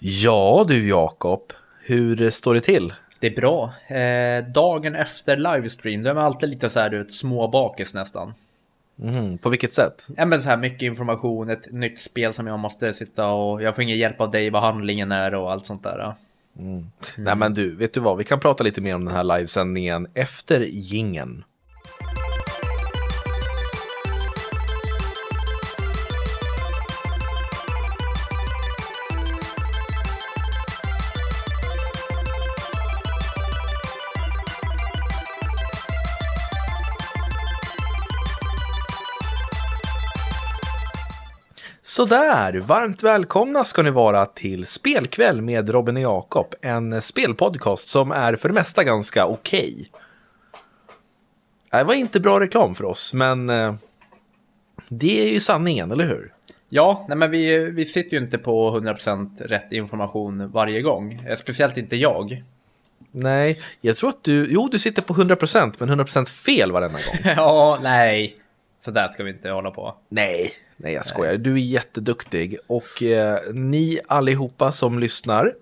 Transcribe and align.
Ja 0.00 0.64
du 0.68 0.88
Jakob, 0.88 1.52
hur 1.80 2.30
står 2.30 2.54
det 2.54 2.60
till? 2.60 2.92
Det 3.18 3.26
är 3.26 3.36
bra. 3.36 3.74
Eh, 3.88 4.44
dagen 4.44 4.94
efter 4.94 5.36
livestream, 5.36 6.02
då 6.02 6.10
är 6.10 6.14
man 6.14 6.24
alltid 6.24 6.48
lite 6.48 6.70
så 6.70 6.80
här, 6.80 6.90
du 6.90 6.98
vet, 6.98 7.12
småbakis 7.12 7.94
nästan. 7.94 8.34
Mm, 9.02 9.38
på 9.38 9.48
vilket 9.48 9.74
sätt? 9.74 10.06
Ja 10.16 10.26
men 10.26 10.42
så 10.42 10.48
här 10.48 10.56
mycket 10.56 10.82
information, 10.82 11.50
ett 11.50 11.72
nytt 11.72 12.00
spel 12.00 12.32
som 12.32 12.46
jag 12.46 12.58
måste 12.58 12.94
sitta 12.94 13.26
och 13.26 13.62
jag 13.62 13.74
får 13.74 13.84
ingen 13.84 13.98
hjälp 13.98 14.20
av 14.20 14.30
dig 14.30 14.50
vad 14.50 14.62
handlingen 14.62 15.12
är 15.12 15.34
och 15.34 15.52
allt 15.52 15.66
sånt 15.66 15.82
där. 15.82 16.14
Mm. 16.58 16.86
Nej 17.16 17.36
men 17.36 17.54
du, 17.54 17.76
vet 17.76 17.94
du 17.94 18.00
vad? 18.00 18.18
Vi 18.18 18.24
kan 18.24 18.40
prata 18.40 18.64
lite 18.64 18.80
mer 18.80 18.94
om 18.94 19.04
den 19.04 19.14
här 19.14 19.24
livesändningen 19.24 20.06
efter 20.14 20.60
gingen. 20.60 21.44
Sådär, 41.90 42.52
varmt 42.52 43.02
välkomna 43.02 43.64
ska 43.64 43.82
ni 43.82 43.90
vara 43.90 44.26
till 44.26 44.66
Spelkväll 44.66 45.42
med 45.42 45.68
Robin 45.68 45.96
och 45.96 46.02
Jakob. 46.02 46.54
En 46.60 47.02
spelpodcast 47.02 47.88
som 47.88 48.12
är 48.12 48.36
för 48.36 48.48
det 48.48 48.54
mesta 48.54 48.84
ganska 48.84 49.26
okej. 49.26 49.90
Det 51.70 51.84
var 51.84 51.94
inte 51.94 52.20
bra 52.20 52.40
reklam 52.40 52.74
för 52.74 52.84
oss, 52.84 53.14
men 53.14 53.50
eh, 53.50 53.74
det 54.88 55.28
är 55.28 55.32
ju 55.32 55.40
sanningen, 55.40 55.90
eller 55.90 56.04
hur? 56.04 56.32
Ja, 56.68 57.04
nej 57.08 57.16
men 57.16 57.30
vi, 57.30 57.58
vi 57.58 57.86
sitter 57.86 58.16
ju 58.16 58.22
inte 58.22 58.38
på 58.38 58.80
100% 58.80 59.42
rätt 59.42 59.72
information 59.72 60.50
varje 60.50 60.82
gång. 60.82 61.22
Eh, 61.28 61.36
speciellt 61.36 61.76
inte 61.76 61.96
jag. 61.96 62.44
Nej, 63.12 63.60
jag 63.80 63.96
tror 63.96 64.08
att 64.10 64.24
du, 64.24 64.46
jo 64.50 64.68
du 64.72 64.78
sitter 64.78 65.02
på 65.02 65.14
100% 65.14 65.74
men 65.78 66.00
100% 66.00 66.30
fel 66.30 66.72
varenda 66.72 66.98
gång. 67.06 67.32
ja, 67.36 67.78
nej. 67.82 68.39
Så 68.80 68.90
där 68.90 69.08
ska 69.08 69.24
vi 69.24 69.30
inte 69.30 69.50
hålla 69.50 69.70
på. 69.70 69.96
Nej, 70.08 70.52
nej 70.76 70.92
jag 70.92 71.06
skojar. 71.06 71.36
Du 71.36 71.52
är 71.52 71.58
jätteduktig. 71.58 72.58
Och 72.66 73.02
eh, 73.02 73.38
ni 73.52 74.00
allihopa 74.08 74.72
som 74.72 74.98
lyssnar, 74.98 75.54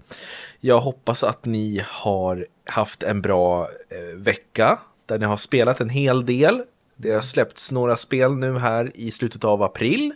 jag 0.60 0.80
hoppas 0.80 1.24
att 1.24 1.44
ni 1.44 1.82
har 1.88 2.46
haft 2.64 3.02
en 3.02 3.22
bra 3.22 3.62
eh, 3.62 4.18
vecka 4.18 4.78
där 5.06 5.18
ni 5.18 5.26
har 5.26 5.36
spelat 5.36 5.80
en 5.80 5.88
hel 5.88 6.26
del. 6.26 6.62
Det 6.96 7.10
har 7.10 7.20
släppts 7.20 7.72
några 7.72 7.96
spel 7.96 8.36
nu 8.36 8.58
här 8.58 8.92
i 8.94 9.10
slutet 9.10 9.44
av 9.44 9.62
april. 9.62 10.12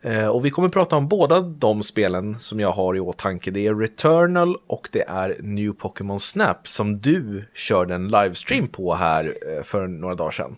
Eh, 0.00 0.26
och 0.26 0.44
vi 0.44 0.50
kommer 0.50 0.68
prata 0.68 0.96
om 0.96 1.08
båda 1.08 1.40
de 1.40 1.82
spelen 1.82 2.36
som 2.40 2.60
jag 2.60 2.72
har 2.72 2.96
i 2.96 3.00
åtanke. 3.00 3.50
Det 3.50 3.66
är 3.66 3.74
Returnal 3.74 4.56
och 4.66 4.88
det 4.92 5.08
är 5.08 5.36
New 5.40 5.72
Pokémon 5.72 6.20
Snap 6.20 6.68
som 6.68 6.98
du 6.98 7.44
körde 7.54 7.94
en 7.94 8.08
livestream 8.08 8.68
på 8.68 8.94
här 8.94 9.34
eh, 9.56 9.62
för 9.62 9.86
några 9.86 10.14
dagar 10.14 10.30
sedan. 10.30 10.56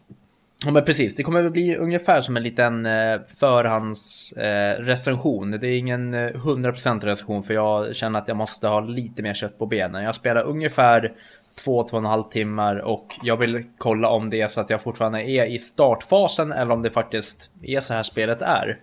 Ja 0.64 0.70
men 0.70 0.84
precis, 0.84 1.14
det 1.14 1.22
kommer 1.22 1.44
att 1.44 1.52
bli 1.52 1.76
ungefär 1.76 2.20
som 2.20 2.36
en 2.36 2.42
liten 2.42 2.86
eh, 2.86 3.20
förhandsrecension. 3.38 5.50
det 5.50 5.68
är 5.68 5.78
ingen 5.78 6.14
100% 6.14 7.04
recension 7.04 7.42
för 7.42 7.54
jag 7.54 7.96
känner 7.96 8.18
att 8.18 8.28
jag 8.28 8.36
måste 8.36 8.68
ha 8.68 8.80
lite 8.80 9.22
mer 9.22 9.34
kött 9.34 9.58
på 9.58 9.66
benen. 9.66 10.04
Jag 10.04 10.14
spelar 10.14 10.42
ungefär 10.42 11.12
två, 11.54 11.82
två 11.82 11.96
och 11.96 12.02
en 12.02 12.10
halv 12.10 12.22
timmar 12.22 12.76
och 12.76 13.18
jag 13.22 13.36
vill 13.36 13.64
kolla 13.78 14.08
om 14.08 14.30
det 14.30 14.40
är 14.40 14.48
så 14.48 14.60
att 14.60 14.70
jag 14.70 14.82
fortfarande 14.82 15.30
är 15.30 15.46
i 15.46 15.58
startfasen 15.58 16.52
eller 16.52 16.72
om 16.72 16.82
det 16.82 16.90
faktiskt 16.90 17.50
är 17.62 17.80
så 17.80 17.94
här 17.94 18.02
spelet 18.02 18.42
är. 18.42 18.78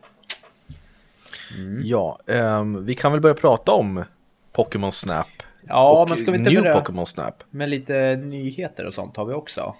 Mm. 1.57 1.81
Ja, 1.83 2.19
um, 2.25 2.85
vi 2.85 2.95
kan 2.95 3.11
väl 3.11 3.21
börja 3.21 3.35
prata 3.35 3.71
om 3.71 4.03
Pokémon 4.51 4.91
Snap. 4.91 5.27
Ja, 5.67 6.05
men 6.09 6.17
ska 6.17 6.31
vi 6.31 6.37
inte 6.37 6.51
New 6.51 6.61
börja 6.61 6.73
Pokémon 6.73 7.05
Snap? 7.05 7.43
med 7.49 7.69
lite 7.69 8.15
nyheter 8.15 8.85
och 8.85 8.93
sånt 8.93 9.17
har 9.17 9.25
vi 9.25 9.33
också. 9.33 9.75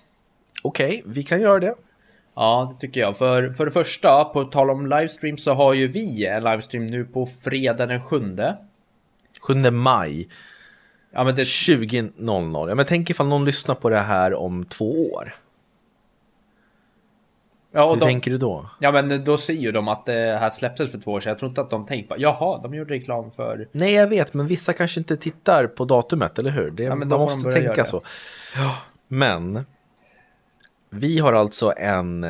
Okej, 0.61 0.87
okay, 0.87 1.01
vi 1.05 1.23
kan 1.23 1.41
göra 1.41 1.59
det. 1.59 1.75
Ja, 2.39 2.73
det 2.73 2.87
tycker 2.87 3.01
jag. 3.01 3.17
För, 3.17 3.49
för 3.49 3.65
det 3.65 3.71
första, 3.71 4.25
på 4.25 4.43
tal 4.43 4.69
om 4.69 4.85
livestream 4.85 5.37
så 5.37 5.53
har 5.53 5.73
ju 5.73 5.87
vi 5.87 6.25
en 6.25 6.43
livestream 6.43 6.87
nu 6.87 7.05
på 7.05 7.25
fredag 7.25 7.85
den 7.85 8.01
7. 8.01 8.37
7 9.41 9.71
maj. 9.71 10.29
Ja, 11.11 11.23
men 11.23 11.35
det... 11.35 11.41
20.00. 11.41 12.69
Ja, 12.69 12.75
men 12.75 12.85
tänk 12.85 13.09
ifall 13.09 13.27
någon 13.27 13.45
lyssnar 13.45 13.75
på 13.75 13.89
det 13.89 13.99
här 13.99 14.33
om 14.33 14.65
två 14.65 15.11
år. 15.13 15.35
Ja, 17.71 17.93
Hur 17.93 17.99
de... 17.99 18.05
tänker 18.05 18.31
du 18.31 18.37
då? 18.37 18.69
Ja, 18.79 18.91
men 18.91 19.23
då 19.23 19.37
ser 19.37 19.53
ju 19.53 19.71
de 19.71 19.87
att 19.87 20.05
det 20.05 20.37
här 20.39 20.49
släpptes 20.49 20.91
för 20.91 20.99
två 20.99 21.11
år 21.11 21.19
sedan. 21.19 21.29
Jag 21.29 21.39
tror 21.39 21.49
inte 21.49 21.61
att 21.61 21.69
de 21.69 21.85
tänkte 21.85 22.15
på, 22.15 22.21
jaha, 22.21 22.59
de 22.63 22.73
gjorde 22.73 22.93
reklam 22.93 23.31
för... 23.31 23.67
Nej, 23.71 23.93
jag 23.93 24.07
vet, 24.07 24.33
men 24.33 24.47
vissa 24.47 24.73
kanske 24.73 24.99
inte 24.99 25.17
tittar 25.17 25.67
på 25.67 25.85
datumet, 25.85 26.39
eller 26.39 26.51
hur? 26.51 26.71
Det, 26.71 26.83
ja, 26.83 26.95
man 26.95 27.07
måste 27.07 27.51
tänka 27.51 27.85
så. 27.85 28.01
Ja, 28.55 28.75
men 29.07 29.65
vi 30.89 31.19
har 31.19 31.33
alltså 31.33 31.73
en 31.77 32.23
eh, 32.23 32.29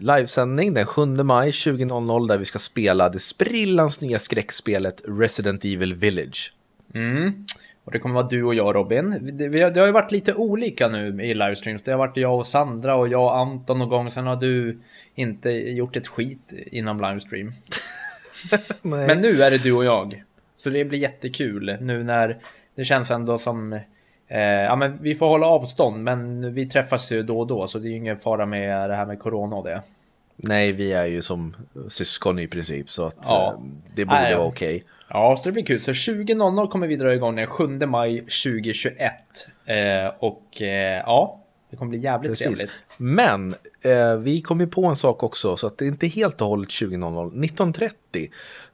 livesändning 0.00 0.74
den 0.74 0.86
7 0.86 1.06
maj 1.06 1.50
20.00 1.50 2.28
där 2.28 2.38
vi 2.38 2.44
ska 2.44 2.58
spela 2.58 3.08
det 3.08 3.18
sprillans 3.18 4.00
nya 4.00 4.18
skräckspelet 4.18 5.02
Resident 5.08 5.64
Evil 5.64 5.94
Village. 5.94 6.52
Mm. 6.94 7.44
Och 7.84 7.92
det 7.92 7.98
kommer 7.98 8.14
vara 8.14 8.26
du 8.26 8.42
och 8.42 8.54
jag 8.54 8.74
Robin. 8.74 9.18
Det, 9.38 9.62
har, 9.62 9.70
det 9.70 9.80
har 9.80 9.86
ju 9.86 9.92
varit 9.92 10.12
lite 10.12 10.34
olika 10.34 10.88
nu 10.88 11.24
i 11.24 11.34
livestreams. 11.34 11.82
Det 11.82 11.90
har 11.90 11.98
varit 11.98 12.16
jag 12.16 12.38
och 12.38 12.46
Sandra 12.46 12.96
och 12.96 13.08
jag 13.08 13.22
och 13.22 13.36
Anton 13.36 13.78
någon 13.78 13.88
gång. 13.88 14.10
Sen 14.10 14.26
har 14.26 14.36
du 14.36 14.78
inte 15.14 15.50
gjort 15.50 15.96
ett 15.96 16.06
skit 16.06 16.52
inom 16.66 17.00
livestream. 17.00 17.52
Men 18.82 19.20
nu 19.20 19.42
är 19.42 19.50
det 19.50 19.62
du 19.62 19.72
och 19.72 19.84
jag. 19.84 20.22
Så 20.56 20.70
det 20.70 20.84
blir 20.84 20.98
jättekul 20.98 21.76
nu 21.80 22.04
när 22.04 22.38
det 22.74 22.84
känns 22.84 23.10
ändå 23.10 23.38
som 23.38 23.80
Eh, 24.28 24.40
ja, 24.40 24.76
men 24.76 24.98
vi 25.02 25.14
får 25.14 25.26
hålla 25.28 25.46
avstånd, 25.46 26.04
men 26.04 26.54
vi 26.54 26.66
träffas 26.66 27.12
ju 27.12 27.22
då 27.22 27.40
och 27.40 27.46
då, 27.46 27.68
så 27.68 27.78
det 27.78 27.88
är 27.88 27.90
ju 27.90 27.96
ingen 27.96 28.18
fara 28.18 28.46
med 28.46 28.90
det 28.90 28.96
här 28.96 29.06
med 29.06 29.18
corona 29.18 29.56
och 29.56 29.64
det. 29.64 29.82
Nej, 30.36 30.72
vi 30.72 30.92
är 30.92 31.06
ju 31.06 31.22
som 31.22 31.56
syskon 31.88 32.38
i 32.38 32.46
princip, 32.46 32.90
så 32.90 33.06
att 33.06 33.26
ja. 33.28 33.52
eh, 33.52 33.60
det 33.94 34.04
borde 34.04 34.20
Nej, 34.20 34.34
vara 34.34 34.46
okej. 34.46 34.76
Okay. 34.76 34.88
Ja, 35.08 35.36
så 35.42 35.48
det 35.48 35.52
blir 35.52 35.66
kul. 35.66 35.82
Så 35.82 35.92
20.00 35.92 36.68
kommer 36.68 36.86
vi 36.86 36.96
dra 36.96 37.14
igång 37.14 37.36
den 37.36 37.46
7 37.46 37.66
maj 37.66 38.20
2021. 38.20 39.12
Eh, 39.66 39.76
och 40.18 40.62
eh, 40.62 41.02
ja, 41.06 41.40
det 41.70 41.76
kommer 41.76 41.90
bli 41.90 41.98
jävligt 41.98 42.30
Precis. 42.30 42.46
trevligt. 42.46 42.80
Men 42.96 43.54
eh, 43.82 44.18
vi 44.18 44.40
kom 44.40 44.60
ju 44.60 44.66
på 44.66 44.86
en 44.86 44.96
sak 44.96 45.22
också, 45.22 45.56
så 45.56 45.66
att 45.66 45.78
det 45.78 45.84
är 45.84 45.86
inte 45.86 46.06
helt 46.06 46.40
och 46.40 46.48
hållet 46.48 46.68
20.00. 46.68 47.32
19.30 47.32 48.30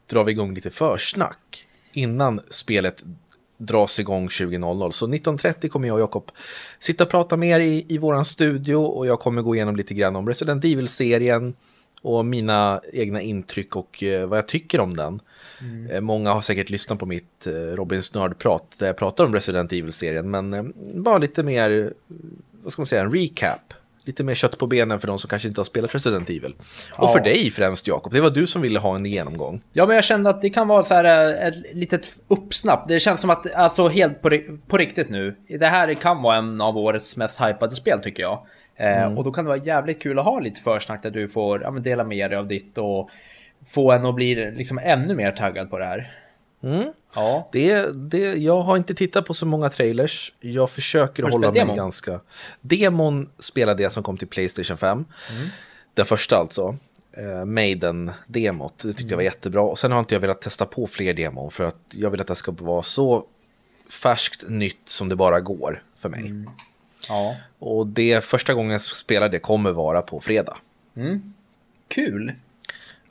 drar 0.07 0.25
vi 0.25 0.33
igång 0.33 0.55
lite 0.55 0.71
försnack 0.71 1.67
innan 1.93 2.41
spelet 2.49 3.05
dras 3.67 4.01
igång 4.01 4.29
20.00. 4.29 4.91
Så 4.91 5.07
19.30 5.07 5.69
kommer 5.69 5.89
jag 5.89 5.95
och 5.95 6.01
Jakob 6.01 6.31
sitta 6.79 7.05
och 7.05 7.11
prata 7.11 7.37
med 7.37 7.49
er 7.49 7.61
i, 7.61 7.87
i 7.89 7.99
våran 7.99 8.25
studio 8.25 8.77
och 8.77 9.07
jag 9.07 9.21
kommer 9.21 9.43
gå 9.43 9.55
igenom 9.55 9.77
lite 9.77 9.95
grann 9.95 10.17
om 10.17 10.29
Resident 10.29 10.65
Evil-serien 10.65 11.55
och 12.03 12.27
mina 12.27 12.81
egna 12.93 13.21
intryck 13.21 13.77
och 13.77 14.03
eh, 14.03 14.27
vad 14.27 14.39
jag 14.39 14.49
tycker 14.49 14.81
om 14.81 14.97
den. 14.97 15.21
Mm. 15.61 15.91
Eh, 15.91 16.01
många 16.01 16.33
har 16.33 16.41
säkert 16.41 16.71
lyssnat 16.71 16.99
på 16.99 17.07
mitt 17.07 17.47
eh, 17.47 17.53
Robins 17.53 18.15
nördprat 18.15 18.77
där 18.79 18.87
jag 18.87 18.97
pratar 18.97 19.25
om 19.25 19.35
Resident 19.35 19.73
Evil-serien 19.73 20.31
men 20.31 20.73
bara 20.95 21.19
lite 21.19 21.43
mer, 21.43 21.95
vad 22.63 22.73
ska 22.73 22.83
man 22.83 22.87
säga, 22.87 23.03
en 23.03 23.13
recap 23.13 23.75
lite 24.05 24.25
mer 24.25 24.35
kött 24.35 24.59
på 24.59 24.67
benen 24.67 25.01
för 25.01 25.07
de 25.07 25.19
som 25.19 25.31
kanske 25.31 25.49
inte 25.49 25.61
har 25.61 25.65
spelat 25.65 25.95
Resident 25.95 26.31
Evil. 26.31 26.55
Och 26.93 27.05
ja. 27.05 27.09
för 27.09 27.21
dig 27.21 27.51
främst 27.51 27.89
Jakob, 27.89 28.13
det 28.13 28.21
var 28.21 28.31
du 28.31 28.47
som 28.47 28.63
ville 28.63 28.79
ha 28.79 28.97
en 28.97 29.07
genomgång. 29.07 29.63
Ja, 29.73 29.87
men 29.87 29.95
jag 29.95 30.05
kände 30.05 30.31
att 30.31 30.43
det 30.43 30.51
kan 30.51 30.69
vara 30.69 30.85
så 30.85 30.95
här 30.95 31.05
eh, 31.05 31.49
ett 31.49 31.75
litet 31.75 32.19
uppsnapp. 32.29 32.89
Det 32.89 33.01
känns 33.01 33.21
som 33.21 33.31
att, 33.31 33.55
alltså 33.55 33.89
helt 33.89 34.23
på, 34.23 34.39
på 34.67 34.79
riktigt 34.79 35.11
nu, 35.11 35.37
det 35.49 35.67
här 35.67 35.95
kan 35.95 36.23
vara 36.23 36.37
en 36.37 36.61
av 36.61 36.79
årets 36.79 37.17
mest 37.17 37.41
hypade 37.41 37.77
spel 37.77 38.01
tycker 38.03 38.23
jag. 38.23 38.47
Eh, 38.77 39.03
mm. 39.03 39.19
och 39.19 39.25
då 39.25 39.33
kan 39.33 39.45
det 39.45 39.49
vara 39.49 39.65
jävligt 39.65 40.03
kul 40.03 40.19
att 40.19 40.25
ha 40.25 40.41
lite 40.41 40.61
försnack 40.61 41.03
där 41.03 41.11
du 41.11 41.29
får 41.29 41.63
ja, 41.63 41.71
dela 41.71 42.05
med 42.05 42.31
dig 42.31 42.39
av 42.39 42.49
ditt 42.49 42.79
och 42.79 43.11
få 43.67 43.93
en 43.93 44.07
att 44.07 44.15
bli 44.15 44.51
liksom 44.51 44.79
ännu 44.79 45.15
mer 45.15 45.33
taggad 45.33 45.71
på 45.71 45.79
det 45.79 45.85
här. 45.85 46.22
Mm. 46.63 46.93
Ja. 47.15 47.49
Det, 47.53 47.87
det, 48.11 48.35
jag 48.35 48.63
har 48.63 48.77
inte 48.77 48.95
tittat 48.95 49.27
på 49.27 49.35
så 49.35 49.47
många 49.47 49.71
trailers. 49.71 50.33
Jag 50.41 50.71
försöker 50.71 51.23
hålla 51.23 51.51
mig 51.51 51.61
demon? 51.61 51.77
ganska... 51.77 52.21
Demon 52.61 53.29
spelade 53.39 53.83
jag 53.83 53.93
som 53.93 54.03
kom 54.03 54.19
till 54.19 54.29
Playstation 54.29 54.77
5. 54.77 55.05
Mm. 55.31 55.49
Den 55.95 56.07
första 56.07 56.37
alltså. 56.37 56.77
Uh, 57.19 57.45
Maiden-demot. 57.45 58.79
Det 58.79 58.89
tyckte 58.89 59.03
mm. 59.03 59.11
jag 59.11 59.17
var 59.17 59.25
jättebra. 59.25 59.63
Och 59.63 59.79
sen 59.79 59.93
har 59.93 59.99
inte 59.99 60.15
jag 60.15 60.21
velat 60.21 60.43
testa 60.43 60.67
på 60.67 60.87
fler 60.87 61.15
demon 61.15 61.51
för 61.51 61.65
att 61.65 61.79
jag 61.91 62.11
vill 62.11 62.21
att 62.21 62.27
det 62.27 62.37
ska 62.37 62.53
vara 62.53 62.83
så 62.83 63.27
färskt 63.89 64.49
nytt 64.49 64.81
som 64.85 65.09
det 65.09 65.17
bara 65.17 65.41
går 65.41 65.83
för 65.99 66.09
mig. 66.09 66.21
Mm. 66.21 66.51
Ja. 67.09 67.37
Och 67.59 67.87
det 67.87 68.25
första 68.25 68.55
gången 68.55 68.71
jag 68.71 68.81
spelar 68.81 69.29
det 69.29 69.39
kommer 69.39 69.73
vara 69.73 70.03
på 70.03 70.21
fredag. 70.21 70.57
Mm. 70.97 71.35
Kul! 71.89 72.33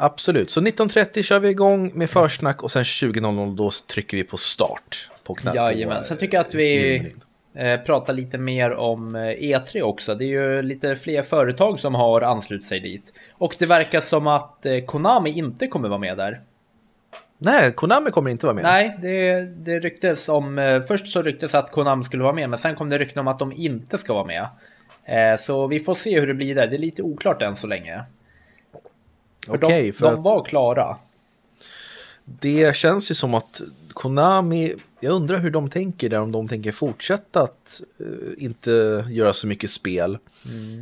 Absolut, 0.04 0.50
så 0.50 0.62
19.30 0.62 1.24
kör 1.24 1.40
vi 1.40 1.50
igång 1.50 1.92
med 1.94 2.10
försnack 2.10 2.64
och 2.64 2.72
sen 2.72 2.84
20.00 2.84 3.56
då 3.56 3.72
trycker 3.88 4.18
vi 4.18 4.24
på 4.24 4.38
start 4.38 5.10
på 5.24 5.36
knappen. 5.36 5.64
Jajamän, 5.66 6.06
sen 6.06 6.18
tycker 6.18 6.38
jag 6.38 6.46
att 6.46 6.56
vi 6.56 6.96
eh, 7.54 7.78
pratar 7.82 8.14
lite 8.14 8.38
mer 8.38 8.72
om 8.72 9.16
E3 9.16 9.76
eh, 9.76 9.76
e 9.76 9.82
också. 9.82 10.16
Det 10.16 10.26
är 10.26 10.28
ju 10.28 10.62
lite 10.62 10.96
fler 10.96 11.24
företag 11.24 11.80
som 11.80 11.96
har 11.96 12.22
anslutit 12.22 12.68
sig 12.68 12.80
dit. 12.80 13.14
Och 13.34 13.56
det 13.60 13.66
verkar 13.66 14.00
som 14.00 14.28
att 14.28 14.66
eh, 14.66 14.80
Konami 14.86 15.30
inte 15.30 15.68
kommer 15.68 15.90
vara 15.90 16.00
med 16.00 16.18
där. 16.18 16.42
Nej, 17.38 17.72
Konami 17.72 18.12
kommer 18.12 18.32
inte 18.32 18.46
vara 18.46 18.56
med. 18.56 18.64
Nej, 18.64 18.98
det, 19.02 19.42
det 19.42 19.80
ryktes 19.80 20.30
om... 20.30 20.60
Eh, 20.60 20.82
först 20.82 21.08
så 21.08 21.22
ryktes 21.22 21.56
att 21.56 21.72
Konami 21.72 22.04
skulle 22.04 22.24
vara 22.24 22.34
med, 22.34 22.50
men 22.50 22.60
sen 22.60 22.76
kom 22.76 22.90
det 22.90 22.98
rykten 22.98 23.20
om 23.20 23.28
att 23.28 23.40
de 23.40 23.52
inte 23.52 23.98
ska 23.98 24.14
vara 24.14 24.26
med. 24.26 24.48
Eh, 25.06 25.40
så 25.40 25.68
vi 25.68 25.80
får 25.80 25.96
se 25.96 26.20
hur 26.20 26.28
det 26.28 26.34
blir 26.34 26.56
där. 26.56 26.68
Det 26.68 26.76
är 26.76 26.80
lite 26.80 27.02
oklart 27.04 27.42
än 27.42 27.56
så 27.56 27.68
länge. 27.68 28.04
För 29.48 29.56
Okej, 29.56 29.86
de, 29.86 29.92
för 29.92 30.06
de 30.06 30.14
att- 30.14 30.26
var 30.26 30.44
klara. 30.46 30.98
Det 32.26 32.76
känns 32.76 33.12
ju 33.12 33.16
som 33.16 33.34
att 33.34 33.62
Konami, 33.94 34.74
jag 35.00 35.14
undrar 35.14 35.38
hur 35.38 35.52
de 35.52 35.70
tänker 35.70 36.10
där, 36.10 36.20
om 36.20 36.32
de 36.32 36.48
tänker 36.48 36.72
fortsätta 36.72 37.42
att 37.42 37.82
eh, 38.00 38.44
inte 38.44 39.06
göra 39.10 39.34
så 39.34 39.48
mycket 39.48 39.70
spel. 39.70 40.18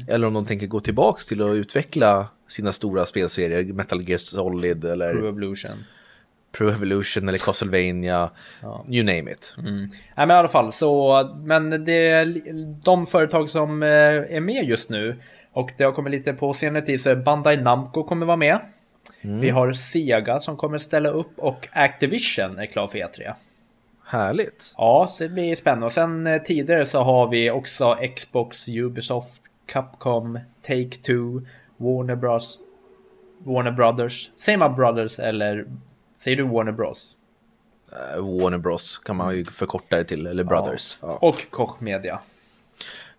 Eller 0.08 0.28
om 0.28 0.34
de 0.34 0.46
tänker 0.46 0.68
gå 0.68 0.80
tillbaks 0.80 1.26
till 1.26 1.42
att 1.42 1.56
utveckla 1.56 2.28
sina 2.48 2.72
stora 2.74 3.06
spelserier, 3.06 3.64
Metal 3.74 4.10
Gear 4.10 4.18
Solid 4.18 4.86
eller 4.86 5.14
Pro 5.14 5.28
Evolution. 5.28 5.72
Pro 6.52 6.70
Evolution 6.70 7.30
eller 7.30 7.38
Castlevania, 7.38 8.30
you 8.88 9.04
name 9.04 9.32
it. 9.32 9.56
Mm. 9.58 9.78
Nej 9.80 9.88
men 10.16 10.32
i 10.32 10.34
alla 10.34 10.48
fall 10.48 10.74
så, 10.74 11.30
men 11.44 11.86
det 11.86 12.26
de 12.84 13.08
företag 13.08 13.50
som 13.50 13.84
eh, 13.84 13.90
är 13.90 14.40
med 14.40 14.66
just 14.66 14.90
nu 14.90 15.16
och 15.60 15.72
det 15.78 15.84
har 15.84 15.92
kommit 15.92 16.12
lite 16.12 16.34
på 16.34 16.54
senare 16.54 16.86
tid 16.86 17.02
så 17.02 17.10
är 17.10 17.16
Bandai 17.16 17.58
Namco 17.58 18.04
kommer 18.04 18.26
vara 18.26 18.38
med. 18.38 18.60
Vi 19.22 19.50
har 19.50 19.74
Sega 19.74 20.40
som 20.40 20.58
kommer 20.58 20.78
ställa 20.78 21.10
upp 21.10 21.40
och 21.40 21.68
Activision 21.72 22.60
är 22.60 22.66
klar 22.66 22.88
för 22.88 22.98
E3. 22.98 23.34
Härligt. 24.06 24.74
Ja, 24.78 25.08
så 25.10 25.24
det 25.24 25.30
blir 25.30 25.56
spännande. 25.56 25.86
Och 25.86 25.94
sen 25.94 26.28
eh, 26.28 26.42
tidigare 26.42 26.86
så 26.86 27.02
har 27.02 27.28
vi 27.28 27.52
också 27.52 27.98
Xbox, 28.16 28.68
Ubisoft, 28.70 29.44
Capcom, 29.66 30.40
Take-Two, 30.68 31.48
Warner 31.78 32.16
Bros. 32.16 32.60
Warner 33.44 33.72
Brothers. 33.72 34.30
Säger 34.38 34.58
man 34.58 34.76
Brothers 34.76 35.20
eller 35.20 35.66
säger 36.24 36.38
du 36.38 36.44
Warner 36.44 36.72
Bros? 36.72 37.16
Eh, 37.92 38.42
Warner 38.42 38.58
Bros 38.58 38.98
kan 38.98 39.16
man 39.16 39.38
ju 39.38 39.46
förkorta 39.46 39.98
det 39.98 40.04
till, 40.04 40.28
eller 40.28 40.44
Brothers. 40.44 40.98
Ja. 41.02 41.18
Och 41.22 41.50
Koch 41.50 41.82
Media. 41.82 42.20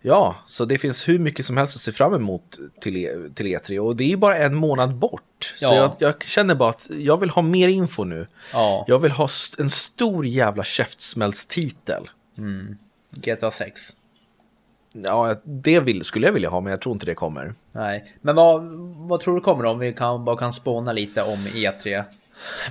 Ja, 0.01 0.35
så 0.45 0.65
det 0.65 0.77
finst 0.77 1.07
hur 1.07 1.19
mycket 1.19 1.45
som 1.45 1.57
helst 1.57 1.75
att 1.75 1.81
se 1.81 1.91
fram 1.91 2.13
emot 2.13 2.59
till, 2.81 2.97
E- 2.97 3.15
till 3.35 3.45
E3 3.45 3.79
och 3.79 3.95
det 3.95 4.11
är 4.13 4.17
bara 4.17 4.37
en 4.37 4.55
månad 4.55 4.95
bort. 4.95 5.53
Så 5.57 5.65
Ja. 5.65 5.75
jag, 5.75 5.91
jag 5.99 6.23
känner 6.23 6.55
bara 6.55 6.69
att 6.69 6.89
jag 6.89 7.17
vill 7.17 7.29
ha 7.29 7.41
mer 7.41 7.67
info 7.67 8.03
nu. 8.03 8.27
Ja. 8.53 8.85
Jag 8.87 8.99
vill 8.99 9.11
ha 9.11 9.25
st- 9.25 9.61
en 9.61 9.69
stor 9.69 10.25
jävla 10.25 10.63
käftsmällstitel. 10.63 12.09
GTA 13.11 13.51
6. 13.51 13.81
Ja, 14.93 15.35
det 15.43 15.79
vill, 15.79 16.03
skulle 16.03 16.25
jag 16.27 16.33
vilja 16.33 16.49
ha, 16.49 16.61
men 16.61 16.71
jag 16.71 16.81
tror 16.81 16.93
inte 16.93 17.05
det 17.05 17.15
kommer. 17.15 17.53
Nej, 17.71 18.13
men 18.21 18.35
vad, 18.35 18.63
vad 19.07 19.19
tror 19.19 19.35
du 19.35 19.41
kommer 19.41 19.65
om 19.65 19.79
vi 19.79 19.93
kan, 19.93 20.25
bara 20.25 20.37
kan 20.37 20.53
spåna 20.53 20.93
lite 20.93 21.21
om 21.23 21.47
E 21.55 21.71
E3? 21.83 22.03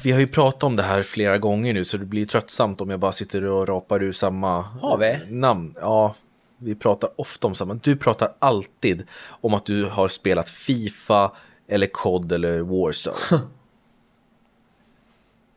Vi 0.04 0.12
har 0.12 0.20
ju 0.20 0.26
pratat 0.26 0.62
om 0.62 0.76
det 0.76 0.82
här 0.82 1.02
flera 1.02 1.38
gånger 1.38 1.74
nu, 1.74 1.84
så 1.84 1.96
det 1.96 2.04
blir 2.04 2.26
tröttsamt 2.26 2.80
om 2.80 2.90
jag 2.90 3.00
bara 3.00 3.12
sitter 3.12 3.44
och 3.44 3.68
rapar 3.68 4.02
ur 4.02 4.12
samma 4.12 4.60
Har 4.62 4.98
vi? 4.98 5.18
namn. 5.34 5.74
Ja, 5.80 6.14
vi 6.60 6.74
pratar 6.74 7.10
ofta 7.16 7.46
om 7.46 7.54
samma. 7.54 7.74
Du 7.74 7.96
pratar 7.96 8.32
alltid 8.38 9.02
om 9.28 9.54
att 9.54 9.66
du 9.66 9.84
har 9.84 10.08
spelat 10.08 10.50
Fifa 10.50 11.32
eller 11.68 11.86
COD 11.86 12.32
eller 12.32 12.58
Warzone. 12.60 13.16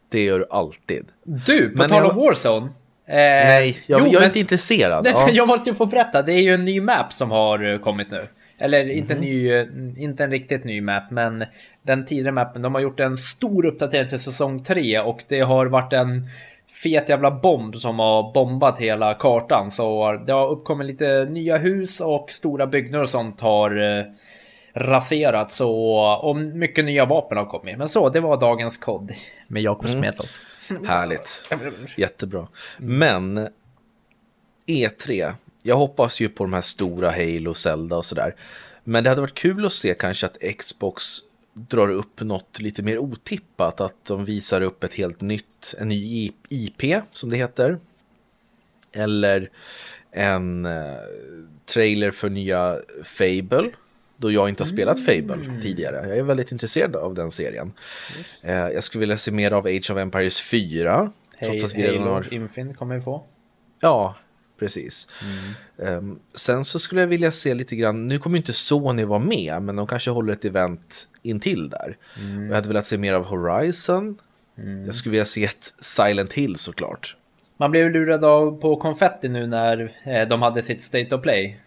det 0.10 0.24
gör 0.24 0.40
du 0.40 0.46
alltid. 0.50 1.06
Du, 1.24 1.70
på 1.70 1.78
Men 1.78 1.90
tal 1.90 2.04
om 2.04 2.18
jag- 2.18 2.26
Warzone. 2.26 2.66
Eh, 3.06 3.16
Nej, 3.16 3.78
jag, 3.88 4.00
jo, 4.00 4.06
jag 4.06 4.16
är 4.16 4.20
men- 4.20 4.28
inte 4.30 4.40
intresserad. 4.40 5.04
Nej, 5.04 5.14
Ja. 5.16 5.30
jag 5.34 5.48
måste 5.48 5.70
ju 5.70 5.76
få 5.76 5.86
berätta. 5.86 6.22
Det 6.22 6.34
är 6.34 6.42
ju 6.42 6.54
en 6.54 6.66
ny 6.66 6.82
map 6.82 7.14
som 7.14 7.32
har 7.32 7.74
eh, 7.74 7.80
kommit 7.80 8.12
nu. 8.12 8.28
Eller 8.58 8.84
Mhm. 8.86 8.92
inte, 8.98 9.16
ny, 9.16 9.52
eh, 9.52 9.68
inte 9.98 10.24
en 10.24 10.32
riktigt 10.32 10.64
ny 10.64 10.82
map, 10.82 11.12
men 11.12 11.46
den 11.82 12.06
tidigare 12.06 12.32
mappen. 12.32 12.62
De 12.62 12.74
har 12.76 12.82
gjort 12.82 13.00
en 13.00 13.18
stor 13.18 13.66
uppdatering 13.66 14.10
till 14.10 14.20
säsong 14.20 14.64
3 14.64 15.00
och 15.00 15.24
det 15.28 15.40
har 15.40 15.66
varit 15.66 15.94
en 15.94 16.28
fet 16.74 17.10
jävla 17.10 17.32
bomb 17.32 17.76
som 17.76 18.00
har 18.00 18.34
bombat 18.34 18.80
hela 18.80 19.14
kartan. 19.14 19.72
Så 19.72 20.14
det 20.28 20.34
har 20.34 20.50
uppkommit 20.50 20.88
lite 20.88 21.26
nya 21.26 21.58
hus 21.58 22.00
och 22.02 22.32
stora 22.32 22.68
byggnader 22.68 23.04
och 23.04 23.10
sånt 23.10 23.42
har 23.42 24.00
eh, 24.00 24.06
raserats. 24.74 25.56
Så, 25.56 25.76
och 26.22 26.36
mycket 26.36 26.86
nya 26.86 27.06
vapen 27.06 27.38
har 27.38 27.46
kommit. 27.46 27.78
Men 27.78 27.90
så, 27.90 28.10
det 28.10 28.20
var 28.20 28.40
dagens 28.40 28.78
kod 28.78 29.14
med 29.48 29.62
Jakob 29.62 29.90
Mm. 29.90 30.02
Smetov. 30.02 30.26
Härligt. 30.88 31.50
Jättebra. 31.98 32.48
Men 32.78 33.48
E3, 34.68 35.34
jag 35.64 35.76
hoppas 35.76 36.22
ju 36.22 36.30
på 36.30 36.44
de 36.44 36.54
här 36.54 36.62
stora 36.62 37.12
Halo, 37.12 37.54
Zelda 37.54 37.96
och 37.98 38.06
sådär. 38.06 38.36
Men 38.84 39.04
det 39.04 39.10
hade 39.10 39.22
varit 39.22 39.34
kul 39.34 39.66
att 39.66 39.74
se 39.74 39.94
kanske 39.94 40.26
att 40.26 40.58
Xbox 40.58 41.04
drar 41.54 41.90
upp 41.90 42.22
något 42.22 42.62
lite 42.62 42.84
mer 42.84 42.98
otippat. 42.98 43.82
Att 43.82 44.06
de 44.06 44.26
visar 44.26 44.62
upp 44.62 44.84
ett 44.84 44.94
helt 44.94 45.22
nytt, 45.22 45.76
en 45.78 45.88
ny 45.88 46.32
IP 46.50 46.84
som 47.12 47.30
det 47.30 47.38
heter. 47.38 47.80
Eller 48.92 49.50
en 50.12 50.66
eh, 50.66 50.94
trailer 51.66 52.12
för 52.12 52.30
nya 52.30 52.78
Fable. 53.04 53.72
Då 54.18 54.32
jag 54.32 54.50
inte 54.50 54.64
har 54.64 54.68
spelat 54.68 55.00
Fable 55.00 55.62
tidigare. 55.62 56.08
Jag 56.08 56.18
är 56.18 56.24
väldigt 56.24 56.52
intresserad 56.52 56.96
av 56.96 57.14
den 57.14 57.32
serien. 57.32 57.74
Eh, 58.44 58.54
jag 58.54 58.84
skulle 58.84 59.00
vilja 59.00 59.18
se 59.18 59.32
mer 59.32 59.52
av 59.52 59.66
Age 59.66 59.92
of 59.92 59.98
Empires 59.98 60.42
4. 60.42 61.12
Trots 61.44 61.64
att 61.64 61.76
vi 61.76 61.84
redan 61.84 62.08
har... 62.08 62.34
Infinite 62.34 62.78
kommer 62.78 62.96
vi 62.96 63.02
få. 63.02 63.24
Ja, 63.80 64.16
precis. 64.64 65.08
Ehm, 65.84 66.20
sen 66.34 66.64
så 66.64 66.80
skulle 66.80 67.02
jag 67.02 67.08
vilja 67.08 67.32
se 67.32 67.54
lite 67.54 67.76
grann, 67.76 68.08
nu 68.08 68.20
kommer 68.20 68.38
ju 68.38 68.40
inte 68.40 68.54
Sony 68.54 69.04
vara 69.04 69.20
med, 69.20 69.62
men 69.62 69.76
de 69.76 69.88
kanske 69.88 70.12
håller 70.12 70.34
ett 70.34 70.46
event 70.46 71.10
intill 71.22 71.70
där. 71.70 71.98
Jag 72.48 72.56
hade 72.56 72.68
velat 72.68 72.86
se 72.86 72.98
mer 72.98 73.14
av 73.14 73.26
Horizon. 73.26 74.18
Jag 74.86 74.96
skulle 74.96 75.12
vilja 75.12 75.26
se 75.26 75.44
ett 75.44 75.74
Silent 75.80 76.34
Hill 76.34 76.56
såklart. 76.56 77.16
Man 77.58 77.72
blev 77.72 77.92
lurad 77.92 78.26
av 78.26 78.62
på 78.62 78.76
konfetti 78.76 79.30
nu 79.30 79.48
när 79.48 79.96
eh, 80.04 80.28
de 80.28 80.42
hade 80.42 80.62
sitt 80.62 80.84
State 80.84 81.16
of 81.16 81.22
Play. 81.22 81.60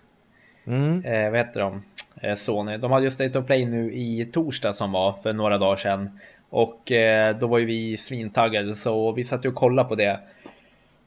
Mm. 0.66 1.04
Eh, 1.04 1.31
vad 1.31 1.38
heter 1.38 1.60
de? 1.60 1.82
Eh, 2.22 2.34
Sony. 2.34 2.76
De 2.76 2.93
hade 2.93 3.04
ju 3.04 3.10
State 3.10 3.38
of 3.38 3.46
Play 3.46 3.66
nu 3.66 3.93
i 3.93 4.31
torsdag 4.32 4.75
som 4.75 4.93
var 4.93 5.12
för 5.12 5.32
några 5.32 5.58
dagar 5.58 5.76
sedan. 5.76 6.19
Och 6.50 6.93
eh, 6.93 7.38
då 7.38 7.46
var 7.46 7.58
ju 7.58 7.64
vi 7.64 7.96
svintaggade 7.96 8.76
så 8.76 9.12
vi 9.12 9.25
satt 9.25 9.44
ju 9.44 9.48
och 9.48 9.54
kollade 9.54 9.88
på 9.88 9.94
det. 9.94 10.20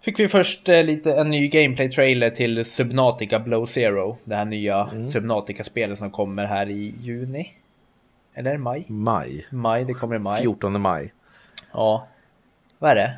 Fick 0.02 0.20
vi 0.20 0.28
först 0.28 0.70
eh, 0.70 0.84
lite 0.84 1.14
en 1.14 1.30
ny 1.30 1.48
gameplay-trailer 1.48 2.30
till 2.30 2.66
Subnautica 2.66 3.40
Blow 3.40 3.66
Zero. 3.66 4.18
Det 4.24 4.36
här 4.36 4.46
nya 4.46 4.90
Subnautica-spelet 5.12 6.00
som 6.00 6.12
kommer 6.12 6.46
här 6.46 6.70
i 6.70 6.94
juni. 7.00 7.54
Eller 8.34 8.58
maj? 8.58 8.86
Maj, 8.88 9.46
Maj, 9.52 9.86
det 9.86 9.94
kommer 9.94 10.16
i 10.16 10.20
maj. 10.20 10.42
14 10.42 10.82
maj. 10.82 11.14
Ja. 11.72 12.08
Vad 12.80 12.92
är 12.92 12.96
det? 12.96 13.16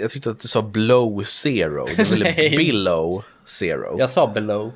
Jag 0.00 0.10
tyckte 0.10 0.30
att 0.30 0.38
du 0.38 0.48
sa 0.48 0.62
Blow 0.62 1.22
Zero, 1.22 1.86
väl 2.10 2.22
Nej. 2.36 2.54
Below 2.56 3.24
Zero? 3.44 3.98
Jag 3.98 4.10
sa 4.10 4.26
below. 4.26 4.72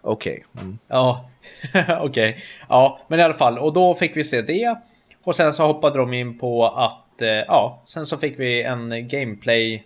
Okej. 0.00 0.44
Mm. 0.60 0.78
Ja, 0.88 1.30
okej. 2.00 2.44
Ja, 2.68 3.00
men 3.08 3.20
i 3.20 3.22
alla 3.22 3.34
fall. 3.34 3.58
Och 3.58 3.72
då 3.72 3.94
fick 3.94 4.16
vi 4.16 4.24
se 4.24 4.42
det. 4.42 4.78
Och 5.24 5.36
sen 5.36 5.52
så 5.52 5.66
hoppade 5.66 5.98
de 5.98 6.12
in 6.12 6.38
på 6.38 6.66
att, 6.66 7.22
eh, 7.22 7.28
ja, 7.28 7.82
sen 7.86 8.06
så 8.06 8.18
fick 8.18 8.38
vi 8.38 8.62
en 8.62 9.08
gameplay 9.08 9.84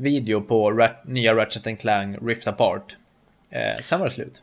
video 0.00 0.40
på 0.40 0.70
Rat- 0.70 1.04
nya 1.04 1.34
Ratchet 1.34 1.80
Clank 1.80 2.18
Rift 2.22 2.46
Apart. 2.46 2.96
Eh, 3.50 3.82
sen 3.84 3.98
var 4.00 4.06
det 4.06 4.12
slut. 4.14 4.42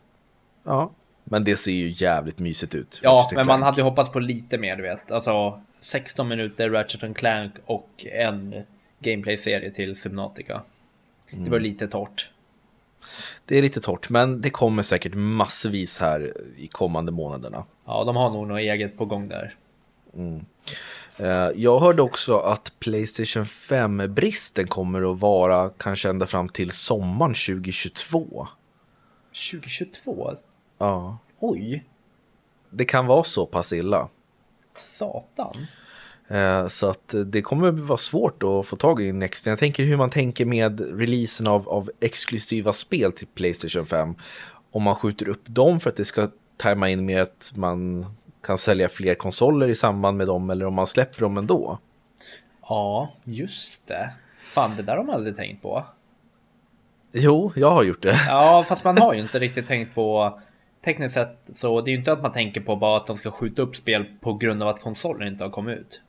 Ja, 0.64 0.90
men 1.24 1.44
det 1.44 1.56
ser 1.56 1.72
ju 1.72 1.88
jävligt 1.88 2.38
mysigt 2.38 2.74
ut. 2.74 3.00
Ja, 3.02 3.30
men 3.34 3.46
man 3.46 3.62
hade 3.62 3.82
hoppats 3.82 4.10
på 4.10 4.20
lite 4.20 4.58
mer, 4.58 4.76
du 4.76 4.82
vet. 4.82 5.10
Alltså 5.12 5.60
16 5.80 6.28
minuter 6.28 6.70
Ratchet 6.70 7.16
Clank 7.16 7.52
och 7.64 8.06
en 8.12 8.54
gameplay-serie 9.00 9.70
till 9.70 9.96
Subnautica. 9.96 10.62
Det 11.30 11.50
var 11.50 11.60
lite 11.60 11.88
torrt. 11.88 12.30
Det 13.44 13.58
är 13.58 13.62
lite 13.62 13.80
torrt, 13.80 14.10
men 14.10 14.40
det 14.40 14.50
kommer 14.50 14.82
säkert 14.82 15.14
massvis 15.14 16.00
här 16.00 16.32
i 16.56 16.66
kommande 16.66 17.12
månaderna. 17.12 17.64
Ja, 17.86 18.04
de 18.04 18.16
har 18.16 18.30
nog 18.30 18.46
något 18.48 18.58
eget 18.60 18.98
på 18.98 19.04
gång 19.04 19.28
där. 19.28 19.54
Eh, 20.16 20.36
Jag 21.54 21.80
hörde 21.80 22.02
också 22.02 22.38
att 22.38 22.72
Playstation 22.78 23.44
5-bristen 23.44 24.66
kommer 24.66 25.12
att 25.12 25.20
vara 25.20 25.70
kanske 25.70 26.08
ända 26.08 26.26
fram 26.26 26.48
till 26.48 26.70
sommaren 26.70 27.34
2022. 27.34 28.46
2022? 29.52 30.34
Ja, 30.78 31.18
Oj, 31.40 31.84
det 32.70 32.84
kan 32.84 33.06
vara 33.06 33.24
så 33.24 33.46
pass 33.46 33.72
illa. 33.72 34.08
satan. 34.76 35.56
Eh, 36.28 36.66
Så 36.66 36.88
att 36.90 37.14
eh, 37.14 37.20
det 37.20 37.42
kommer 37.42 37.70
vara 37.70 37.96
svårt 37.98 38.42
att 38.42 38.66
få 38.66 38.76
tag 38.76 39.02
i 39.02 39.12
Next. 39.12 39.46
Jag 39.46 39.58
tänker 39.58 39.84
hur 39.84 39.96
man 39.96 40.10
tänker 40.10 40.44
med 40.46 40.98
releasen 41.00 41.46
av, 41.46 41.68
av 41.68 41.90
exklusiva 42.00 42.72
spel 42.72 43.12
till 43.12 43.26
Playstation 43.26 43.86
5. 43.86 44.14
Om 44.70 44.82
man 44.82 44.94
skjuter 44.96 45.28
upp 45.28 45.42
dem 45.46 45.80
för 45.80 45.90
att 45.90 45.96
det 45.96 46.04
ska 46.04 46.28
tajma 46.56 46.88
in 46.90 47.06
med 47.06 47.22
att 47.22 47.52
man 47.56 48.06
kan 48.48 48.58
sälja 48.58 48.88
fler 48.88 49.14
konsoler 49.14 49.68
i 49.68 49.74
samband 49.74 50.16
med 50.16 50.26
dem 50.26 50.50
eller 50.50 50.66
om 50.66 50.74
man 50.74 50.86
släpper 50.86 51.20
dem 51.20 51.38
ändå. 51.38 51.78
Ja, 52.68 53.08
just 53.24 53.88
det. 53.88 54.10
Fan, 54.54 54.76
det 54.76 54.82
där 54.82 54.96
har 54.96 55.04
man 55.04 55.14
aldrig 55.14 55.36
tänkt 55.36 55.62
på. 55.62 55.84
Jo, 57.12 57.52
jag 57.56 57.70
har 57.70 57.82
gjort 57.82 58.02
det. 58.02 58.14
Ja, 58.28 58.64
fast 58.68 58.84
man 58.84 58.98
har 58.98 59.14
ju 59.14 59.20
inte 59.20 59.38
riktigt 59.38 59.66
tänkt 59.66 59.94
på 59.94 60.38
tekniskt 60.84 61.14
sett 61.14 61.50
så 61.54 61.80
det 61.80 61.90
är 61.90 61.92
ju 61.92 61.98
inte 61.98 62.12
att 62.12 62.22
man 62.22 62.32
tänker 62.32 62.60
på 62.60 62.76
bara 62.76 62.96
att 62.96 63.06
de 63.06 63.16
ska 63.16 63.30
skjuta 63.30 63.62
upp 63.62 63.76
spel 63.76 64.04
på 64.20 64.34
grund 64.34 64.62
av 64.62 64.68
att 64.68 64.82
konsolen 64.82 65.28
inte 65.28 65.44
har 65.44 65.50
kommit 65.50 65.78
ut. 65.78 66.02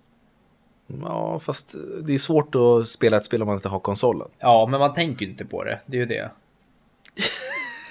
Ja, 0.87 1.39
fast 1.39 1.75
det 2.03 2.13
är 2.13 2.17
svårt 2.17 2.55
att 2.55 2.87
spela 2.87 3.17
ett 3.17 3.25
spel 3.25 3.41
om 3.41 3.45
man 3.45 3.55
inte 3.55 3.69
har 3.69 3.79
konsolen. 3.79 4.27
Ja, 4.39 4.67
men 4.71 4.79
man 4.79 4.93
tänker 4.93 5.25
ju 5.25 5.31
inte 5.31 5.45
på 5.45 5.63
det. 5.63 5.79
Det 5.85 5.97
är 5.97 5.99
ju 5.99 6.05
det. 6.05 6.31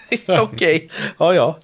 Okej, 0.29 0.43
okay. 0.43 0.89
ja 1.19 1.35
ja. 1.35 1.59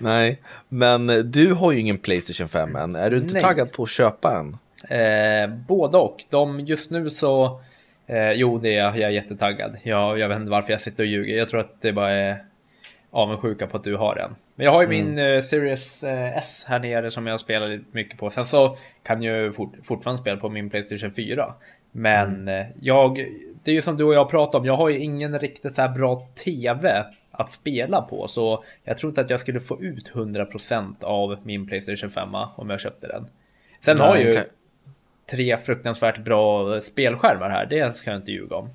Nej, 0.00 0.40
men 0.68 1.30
du 1.30 1.52
har 1.52 1.72
ju 1.72 1.78
ingen 1.78 1.98
Playstation 1.98 2.48
5 2.48 2.76
än. 2.76 2.96
Är 2.96 3.10
du 3.10 3.16
inte 3.16 3.34
Nej. 3.34 3.42
taggad 3.42 3.72
på 3.72 3.82
att 3.82 3.90
köpa 3.90 4.38
en? 4.38 4.56
Eh, 4.98 5.50
både 5.68 5.98
och. 5.98 6.24
De, 6.30 6.60
just 6.60 6.90
nu 6.90 7.10
så... 7.10 7.60
Eh, 8.06 8.32
jo, 8.32 8.58
det 8.58 8.68
är 8.68 8.78
jag. 8.78 8.96
Jag 8.96 9.02
är 9.02 9.10
jättetaggad. 9.10 9.76
Jag, 9.82 10.18
jag 10.18 10.28
vet 10.28 10.36
inte 10.38 10.50
varför 10.50 10.72
jag 10.72 10.80
sitter 10.80 11.02
och 11.02 11.06
ljuger. 11.06 11.38
Jag 11.38 11.48
tror 11.48 11.60
att 11.60 11.82
det 11.82 11.92
bara 11.92 12.10
är 12.10 12.44
avundsjuka 13.10 13.66
på 13.66 13.76
att 13.76 13.84
du 13.84 13.96
har 13.96 14.14
den. 14.14 14.34
Men 14.54 14.64
jag 14.64 14.72
har 14.72 14.82
ju 14.82 14.88
min 14.88 15.18
eh, 15.18 15.40
Series 15.40 16.04
eh, 16.04 16.36
S 16.36 16.64
här 16.68 16.78
nere 16.78 17.10
som 17.10 17.26
jag 17.26 17.40
spelar 17.40 17.68
lite 17.68 17.84
mycket 17.92 18.18
på. 18.18 18.30
Sen 18.30 18.46
så 18.46 18.76
kan 19.02 19.22
jag 19.22 19.54
fort, 19.54 19.72
fortfarande 19.82 20.22
spela 20.22 20.36
på 20.36 20.48
min 20.48 20.70
Playstation 20.70 21.12
4. 21.12 21.54
Men 21.92 22.48
eh, 22.48 22.66
jag, 22.80 23.26
det 23.64 23.70
är 23.70 23.74
ju 23.74 23.82
som 23.82 23.96
du 23.96 24.04
och 24.04 24.14
jag 24.14 24.30
pratade 24.30 24.58
om. 24.58 24.66
Jag 24.66 24.76
har 24.76 24.88
ju 24.88 24.98
ingen 24.98 25.38
riktigt 25.38 25.74
så 25.74 25.82
här 25.82 25.88
bra 25.88 26.22
TV 26.44 27.04
att 27.38 27.50
spela 27.50 28.02
på. 28.02 28.28
Så 28.28 28.64
jag 28.84 28.98
tror 28.98 29.10
inte 29.10 29.20
att 29.20 29.30
jag 29.30 29.40
skulle 29.40 29.60
få 29.60 29.82
ut 29.82 30.10
100% 30.14 31.04
av 31.04 31.38
min 31.44 31.66
Playstation 31.66 32.10
5 32.10 32.28
om 32.56 32.70
jag 32.70 32.80
köpte 32.80 33.06
den. 33.06 33.26
Sen 33.80 33.96
Nej, 34.00 34.08
har 34.08 34.16
ju 34.16 34.34
kan- 34.34 34.44
tre 35.30 35.56
fruktansvärt 35.58 36.24
bra 36.24 36.80
spelskärmar 36.80 37.50
här. 37.50 37.66
Det 37.66 37.96
ska 37.96 38.10
jag 38.10 38.18
inte 38.20 38.30
ljuga 38.32 38.56
om. 38.56 38.68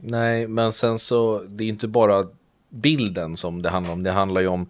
Nej, 0.00 0.46
men 0.48 0.72
sen 0.72 0.98
så, 0.98 1.38
det 1.42 1.64
är 1.64 1.68
inte 1.68 1.88
bara 1.88 2.24
bilden 2.70 3.36
som 3.36 3.62
det 3.62 3.68
handlar 3.68 3.92
om. 3.92 4.02
Det 4.02 4.10
handlar 4.10 4.40
ju 4.40 4.46
om 4.48 4.68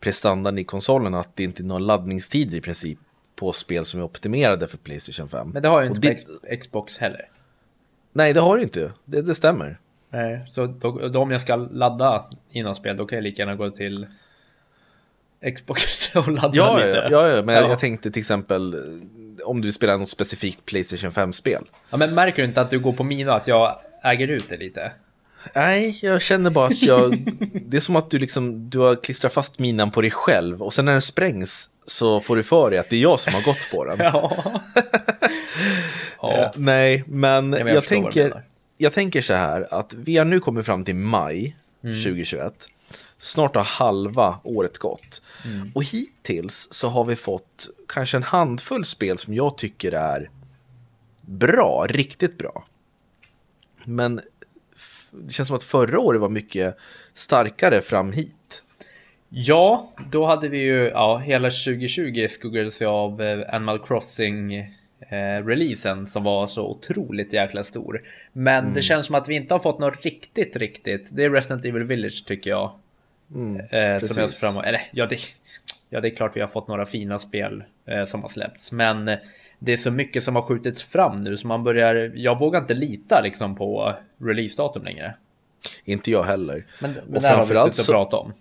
prestandan 0.00 0.58
i 0.58 0.64
konsolen, 0.64 1.14
att 1.14 1.36
det 1.36 1.44
inte 1.44 1.62
är 1.62 1.64
några 1.64 1.78
laddningstider 1.78 2.58
i 2.58 2.60
princip 2.60 2.98
på 3.36 3.52
spel 3.52 3.84
som 3.84 4.00
är 4.00 4.04
optimerade 4.04 4.68
för 4.68 4.78
Playstation 4.78 5.28
5. 5.28 5.50
Men 5.50 5.62
det 5.62 5.68
har 5.68 5.82
jag 5.82 5.90
Och 5.90 5.96
inte 5.96 6.16
det- 6.42 6.56
Xbox 6.56 6.98
heller. 6.98 7.28
Nej, 8.12 8.32
det 8.32 8.40
har 8.40 8.56
du 8.56 8.62
inte. 8.62 8.92
Det, 9.04 9.22
det 9.22 9.34
stämmer. 9.34 9.78
Nej, 10.12 10.44
så 10.48 10.66
då, 10.66 11.08
då 11.08 11.20
om 11.20 11.30
jag 11.30 11.40
ska 11.40 11.56
ladda 11.56 12.24
innan 12.50 12.74
spel, 12.74 12.96
då 12.96 13.06
kan 13.06 13.16
jag 13.16 13.22
lika 13.22 13.42
gärna 13.42 13.54
gå 13.54 13.70
till 13.70 14.06
Xbox 15.56 16.14
och 16.16 16.28
ladda 16.32 16.56
Ja, 16.56 16.76
lite. 16.76 17.08
ja, 17.10 17.28
ja, 17.28 17.42
men 17.42 17.54
Ja. 17.54 17.68
jag 17.68 17.78
tänkte 17.78 18.10
till 18.10 18.20
exempel 18.20 18.74
eh, 18.74 18.80
om 19.48 19.60
du 19.60 19.72
spelar 19.72 19.98
något 19.98 20.08
specifikt 20.08 20.64
Playstation 20.66 21.10
5-spel. 21.10 21.64
Ja, 21.90 21.96
men 21.96 22.14
märker 22.14 22.42
du 22.42 22.48
inte 22.48 22.60
att 22.60 22.70
du 22.70 22.78
går 22.78 22.92
på 22.92 23.04
mina, 23.04 23.32
att 23.32 23.46
jag 23.48 23.78
äger 24.02 24.28
ut 24.28 24.48
det 24.48 24.56
lite? 24.56 24.92
Nej, 25.54 25.98
jag 26.02 26.22
känner 26.22 26.50
bara 26.50 26.66
att 26.66 26.82
jag... 26.82 27.24
det 27.66 27.76
är 27.76 27.80
som 27.80 27.96
att 27.96 28.10
du 28.10 28.18
liksom, 28.18 28.70
du 28.70 28.78
har 28.78 28.94
klistrat 29.04 29.32
fast 29.32 29.58
minan 29.58 29.90
på 29.90 30.00
dig 30.00 30.10
själv 30.10 30.62
och 30.62 30.74
sen 30.74 30.84
när 30.84 30.92
den 30.92 31.02
sprängs 31.02 31.70
så 31.86 32.20
får 32.20 32.36
du 32.36 32.42
för 32.42 32.70
dig 32.70 32.78
att 32.78 32.90
det 32.90 32.96
är 32.96 33.00
jag 33.00 33.20
som 33.20 33.34
har 33.34 33.42
gått 33.42 33.70
på 33.70 33.84
den. 33.84 33.98
Ja. 34.12 34.32
Eh, 36.30 36.40
ja. 36.40 36.52
Nej, 36.56 37.04
men 37.06 37.50
men 37.50 37.66
jag 37.66 37.76
jag, 37.76 37.84
tänker. 37.84 38.42
Jag 38.82 38.92
tänker 38.92 39.22
så 39.22 39.32
här 39.32 39.74
att 39.74 39.94
vi 39.94 40.16
har 40.16 40.24
nu 40.24 40.40
kommit 40.40 40.66
fram 40.66 40.84
till 40.84 40.94
maj 40.96 41.56
Mm. 41.84 41.96
2021. 41.96 42.68
Snart 43.18 43.56
har 43.56 43.64
halva 43.64 44.38
året 44.44 44.78
gått. 44.78 45.22
Mm. 45.44 45.72
Och 45.74 45.84
hittills 45.84 46.68
så 46.70 46.88
har 46.88 47.04
vi 47.04 47.16
fått 47.16 47.68
kanske 47.88 48.16
en 48.16 48.22
handfull 48.22 48.84
spel 48.84 49.18
som 49.18 49.34
jag 49.34 49.58
tycker 49.58 49.92
är 49.92 50.30
bra, 51.20 51.86
riktigt 51.88 52.38
bra. 52.38 52.64
Men 53.84 54.20
det 55.10 55.32
känns 55.32 55.46
som 55.46 55.56
att 55.56 55.64
förra 55.64 56.00
året 56.00 56.20
var 56.20 56.28
mycket 56.28 56.76
starkare 57.14 57.80
fram 57.80 58.12
hit. 58.12 58.62
Ja, 59.28 59.92
då 60.10 60.26
hade 60.26 60.48
vi 60.48 60.58
ju, 60.58 60.88
ja, 60.88 61.18
hela 61.18 61.50
2020 61.50 62.26
skuggades 62.30 62.82
av 62.82 63.22
eh, 63.22 63.54
Animal 63.54 63.78
Crossing 63.86 64.74
eh, 65.08 65.46
releasen 65.46 66.06
som 66.06 66.22
var 66.24 66.46
så 66.46 66.66
otroligt 66.66 67.32
jäkla 67.32 67.62
stor. 67.64 68.02
Men 68.32 68.62
Mm. 68.64 68.74
det 68.74 68.82
känns 68.82 69.06
som 69.06 69.14
att 69.14 69.28
vi 69.28 69.34
inte 69.34 69.54
har 69.54 69.58
fått 69.58 69.78
något 69.78 70.04
riktigt, 70.04 70.56
riktigt. 70.56 71.08
Det 71.12 71.24
är 71.24 71.30
Resident 71.30 71.64
Evil 71.64 71.82
Village 71.84 72.24
tycker 72.26 72.50
jag. 72.50 72.70
eh, 73.70 73.98
som 73.98 74.22
jag 74.22 74.34
fram. 74.36 74.64
Eller 74.64 74.80
ja 74.90 75.06
det, 75.06 75.18
ja, 75.90 76.00
det 76.00 76.08
är 76.08 76.16
klart 76.16 76.36
vi 76.36 76.40
har 76.40 76.48
fått 76.48 76.68
några 76.68 76.86
fina 76.86 77.18
spel 77.18 77.64
eh, 77.86 78.04
som 78.04 78.22
har 78.22 78.28
släppts. 78.28 78.72
Men 78.72 79.08
eh, 79.08 79.18
det 79.58 79.72
är 79.72 79.76
så 79.76 79.90
mycket 79.90 80.24
som 80.24 80.34
har 80.36 80.42
skjutits 80.42 80.82
fram 80.82 81.24
nu 81.24 81.36
så 81.36 81.46
man 81.46 81.64
börjar, 81.64 82.12
jag 82.14 82.38
vågar 82.38 82.60
inte 82.60 82.74
lita 82.74 83.20
liksom 83.20 83.56
på 83.56 83.94
releasedatum 84.18 84.84
längre. 84.84 85.14
Inte 85.84 86.10
jag 86.10 86.22
heller. 86.22 86.64
Men, 86.80 86.92
men 86.92 87.16
Och 87.16 87.22
det 87.22 87.28
här 87.28 87.36
har 87.36 87.46
vi 87.46 87.70
suttit 87.72 87.88
och 87.88 87.94
pratat 87.94 88.20
om. 88.20 88.32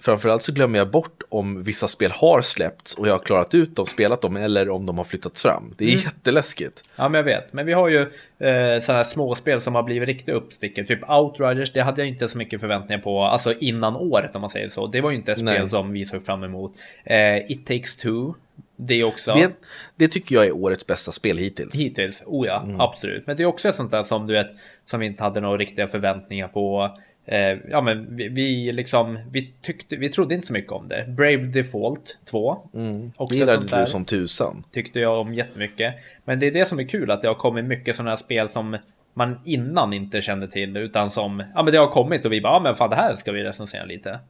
Framförallt 0.00 0.42
så 0.42 0.52
glömmer 0.52 0.78
jag 0.78 0.90
bort 0.90 1.22
om 1.28 1.62
vissa 1.62 1.88
spel 1.88 2.10
har 2.10 2.40
släppts 2.40 2.94
och 2.94 3.08
jag 3.08 3.12
har 3.12 3.18
klarat 3.18 3.54
ut 3.54 3.76
dem, 3.76 3.86
spelat 3.86 4.22
dem 4.22 4.36
eller 4.36 4.68
om 4.70 4.86
de 4.86 4.98
har 4.98 5.04
flyttats 5.04 5.42
fram. 5.42 5.74
Det 5.78 5.84
är 5.84 5.88
Mm. 5.88 6.00
jätteläskigt. 6.04 6.82
Ja, 6.96 7.08
men 7.08 7.18
jag 7.18 7.24
vet. 7.24 7.52
Men 7.52 7.66
vi 7.66 7.72
har 7.72 7.88
ju 7.88 8.00
eh, 8.00 8.80
sådana 8.80 8.96
här 8.96 9.04
småspel 9.04 9.60
som 9.60 9.74
har 9.74 9.82
blivit 9.82 10.06
riktiga 10.06 10.34
uppstickare. 10.34 10.86
Typ 10.86 11.10
Outriders, 11.10 11.72
det 11.72 11.80
hade 11.80 12.00
jag 12.00 12.08
inte 12.08 12.28
så 12.28 12.38
mycket 12.38 12.60
förväntningar 12.60 13.02
på. 13.02 13.22
Alltså 13.22 13.52
innan 13.52 13.96
året 13.96 14.34
om 14.34 14.40
man 14.40 14.50
säger 14.50 14.68
så. 14.68 14.86
Det 14.86 15.00
var 15.00 15.10
ju 15.10 15.16
inte 15.16 15.32
ett 15.32 15.38
spel 15.38 15.60
Nej. 15.60 15.68
som 15.68 15.92
vi 15.92 16.06
såg 16.06 16.22
fram 16.26 16.42
emot. 16.44 16.74
Eh, 17.04 17.36
It 17.50 17.66
takes 17.66 17.96
two. 17.96 18.34
Det 18.76 19.04
också. 19.04 19.32
Det, 19.34 19.50
det 19.96 20.08
tycker 20.08 20.34
jag 20.34 20.46
är 20.46 20.52
årets 20.52 20.86
bästa 20.86 21.12
spel 21.12 21.38
hittills. 21.38 21.74
Hittills, 21.80 22.22
oh 22.26 22.46
ja, 22.46 22.62
Mm. 22.64 22.80
absolut. 22.80 23.26
Men 23.26 23.36
det 23.36 23.42
är 23.42 23.46
också 23.46 23.68
ett 23.68 23.74
sånt 23.74 23.90
där 23.90 24.02
som 24.02 24.26
du 24.26 24.32
vet, 24.34 24.46
som 24.90 25.00
vi 25.00 25.06
inte 25.06 25.22
hade 25.22 25.40
några 25.40 25.56
riktiga 25.56 25.88
förväntningar 25.88 26.48
på. 26.48 26.96
Eh, 27.26 27.58
ja, 27.70 27.80
men 27.80 28.16
vi, 28.16 28.28
vi 28.28 28.72
liksom, 28.72 29.18
vi 29.30 29.52
tyckte, 29.62 29.96
vi 29.96 30.08
trodde 30.08 30.34
inte 30.34 30.46
så 30.46 30.52
mycket 30.52 30.72
om 30.72 30.88
det. 30.88 31.04
Brave 31.08 31.36
Default 31.36 32.18
2. 32.24 32.68
Mm. 32.74 33.12
Också 33.16 33.34
Det 33.34 33.38
gillade 33.38 33.80
du 33.80 33.86
som 33.86 34.04
tusan. 34.04 34.64
tyckte 34.72 35.00
jag 35.00 35.20
om 35.20 35.34
jättemycket. 35.34 35.94
Men 36.24 36.40
det 36.40 36.46
är 36.46 36.50
det 36.50 36.68
som 36.68 36.78
är 36.80 36.84
kul, 36.84 37.10
att 37.10 37.22
det 37.22 37.28
har 37.28 37.34
kommit 37.34 37.64
mycket 37.64 37.96
sådana 37.96 38.10
här 38.10 38.16
spel 38.16 38.48
som 38.48 38.78
man 39.14 39.40
innan 39.44 39.92
inte 39.92 40.20
kände 40.20 40.48
till, 40.48 40.76
utan 40.76 41.10
som, 41.10 41.42
ja 41.54 41.62
men 41.62 41.72
det 41.72 41.78
har 41.78 41.88
kommit 41.88 42.24
och 42.24 42.32
vi 42.32 42.40
bara, 42.40 42.52
ja 42.52 42.60
men 42.60 42.74
fan 42.74 42.90
det 42.90 42.96
här 42.96 43.16
ska 43.16 43.32
vi 43.32 43.42
recensera 43.42 43.84
lite. 43.84 44.20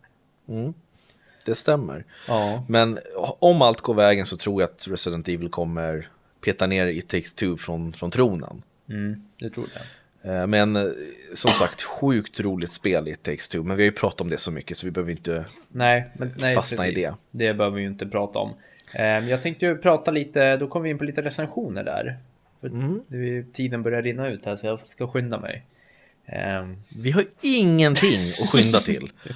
Det 1.47 1.55
stämmer. 1.55 2.05
Ja. 2.29 2.65
Men 2.69 2.99
om 3.39 3.63
allt 3.63 3.81
går 3.81 3.95
vägen 3.95 4.27
så 4.27 4.37
tror 4.37 4.63
jag 4.63 4.71
att 4.71 4.87
Resident 4.89 5.29
Evil 5.29 5.49
kommer 5.49 6.09
peta 6.45 6.67
ner 6.67 6.87
It 6.87 7.09
takes 7.09 7.35
two 7.35 7.57
från, 7.57 7.93
från 7.93 8.11
tronen. 8.11 8.63
Mm, 8.89 9.23
det 9.39 9.51
tror 9.51 9.67
jag. 9.75 9.83
Eh, 10.23 10.47
Men 10.47 10.77
eh, 10.77 10.83
som 11.35 11.51
sagt, 11.51 11.83
sjukt 11.83 12.41
roligt 12.41 12.73
spel 12.73 13.09
It 13.09 13.23
takes 13.23 13.49
two. 13.49 13.63
Men 13.63 13.77
vi 13.77 13.83
har 13.83 13.91
ju 13.91 13.93
pratat 13.97 14.21
om 14.21 14.31
det 14.31 14.39
så 14.39 14.51
mycket 14.51 14.77
så 14.77 14.87
vi 14.87 14.91
behöver 14.91 15.13
inte... 15.13 15.45
Nej, 15.69 16.07
men, 16.19 16.33
nej 16.39 16.55
Fastna 16.55 16.87
i 16.89 16.95
precis. 16.95 17.05
det. 17.31 17.47
Det 17.47 17.55
behöver 17.55 17.77
vi 17.77 17.83
ju 17.83 17.89
inte 17.89 18.07
prata 18.07 18.39
om. 18.39 18.55
Eh, 18.95 19.05
jag 19.05 19.43
tänkte 19.43 19.67
ju 19.67 19.77
prata 19.79 20.11
lite, 20.11 20.57
då 20.57 20.69
kommer 20.69 20.85
vi 20.85 20.91
in 20.91 20.99
på 20.99 21.05
lite 21.05 21.23
recensioner 21.23 21.85
där. 21.85 22.19
För 22.61 22.67
Mm. 22.69 23.53
tiden 23.53 23.83
börjar 23.83 24.03
rinna 24.03 24.29
ut 24.29 24.45
här 24.47 24.57
så 24.57 24.67
jag 24.67 24.81
ska 24.89 25.09
skynda 25.09 25.41
mig. 25.41 25.63
Vi 26.89 27.11
har 27.11 27.25
ingenting 27.43 28.21
att 28.43 28.49
skynda 28.51 28.79
till. 28.79 29.13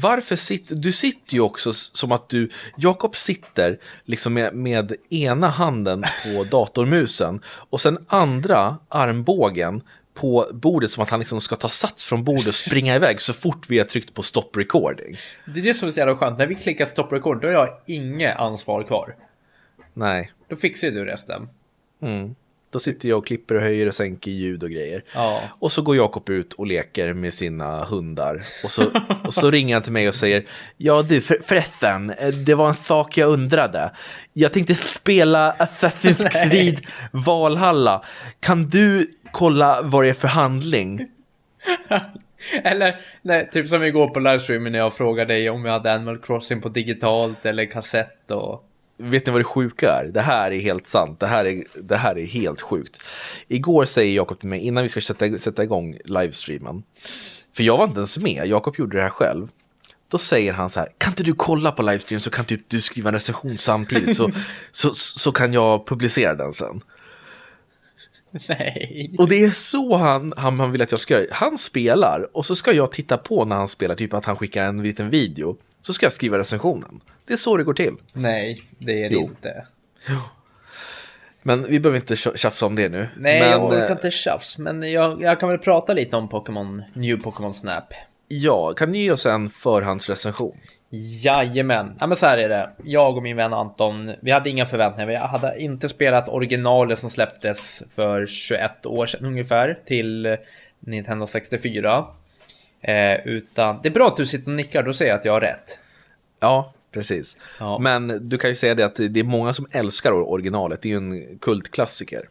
Varför 0.00 0.36
sitter 0.36 0.74
du 0.74 0.92
sitter 0.92 1.34
ju 1.34 1.40
också 1.40 1.72
som 1.72 2.12
att 2.12 2.28
du, 2.28 2.50
Jakob 2.76 3.16
sitter 3.16 3.78
liksom 4.04 4.34
med, 4.34 4.54
med 4.54 4.92
ena 5.10 5.48
handen 5.48 6.04
på 6.24 6.44
datormusen 6.50 7.40
och 7.46 7.80
sen 7.80 7.98
andra 8.08 8.76
armbågen 8.88 9.82
på 10.14 10.46
bordet 10.52 10.90
som 10.90 11.02
att 11.02 11.10
han 11.10 11.20
liksom 11.20 11.40
ska 11.40 11.56
ta 11.56 11.68
sats 11.68 12.04
från 12.04 12.24
bordet 12.24 12.46
och 12.46 12.54
springa 12.54 12.96
iväg 12.96 13.20
så 13.20 13.32
fort 13.32 13.66
vi 13.68 13.78
har 13.78 13.86
tryckt 13.86 14.14
på 14.14 14.22
stop 14.22 14.50
recording. 14.56 15.16
Det 15.54 15.60
är 15.60 15.64
det 15.64 15.74
som 15.74 15.88
är 15.88 15.92
så 15.92 15.98
jävla 15.98 16.16
skönt, 16.16 16.38
när 16.38 16.46
vi 16.46 16.54
klickar 16.54 16.84
stop 16.84 17.08
record 17.10 17.40
då 17.40 17.48
har 17.48 17.54
jag 17.54 17.68
inget 17.86 18.36
ansvar 18.36 18.82
kvar. 18.82 19.14
Nej, 19.94 20.32
Då 20.48 20.56
fixar 20.56 20.90
du 20.90 21.04
resten. 21.04 21.48
mm. 22.02 22.34
Då 22.76 22.80
sitter 22.80 23.08
jag 23.08 23.18
och 23.18 23.26
klipper 23.26 23.54
och 23.54 23.62
höjer 23.62 23.86
och 23.86 23.94
sänker 23.94 24.30
ljud 24.30 24.62
och 24.62 24.70
grejer. 24.70 25.04
Ja. 25.14 25.40
Och 25.58 25.72
så 25.72 25.82
går 25.82 25.96
Jakob 25.96 26.30
ut 26.30 26.52
och 26.52 26.66
leker 26.66 27.14
med 27.14 27.34
sina 27.34 27.84
hundar. 27.84 28.42
Och 28.64 28.70
så, 28.70 28.82
och 29.24 29.34
så 29.34 29.50
ringer 29.50 29.74
han 29.74 29.82
till 29.82 29.92
mig 29.92 30.08
och 30.08 30.14
säger 30.14 30.44
Ja 30.76 31.02
du 31.02 31.20
för, 31.20 31.38
förresten, 31.44 32.10
eh, 32.10 32.28
det 32.28 32.54
var 32.54 32.68
en 32.68 32.74
sak 32.74 33.18
jag 33.18 33.30
undrade. 33.30 33.90
Jag 34.32 34.52
tänkte 34.52 34.74
spela 34.74 35.52
Assassin's 35.52 36.28
Creed 36.48 36.80
Valhalla. 37.12 38.04
Kan 38.40 38.68
du 38.68 39.10
kolla 39.32 39.82
vad 39.82 40.04
det 40.04 40.08
är 40.08 40.14
för 40.14 40.28
handling? 40.28 41.08
Eller 42.64 42.96
nej, 43.22 43.48
typ 43.52 43.68
som 43.68 43.82
igår 43.82 44.08
på 44.08 44.20
livestreamen 44.20 44.72
när 44.72 44.78
jag 44.78 44.92
frågade 44.92 45.34
dig 45.34 45.50
om 45.50 45.64
jag 45.64 45.72
hade 45.72 45.94
Animal 45.94 46.18
Crossing 46.18 46.60
på 46.60 46.68
digitalt 46.68 47.46
eller 47.46 47.64
kassett 47.64 48.30
och... 48.30 48.65
Vet 48.98 49.26
ni 49.26 49.32
vad 49.32 49.40
det 49.40 49.44
sjuka 49.44 49.92
är? 49.92 50.04
Det 50.04 50.20
här 50.20 50.52
är 50.52 50.60
helt 50.60 50.86
sant. 50.86 51.20
Det 51.20 51.26
här 51.26 51.44
är, 51.44 51.64
det 51.74 51.96
här 51.96 52.18
är 52.18 52.26
helt 52.26 52.60
sjukt. 52.60 53.04
Igår 53.48 53.84
säger 53.84 54.16
Jakob 54.16 54.40
till 54.40 54.48
mig, 54.48 54.60
innan 54.60 54.82
vi 54.82 54.88
ska 54.88 55.00
sätta, 55.00 55.38
sätta 55.38 55.62
igång 55.62 55.96
livestreamen. 56.04 56.82
För 57.56 57.62
jag 57.62 57.76
var 57.76 57.84
inte 57.84 57.96
ens 57.96 58.18
med, 58.18 58.46
Jakob 58.46 58.76
gjorde 58.78 58.96
det 58.96 59.02
här 59.02 59.10
själv. 59.10 59.48
Då 60.08 60.18
säger 60.18 60.52
han 60.52 60.70
så 60.70 60.80
här, 60.80 60.88
kan 60.98 61.12
inte 61.12 61.22
du 61.22 61.32
kolla 61.32 61.72
på 61.72 61.82
livestream 61.82 62.20
så 62.20 62.30
kan 62.30 62.44
typ 62.44 62.68
du 62.68 62.80
skriva 62.80 63.08
en 63.08 63.14
recension 63.14 63.58
samtidigt 63.58 64.16
så, 64.16 64.30
så, 64.70 64.94
så 64.94 65.32
kan 65.32 65.52
jag 65.52 65.86
publicera 65.86 66.34
den 66.34 66.52
sen. 66.52 66.80
Nej. 68.48 69.14
Och 69.18 69.28
det 69.28 69.44
är 69.44 69.50
så 69.50 69.96
han, 69.96 70.32
han, 70.36 70.60
han 70.60 70.72
vill 70.72 70.82
att 70.82 70.90
jag 70.90 71.00
ska 71.00 71.14
göra. 71.14 71.26
Han 71.30 71.58
spelar 71.58 72.36
och 72.36 72.46
så 72.46 72.56
ska 72.56 72.72
jag 72.72 72.92
titta 72.92 73.16
på 73.16 73.44
när 73.44 73.56
han 73.56 73.68
spelar, 73.68 73.94
typ 73.94 74.14
att 74.14 74.24
han 74.24 74.36
skickar 74.36 74.64
en 74.64 74.82
liten 74.82 75.10
video. 75.10 75.56
Så 75.86 75.92
ska 75.92 76.06
jag 76.06 76.12
skriva 76.12 76.38
recensionen. 76.38 77.00
Det 77.26 77.32
är 77.32 77.36
så 77.36 77.56
det 77.56 77.64
går 77.64 77.74
till. 77.74 77.94
Nej, 78.12 78.62
det 78.78 79.04
är 79.04 79.08
det 79.08 79.14
Jo. 79.14 79.20
inte. 79.20 79.66
Men 81.42 81.64
vi 81.64 81.80
behöver 81.80 81.98
inte 81.98 82.16
tjafsa 82.16 82.66
om 82.66 82.74
det 82.74 82.88
nu. 82.88 83.08
Nej, 83.16 83.40
men, 83.40 83.50
jag 83.50 83.64
orkar 83.64 83.86
eh, 83.86 83.92
inte 83.92 84.10
tjafs. 84.10 84.58
Men 84.58 84.92
jag, 84.92 85.22
jag 85.22 85.40
kan 85.40 85.48
väl 85.48 85.58
prata 85.58 85.92
lite 85.92 86.16
om 86.16 86.28
Pokémon, 86.28 86.82
New 86.94 87.16
Pokémon 87.16 87.54
Snap. 87.54 87.84
Ja, 88.28 88.72
kan 88.72 88.92
ni 88.92 88.98
ge 88.98 89.10
oss 89.10 89.26
en 89.26 89.50
förhandsrecension? 89.50 90.56
Jajamän, 91.22 91.96
ja 92.00 92.06
men 92.06 92.16
så 92.16 92.26
här 92.26 92.38
är 92.38 92.48
det. 92.48 92.70
Jag 92.84 93.16
och 93.16 93.22
min 93.22 93.36
vän 93.36 93.52
Anton, 93.52 94.12
vi 94.20 94.30
hade 94.30 94.50
inga 94.50 94.66
förväntningar. 94.66 95.06
Vi 95.08 95.16
hade 95.16 95.60
inte 95.60 95.88
spelat 95.88 96.28
originalet 96.28 96.98
som 96.98 97.10
släpptes 97.10 97.82
för 97.94 98.26
21 98.26 98.86
år 98.86 99.06
sedan 99.06 99.26
ungefär 99.26 99.78
till 99.84 100.36
Nintendo 100.80 101.26
64. 101.26 102.06
Eh, 102.86 103.26
utan 103.26 103.80
det 103.82 103.88
är 103.88 103.92
bra 103.92 104.06
att 104.06 104.16
du 104.16 104.26
sitter 104.26 104.50
och 104.50 104.56
nickar, 104.56 104.82
då 104.82 104.92
säger 104.92 105.10
jag 105.10 105.18
att 105.18 105.24
jag 105.24 105.32
har 105.32 105.40
rätt. 105.40 105.78
Ja, 106.40 106.72
precis. 106.92 107.36
Ja. 107.60 107.78
Men 107.78 108.28
du 108.28 108.38
kan 108.38 108.50
ju 108.50 108.56
säga 108.56 108.74
det 108.74 108.86
att 108.86 108.96
det 108.96 109.20
är 109.20 109.24
många 109.24 109.52
som 109.52 109.66
älskar 109.70 110.12
originalet. 110.12 110.82
Det 110.82 110.88
är 110.88 110.90
ju 110.90 110.96
en 110.96 111.38
kultklassiker. 111.38 112.28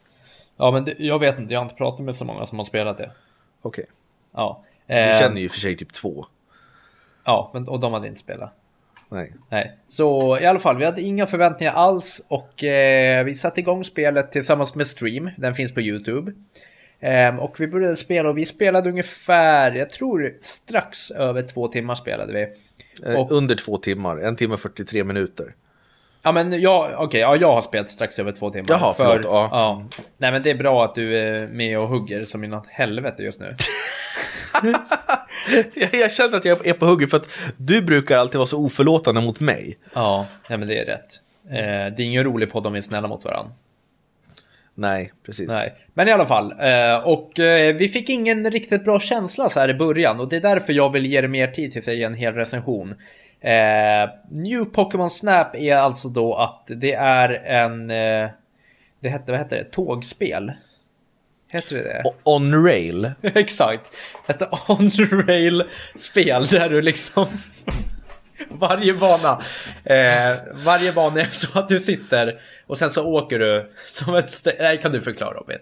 Ja, 0.56 0.70
men 0.70 0.84
det, 0.84 0.94
jag 0.98 1.18
vet 1.18 1.38
inte, 1.38 1.54
jag 1.54 1.60
har 1.60 1.64
inte 1.64 1.76
pratat 1.76 2.00
med 2.00 2.16
så 2.16 2.24
många 2.24 2.46
som 2.46 2.58
har 2.58 2.66
spelat 2.66 2.98
det. 2.98 3.10
Okej. 3.62 3.84
Ja. 4.34 4.62
Vi 4.86 4.94
Eh, 4.94 5.18
känner 5.18 5.40
ju 5.40 5.48
för 5.48 5.58
sig 5.58 5.76
typ 5.76 5.92
två. 5.92 6.26
Ja, 7.24 7.50
men, 7.54 7.68
och 7.68 7.80
de 7.80 7.92
hade 7.92 8.08
inte 8.08 8.20
spelat. 8.20 8.52
Nej. 9.08 9.32
Nej, 9.48 9.76
så 9.88 10.38
i 10.38 10.46
alla 10.46 10.58
fall, 10.58 10.76
vi 10.76 10.84
hade 10.84 11.02
inga 11.02 11.26
förväntningar 11.26 11.72
alls 11.72 12.22
och 12.28 12.64
eh, 12.64 13.24
vi 13.24 13.34
satte 13.34 13.60
igång 13.60 13.84
spelet 13.84 14.32
tillsammans 14.32 14.74
med 14.74 14.86
Stream. 14.86 15.30
Den 15.36 15.54
finns 15.54 15.74
på 15.74 15.80
YouTube. 15.80 16.32
Ehm, 17.00 17.38
och 17.38 17.60
vi 17.60 17.66
började 17.66 17.96
spela 17.96 18.28
och 18.28 18.38
vi 18.38 18.46
spelade 18.46 18.90
ungefär, 18.90 19.72
jag 19.72 19.90
tror 19.90 20.34
strax 20.42 21.10
över 21.10 21.42
två 21.42 21.68
timmar 21.68 21.94
spelade 21.94 22.32
vi. 22.32 22.42
Eh, 23.10 23.20
Och- 23.20 23.30
Under 23.32 23.54
två 23.54 23.76
timmar, 23.78 24.16
en 24.18 24.36
timme 24.36 24.54
och 24.54 24.60
43 24.60 25.04
minuter. 25.04 25.54
Ja 26.22 26.32
men 26.32 26.60
jag, 26.60 26.90
okej, 26.96 27.20
ja, 27.20 27.36
jag 27.36 27.52
har 27.54 27.62
spelat 27.62 27.88
strax 27.88 28.18
över 28.18 28.32
två 28.32 28.50
timmar. 28.50 28.66
Jaha, 28.68 28.94
förlåt, 28.96 29.20
ja. 29.24 29.84
Nej 30.16 30.32
men 30.32 30.42
det 30.42 30.50
är 30.50 30.54
bra 30.54 30.84
att 30.84 30.94
du 30.94 31.18
är 31.18 31.46
med 31.48 31.78
och 31.78 31.88
hugger 31.88 32.24
som 32.24 32.44
i 32.44 32.48
något 32.48 32.66
helvete 32.66 33.22
just 33.22 33.40
nu. 33.40 33.48
Jag, 35.74 35.94
jag 35.94 36.12
känner 36.12 36.36
att 36.36 36.44
jag 36.44 36.66
är 36.66 36.72
på 36.72 36.86
hugget 36.86 37.10
för 37.10 37.16
att 37.16 37.28
du 37.56 37.82
brukar 37.82 38.18
alltid 38.18 38.36
vara 38.38 38.46
så 38.46 38.58
oförlåtande 38.64 39.20
mot 39.20 39.40
mig. 39.40 39.78
ja, 39.94 40.26
nej 40.48 40.58
men 40.58 40.68
det 40.68 40.78
är 40.78 40.84
rätt. 40.84 41.20
Eh, 41.50 41.96
det 41.96 42.02
är 42.02 42.06
ingen 42.06 42.24
rolig 42.24 42.52
podd 42.52 42.66
om 42.66 42.72
vi 42.72 42.78
är 42.78 42.82
snälla 42.82 43.08
mot 43.08 43.24
varandra. 43.24 43.52
Nej, 44.78 45.12
precis. 45.26 45.48
Nej, 45.48 45.72
men 45.94 46.08
i 46.08 46.12
alla 46.12 46.26
fall. 46.26 46.54
Eh, 46.60 46.96
och 46.96 47.38
eh, 47.38 47.74
vi 47.74 47.88
fick 47.88 48.08
ingen 48.08 48.50
riktigt 48.50 48.84
bra 48.84 49.00
känsla 49.00 49.48
så 49.48 49.60
här 49.60 49.68
i 49.68 49.74
början 49.74 50.20
och 50.20 50.28
det 50.28 50.36
är 50.36 50.40
därför 50.40 50.72
jag 50.72 50.92
vill 50.92 51.06
ge 51.06 51.20
det 51.20 51.28
mer 51.28 51.46
tid 51.46 51.72
till 51.72 51.82
säga 51.82 52.06
en 52.06 52.14
hel 52.14 52.34
recension. 52.34 52.94
Eh, 53.40 54.10
New 54.30 54.64
Pokémon 54.64 55.10
Snap 55.10 55.56
är 55.56 55.76
alltså 55.76 56.08
då 56.08 56.34
att 56.34 56.64
det 56.66 56.92
är 56.92 57.28
en... 57.28 57.88
Det 59.00 59.08
hette, 59.08 59.30
vad 59.30 59.38
hette 59.40 59.56
det? 59.56 59.64
Tågspel? 59.64 60.52
Heter 61.52 61.76
det 61.76 61.82
det? 61.82 62.02
On 62.22 62.64
rail. 62.64 63.10
Exakt. 63.22 63.80
Ett 64.26 64.42
on-rail-spel 64.68 66.46
där 66.46 66.68
du 66.68 66.82
liksom... 66.82 67.26
varje 68.50 68.94
bana. 68.94 69.42
Eh, 69.84 70.36
varje 70.64 70.92
bana 70.92 71.20
är 71.20 71.30
så 71.30 71.58
att 71.58 71.68
du 71.68 71.80
sitter 71.80 72.40
och 72.66 72.78
sen 72.78 72.90
så 72.90 73.04
åker 73.06 73.38
du 73.38 73.72
som 73.86 74.14
ett... 74.14 74.28
st- 74.28 74.56
Nej, 74.58 74.80
kan 74.82 74.92
du 74.92 75.00
förklara 75.00 75.34
Robin? 75.34 75.58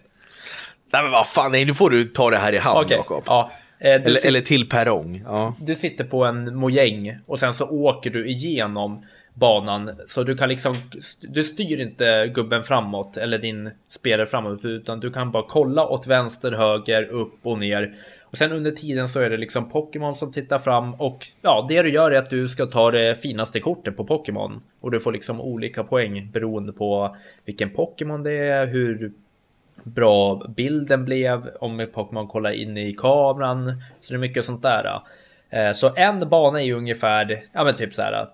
Nej 0.92 1.02
men 1.02 1.12
vad 1.12 1.26
fan, 1.26 1.52
nej 1.52 1.64
nu 1.64 1.74
får 1.74 1.90
du 1.90 2.04
ta 2.04 2.30
det 2.30 2.36
här 2.36 2.52
i 2.52 2.58
hamn 2.58 2.80
Okej, 2.84 2.96
Jakob. 2.96 3.22
ja. 3.26 3.50
Eh, 3.78 3.94
Eller, 3.94 4.10
sit- 4.10 4.26
eller 4.28 4.40
till 4.40 4.68
perrong. 4.68 5.22
Ja. 5.26 5.54
du 5.60 5.76
sitter 5.76 6.04
på 6.04 6.24
en 6.24 6.56
mojäng 6.56 7.18
och 7.26 7.40
sen 7.40 7.54
så 7.54 7.64
åker 7.68 8.10
du 8.10 8.28
igenom 8.30 9.06
banan. 9.34 9.90
Så 10.08 10.22
du 10.22 10.36
kan 10.36 10.48
liksom, 10.48 10.74
du 11.20 11.44
styr 11.44 11.80
inte 11.80 12.26
gubben 12.34 12.64
framåt 12.64 13.16
eller 13.16 13.38
din 13.38 13.70
spelare 13.90 14.26
framåt 14.26 14.64
utan 14.64 15.00
du 15.00 15.12
kan 15.12 15.30
bara 15.30 15.44
kolla 15.48 15.86
åt 15.86 16.06
vänster, 16.06 16.52
höger, 16.52 17.02
upp 17.02 17.34
och 17.42 17.58
ner. 17.58 17.94
Och 18.34 18.38
sen 18.38 18.52
under 18.52 18.70
tiden 18.70 19.08
så 19.08 19.20
är 19.20 19.30
det 19.30 19.36
liksom 19.36 19.68
Pokémon 19.68 20.16
som 20.16 20.32
tittar 20.32 20.58
fram 20.58 20.94
och 20.94 21.26
ja, 21.42 21.66
det 21.68 21.82
du 21.82 21.90
gör 21.90 22.10
är 22.10 22.18
att 22.18 22.30
du 22.30 22.48
ska 22.48 22.66
ta 22.66 22.90
det 22.90 23.14
finaste 23.14 23.60
kortet 23.60 23.96
på 23.96 24.04
Pokémon. 24.04 24.62
Och 24.80 24.90
du 24.90 25.00
får 25.00 25.12
liksom 25.12 25.40
olika 25.40 25.84
poäng 25.84 26.30
beroende 26.32 26.72
på 26.72 27.16
vilken 27.44 27.70
Pokémon 27.70 28.22
det 28.22 28.32
är, 28.32 28.66
hur 28.66 29.12
bra 29.82 30.46
bilden 30.56 31.04
blev, 31.04 31.50
om 31.60 31.86
Pokémon 31.94 32.28
kollar 32.28 32.50
in 32.50 32.76
i 32.76 32.92
kameran. 32.92 33.82
Så 34.00 34.12
det 34.12 34.16
är 34.16 34.18
mycket 34.18 34.44
sånt 34.44 34.62
där. 34.62 35.00
Eh, 35.50 35.72
så 35.72 35.94
en 35.96 36.28
bana 36.28 36.60
är 36.60 36.66
ju 36.66 36.74
ungefär, 36.74 37.44
ja 37.52 37.64
men 37.64 37.76
typ 37.76 37.94
så 37.94 38.02
här 38.02 38.28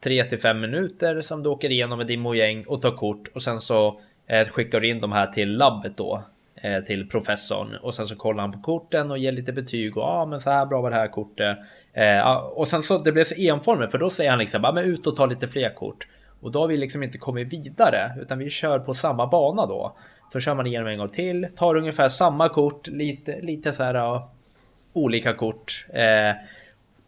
3 0.00 0.24
till 0.24 0.38
5 0.38 0.60
minuter 0.60 1.22
som 1.22 1.42
du 1.42 1.48
åker 1.48 1.70
igenom 1.70 1.98
med 1.98 2.06
din 2.06 2.20
mojäng 2.20 2.64
och 2.64 2.82
tar 2.82 2.96
kort 2.96 3.28
och 3.34 3.42
sen 3.42 3.60
så 3.60 4.00
eh, 4.26 4.48
skickar 4.48 4.80
du 4.80 4.88
in 4.88 5.00
de 5.00 5.12
här 5.12 5.26
till 5.26 5.56
labbet 5.56 5.96
då 5.96 6.22
Eh, 6.64 6.80
till 6.80 7.08
professorn 7.08 7.76
och 7.82 7.94
sen 7.94 8.06
så 8.06 8.16
kollar 8.16 8.40
han 8.40 8.52
på 8.52 8.58
korten 8.58 9.10
och 9.10 9.18
ger 9.18 9.32
lite 9.32 9.52
betyg 9.52 9.96
och 9.96 10.02
ja 10.02 10.06
ah, 10.06 10.26
men 10.26 10.40
så 10.40 10.50
här 10.50 10.66
bra 10.66 10.80
var 10.80 10.90
det 10.90 10.96
här 10.96 11.08
kortet. 11.08 11.58
Eh, 11.92 12.36
och 12.36 12.68
sen 12.68 12.82
så 12.82 12.98
det 12.98 13.12
blev 13.12 13.24
så 13.24 13.34
enformigt 13.34 13.90
för 13.90 13.98
då 13.98 14.10
säger 14.10 14.30
han 14.30 14.38
liksom 14.38 14.62
bara 14.62 14.72
men 14.72 14.84
ut 14.84 15.06
och 15.06 15.16
ta 15.16 15.26
lite 15.26 15.48
fler 15.48 15.74
kort 15.74 16.06
och 16.40 16.52
då 16.52 16.60
har 16.60 16.68
vi 16.68 16.76
liksom 16.76 17.02
inte 17.02 17.18
kommit 17.18 17.52
vidare 17.52 18.12
utan 18.20 18.38
vi 18.38 18.50
kör 18.50 18.78
på 18.78 18.94
samma 18.94 19.26
bana 19.26 19.66
då. 19.66 19.96
Så 20.32 20.40
kör 20.40 20.54
man 20.54 20.66
igenom 20.66 20.88
en 20.88 20.98
gång 20.98 21.08
till, 21.08 21.48
tar 21.56 21.76
ungefär 21.76 22.08
samma 22.08 22.48
kort, 22.48 22.86
lite, 22.86 23.40
lite 23.40 23.72
så 23.72 23.82
här 23.82 23.94
ja, 23.94 24.30
olika 24.92 25.34
kort. 25.34 25.86
Eh, 25.88 26.36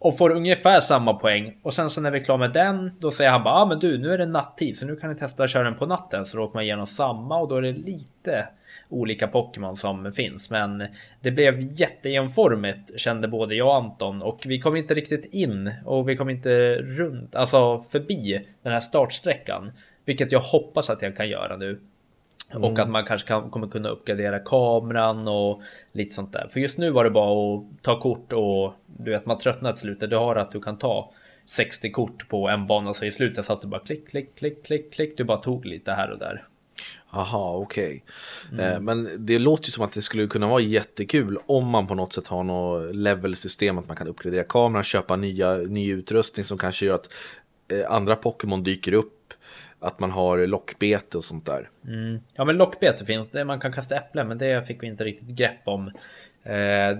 och 0.04 0.16
får 0.18 0.30
ungefär 0.30 0.80
samma 0.80 1.14
poäng. 1.14 1.56
Och 1.62 1.74
sen 1.74 1.90
så 1.90 2.00
när 2.00 2.10
vi 2.10 2.18
är 2.18 2.24
klara 2.24 2.38
med 2.38 2.52
den, 2.52 2.90
då 2.98 3.10
säger 3.10 3.30
han 3.30 3.42
bara, 3.44 3.54
ah, 3.54 3.66
men 3.66 3.78
du, 3.78 3.98
nu 3.98 4.12
är 4.12 4.18
det 4.18 4.26
nattid, 4.26 4.78
så 4.78 4.86
nu 4.86 4.96
kan 4.96 5.10
ni 5.10 5.16
testa 5.16 5.44
att 5.44 5.50
köra 5.50 5.64
den 5.64 5.74
på 5.74 5.86
natten. 5.86 6.26
Så 6.26 6.36
då 6.36 6.42
åker 6.42 6.54
man 6.54 6.64
igenom 6.64 6.86
samma 6.86 7.38
och 7.38 7.48
då 7.48 7.56
är 7.56 7.62
det 7.62 7.72
lite 7.72 8.48
olika 8.88 9.28
Pokémon 9.28 9.76
som 9.76 10.12
finns. 10.12 10.50
Men 10.50 10.86
det 11.20 11.30
blev 11.30 11.60
jätteenformigt 11.60 13.00
kände 13.00 13.28
både 13.28 13.54
jag 13.54 13.68
och 13.68 13.76
Anton 13.76 14.22
och 14.22 14.42
vi 14.44 14.60
kom 14.60 14.76
inte 14.76 14.94
riktigt 14.94 15.24
in 15.24 15.74
och 15.84 16.08
vi 16.08 16.16
kom 16.16 16.30
inte 16.30 16.74
runt, 16.74 17.34
alltså 17.34 17.82
förbi 17.82 18.46
den 18.62 18.72
här 18.72 18.80
startsträckan. 18.80 19.72
Vilket 20.04 20.32
jag 20.32 20.40
hoppas 20.40 20.90
att 20.90 21.02
jag 21.02 21.16
kan 21.16 21.28
göra 21.28 21.56
nu. 21.56 21.80
Och 22.62 22.78
att 22.78 22.90
man 22.90 23.04
kanske 23.04 23.28
kan, 23.28 23.50
kommer 23.50 23.68
kunna 23.68 23.88
uppgradera 23.88 24.38
kameran 24.38 25.28
och 25.28 25.62
lite 25.92 26.14
sånt 26.14 26.32
där. 26.32 26.48
För 26.50 26.60
just 26.60 26.78
nu 26.78 26.90
var 26.90 27.04
det 27.04 27.10
bara 27.10 27.56
att 27.56 27.64
ta 27.82 28.00
kort 28.00 28.32
och 28.32 28.72
du 28.86 29.10
vet 29.10 29.26
man 29.26 29.38
tröttnar 29.38 29.72
till 29.72 29.80
slutet. 29.80 30.10
Du 30.10 30.16
har 30.16 30.36
att 30.36 30.52
du 30.52 30.60
kan 30.60 30.78
ta 30.78 31.12
60 31.46 31.90
kort 31.90 32.28
på 32.28 32.48
en 32.48 32.66
bana 32.66 32.94
så 32.94 33.04
i 33.04 33.12
slutet 33.12 33.44
satt 33.44 33.62
du 33.62 33.68
bara 33.68 33.80
klick, 33.80 34.08
klick, 34.08 34.34
klick, 34.34 34.64
klick, 34.64 34.92
klick. 34.92 35.16
Du 35.16 35.24
bara 35.24 35.38
tog 35.38 35.66
lite 35.66 35.92
här 35.92 36.10
och 36.10 36.18
där. 36.18 36.44
Aha, 37.10 37.56
okej. 37.56 38.04
Mm. 38.52 38.72
Eh, 38.72 38.80
Men 38.80 39.26
det 39.26 39.38
låter 39.38 39.66
ju 39.66 39.70
som 39.70 39.84
att 39.84 39.92
det 39.92 40.02
skulle 40.02 40.26
kunna 40.26 40.48
vara 40.48 40.60
jättekul 40.60 41.38
om 41.46 41.66
man 41.66 41.86
på 41.86 41.94
något 41.94 42.12
sätt 42.12 42.26
har 42.26 42.44
något 42.44 42.94
level-system, 42.94 43.78
att 43.78 43.88
man 43.88 43.96
kan 43.96 44.08
uppgradera 44.08 44.44
kameran, 44.44 44.84
köpa 44.84 45.16
nya, 45.16 45.56
ny 45.56 45.92
utrustning 45.92 46.44
som 46.44 46.58
kanske 46.58 46.86
gör 46.86 46.94
att 46.94 47.12
eh, 47.68 47.90
andra 47.90 48.16
Pokémon 48.16 48.62
dyker 48.62 48.92
upp, 48.92 49.34
att 49.84 50.00
man 50.00 50.10
har 50.10 50.46
lockbete 50.46 51.16
och 51.16 51.24
sånt 51.24 51.46
där. 51.46 51.68
Mm. 51.86 52.20
Ja 52.34 52.44
men 52.44 52.56
lockbete 52.56 53.04
finns 53.04 53.30
det, 53.30 53.44
man 53.44 53.60
kan 53.60 53.72
kasta 53.72 53.96
äpplen 53.96 54.28
men 54.28 54.38
det 54.38 54.66
fick 54.66 54.82
vi 54.82 54.86
inte 54.86 55.04
riktigt 55.04 55.28
grepp 55.28 55.60
om. 55.64 55.90
Eh, 56.42 56.98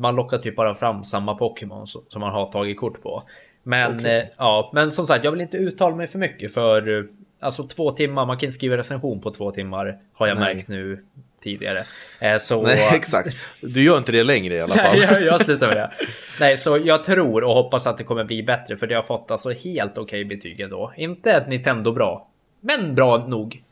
man 0.00 0.16
lockar 0.16 0.38
typ 0.38 0.56
bara 0.56 0.74
fram 0.74 1.04
samma 1.04 1.34
Pokémon 1.34 1.86
som 1.86 2.20
man 2.20 2.32
har 2.32 2.52
tagit 2.52 2.80
kort 2.80 3.02
på. 3.02 3.22
Men 3.62 3.96
Okej. 3.96 4.18
eh, 4.18 4.24
ja, 4.36 4.70
men 4.72 4.92
som 4.92 5.06
sagt, 5.06 5.24
jag 5.24 5.30
vill 5.30 5.40
inte 5.40 5.56
uttala 5.56 5.96
mig 5.96 6.06
för 6.06 6.18
mycket 6.18 6.54
för 6.54 6.98
eh, 6.98 7.04
alltså 7.40 7.66
två 7.66 7.90
timmar. 7.90 8.26
Man 8.26 8.38
kan 8.38 8.46
inte 8.46 8.54
skriva 8.54 8.76
recension 8.76 9.20
på 9.20 9.30
två 9.30 9.50
timmar 9.50 9.98
har 10.12 10.26
jag 10.26 10.38
Nej. 10.38 10.54
märkt 10.54 10.68
nu 10.68 11.04
tidigare. 11.44 11.84
Eh, 12.20 12.38
så 12.38 12.62
Nej, 12.62 12.90
exakt. 12.94 13.36
Du 13.60 13.82
gör 13.82 13.98
inte 13.98 14.12
det 14.12 14.22
längre 14.22 14.54
i 14.54 14.60
alla 14.60 14.74
fall. 14.74 14.96
Nej, 14.98 15.08
jag, 15.12 15.22
jag 15.22 15.40
slutar 15.40 15.68
med 15.68 15.76
det. 15.76 15.90
Nej, 16.40 16.58
så 16.58 16.78
jag 16.84 17.04
tror 17.04 17.44
och 17.44 17.54
hoppas 17.54 17.86
att 17.86 17.98
det 17.98 18.04
kommer 18.04 18.24
bli 18.24 18.42
bättre 18.42 18.76
för 18.76 18.86
det 18.86 18.94
har 18.94 19.02
fått 19.02 19.30
alltså 19.30 19.50
helt 19.50 19.98
okej 19.98 20.24
betyg 20.24 20.60
ändå. 20.60 20.92
Inte 20.96 21.32
ett 21.32 21.48
Nintendo 21.48 21.92
bra, 21.92 22.28
men 22.60 22.94
bra 22.94 23.26
nog. 23.26 23.62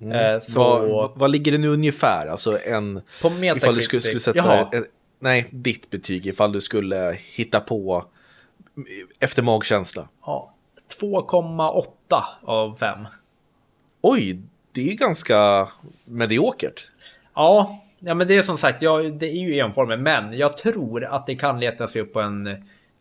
Eh, 0.00 0.40
så 0.40 0.60
Vad, 0.60 1.10
vad 1.14 1.30
ligger 1.30 1.52
det 1.52 1.58
nu 1.58 1.68
ungefär? 1.68 2.26
Alltså 2.26 2.58
en... 2.64 3.02
på 3.22 3.28
Ifall 3.28 3.40
du 3.40 3.40
Metacritic. 3.40 3.84
skulle, 3.84 4.00
skulle 4.00 4.20
sätta... 4.20 4.38
Jaha. 4.38 4.84
Nej, 5.18 5.48
ditt 5.50 5.90
betyg. 5.90 6.26
Ifall 6.26 6.52
du 6.52 6.60
skulle 6.60 7.18
hitta 7.36 7.60
på 7.60 8.04
efter 9.20 9.42
magkänsla. 9.42 10.08
Ja, 10.26 10.54
2,8 11.00 12.22
av 12.42 12.76
5. 12.76 13.06
Oj, 14.00 14.38
det 14.72 14.90
är 14.90 14.94
ganska 14.94 15.68
mediokert. 16.04 16.88
Ja, 17.40 17.80
ja, 17.98 18.14
men 18.14 18.28
det 18.28 18.36
är 18.36 18.42
som 18.42 18.58
sagt, 18.58 18.82
ja, 18.82 18.98
det 18.98 19.26
är 19.26 19.40
ju 19.40 19.58
enformigt, 19.58 20.00
men 20.00 20.38
jag 20.38 20.56
tror 20.56 21.04
att 21.04 21.26
det 21.26 21.34
kan 21.34 21.60
leta 21.60 21.88
sig 21.88 22.02
upp 22.02 22.12
på 22.12 22.20
en 22.20 22.46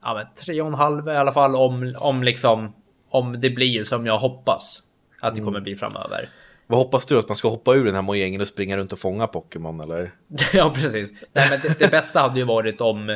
ja, 0.01 0.13
men 0.13 0.25
3,5 0.55 1.13
i 1.13 1.17
alla 1.17 1.33
fall 1.33 1.55
om, 1.55 1.95
om 1.99 2.23
liksom 2.23 2.73
om 3.09 3.39
det 3.39 3.49
blir 3.49 3.83
som 3.83 4.05
jag 4.05 4.17
hoppas 4.17 4.83
att 5.19 5.35
det 5.35 5.41
kommer 5.41 5.59
bli 5.59 5.75
framöver. 5.75 6.29
Vad 6.67 6.79
hoppas 6.79 7.05
du? 7.05 7.19
Att 7.19 7.27
man 7.27 7.35
ska 7.35 7.49
hoppa 7.49 7.75
ur 7.75 7.85
den 7.85 7.95
här 7.95 8.01
mojängen 8.01 8.41
och 8.41 8.47
springa 8.47 8.77
runt 8.77 8.91
och 8.91 8.99
fånga 8.99 9.27
Pokémon 9.27 9.79
eller? 9.79 10.11
ja, 10.53 10.73
precis. 10.75 11.11
Nej, 11.33 11.47
men 11.49 11.59
det, 11.63 11.79
det 11.79 11.91
bästa 11.91 12.19
hade 12.19 12.39
ju 12.39 12.45
varit 12.45 12.81
om 12.81 13.09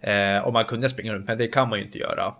eh, 0.00 0.46
om 0.46 0.52
man 0.52 0.64
kunde 0.64 0.88
springa 0.88 1.14
runt, 1.14 1.26
men 1.26 1.38
det 1.38 1.48
kan 1.48 1.68
man 1.68 1.78
ju 1.78 1.84
inte 1.84 1.98
göra. 1.98 2.34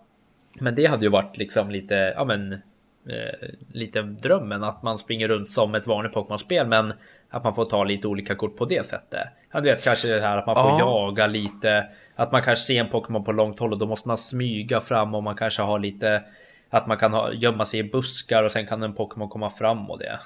Men 0.61 0.75
det 0.75 0.87
hade 0.87 1.03
ju 1.03 1.11
varit 1.11 1.37
liksom 1.37 1.70
lite, 1.70 1.94
ja 1.94 2.25
men 2.25 2.53
eh, 2.53 3.49
lite 3.72 4.03
drömmen 4.03 4.64
att 4.64 4.83
man 4.83 4.99
springer 4.99 5.29
runt 5.29 5.51
som 5.51 5.75
ett 5.75 5.87
vanligt 5.87 6.12
Pokémon-spel 6.12 6.66
men 6.66 6.92
att 7.31 7.45
man 7.45 7.55
får 7.55 7.65
ta 7.65 7.85
lite 7.85 8.09
olika 8.09 8.35
kort 8.35 8.57
på 8.57 8.65
det 8.65 8.87
sättet. 8.87 9.29
Ja, 9.53 9.61
du 9.61 9.71
vet 9.71 9.85
kanske 9.85 10.09
det 10.09 10.21
här 10.21 10.37
att 10.39 10.47
man 10.47 10.55
får 10.57 10.71
Ja. 10.71 10.79
jaga 10.79 11.27
lite, 11.27 11.87
att 12.15 12.33
man 12.33 12.43
kanske 12.43 12.65
ser 12.65 12.81
en 12.81 12.89
Pokémon 12.89 13.25
på 13.25 13.33
långt 13.33 13.59
håll 13.61 13.73
och 13.73 13.79
då 13.79 13.87
måste 13.87 14.09
man 14.09 14.19
smyga 14.19 14.81
fram 14.81 15.15
och 15.15 15.23
man 15.23 15.37
kanske 15.37 15.62
har 15.62 15.79
lite 15.79 16.23
att 16.71 16.87
man 16.87 16.97
kan 16.97 17.12
ha, 17.12 17.33
gömma 17.33 17.67
sig 17.67 17.81
i 17.81 17.85
buskar 17.85 18.43
och 18.43 18.53
sen 18.53 18.67
kan 18.67 18.83
en 18.83 18.95
Pokémon 18.95 19.29
komma 19.29 19.51
fram 19.51 19.91
och 19.91 19.99
det. 19.99 20.21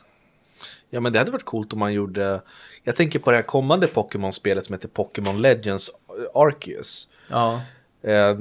Ja 0.91 1.01
men 1.01 1.13
det 1.13 1.19
hade 1.19 1.31
varit 1.31 1.45
coolt 1.45 1.73
om 1.73 1.79
man 1.79 1.93
gjorde 1.93 2.41
Jag 2.85 2.97
tänker 2.97 3.19
på 3.19 3.31
det 3.31 3.37
här 3.37 3.43
kommande 3.43 3.87
Pokémon-spelet 3.87 4.65
som 4.65 4.73
heter 4.73 4.89
Pokémon 4.89 5.43
Legends 5.43 5.91
Arceus 6.35 7.09
Ja, 7.31 7.61
eh, 8.03 8.37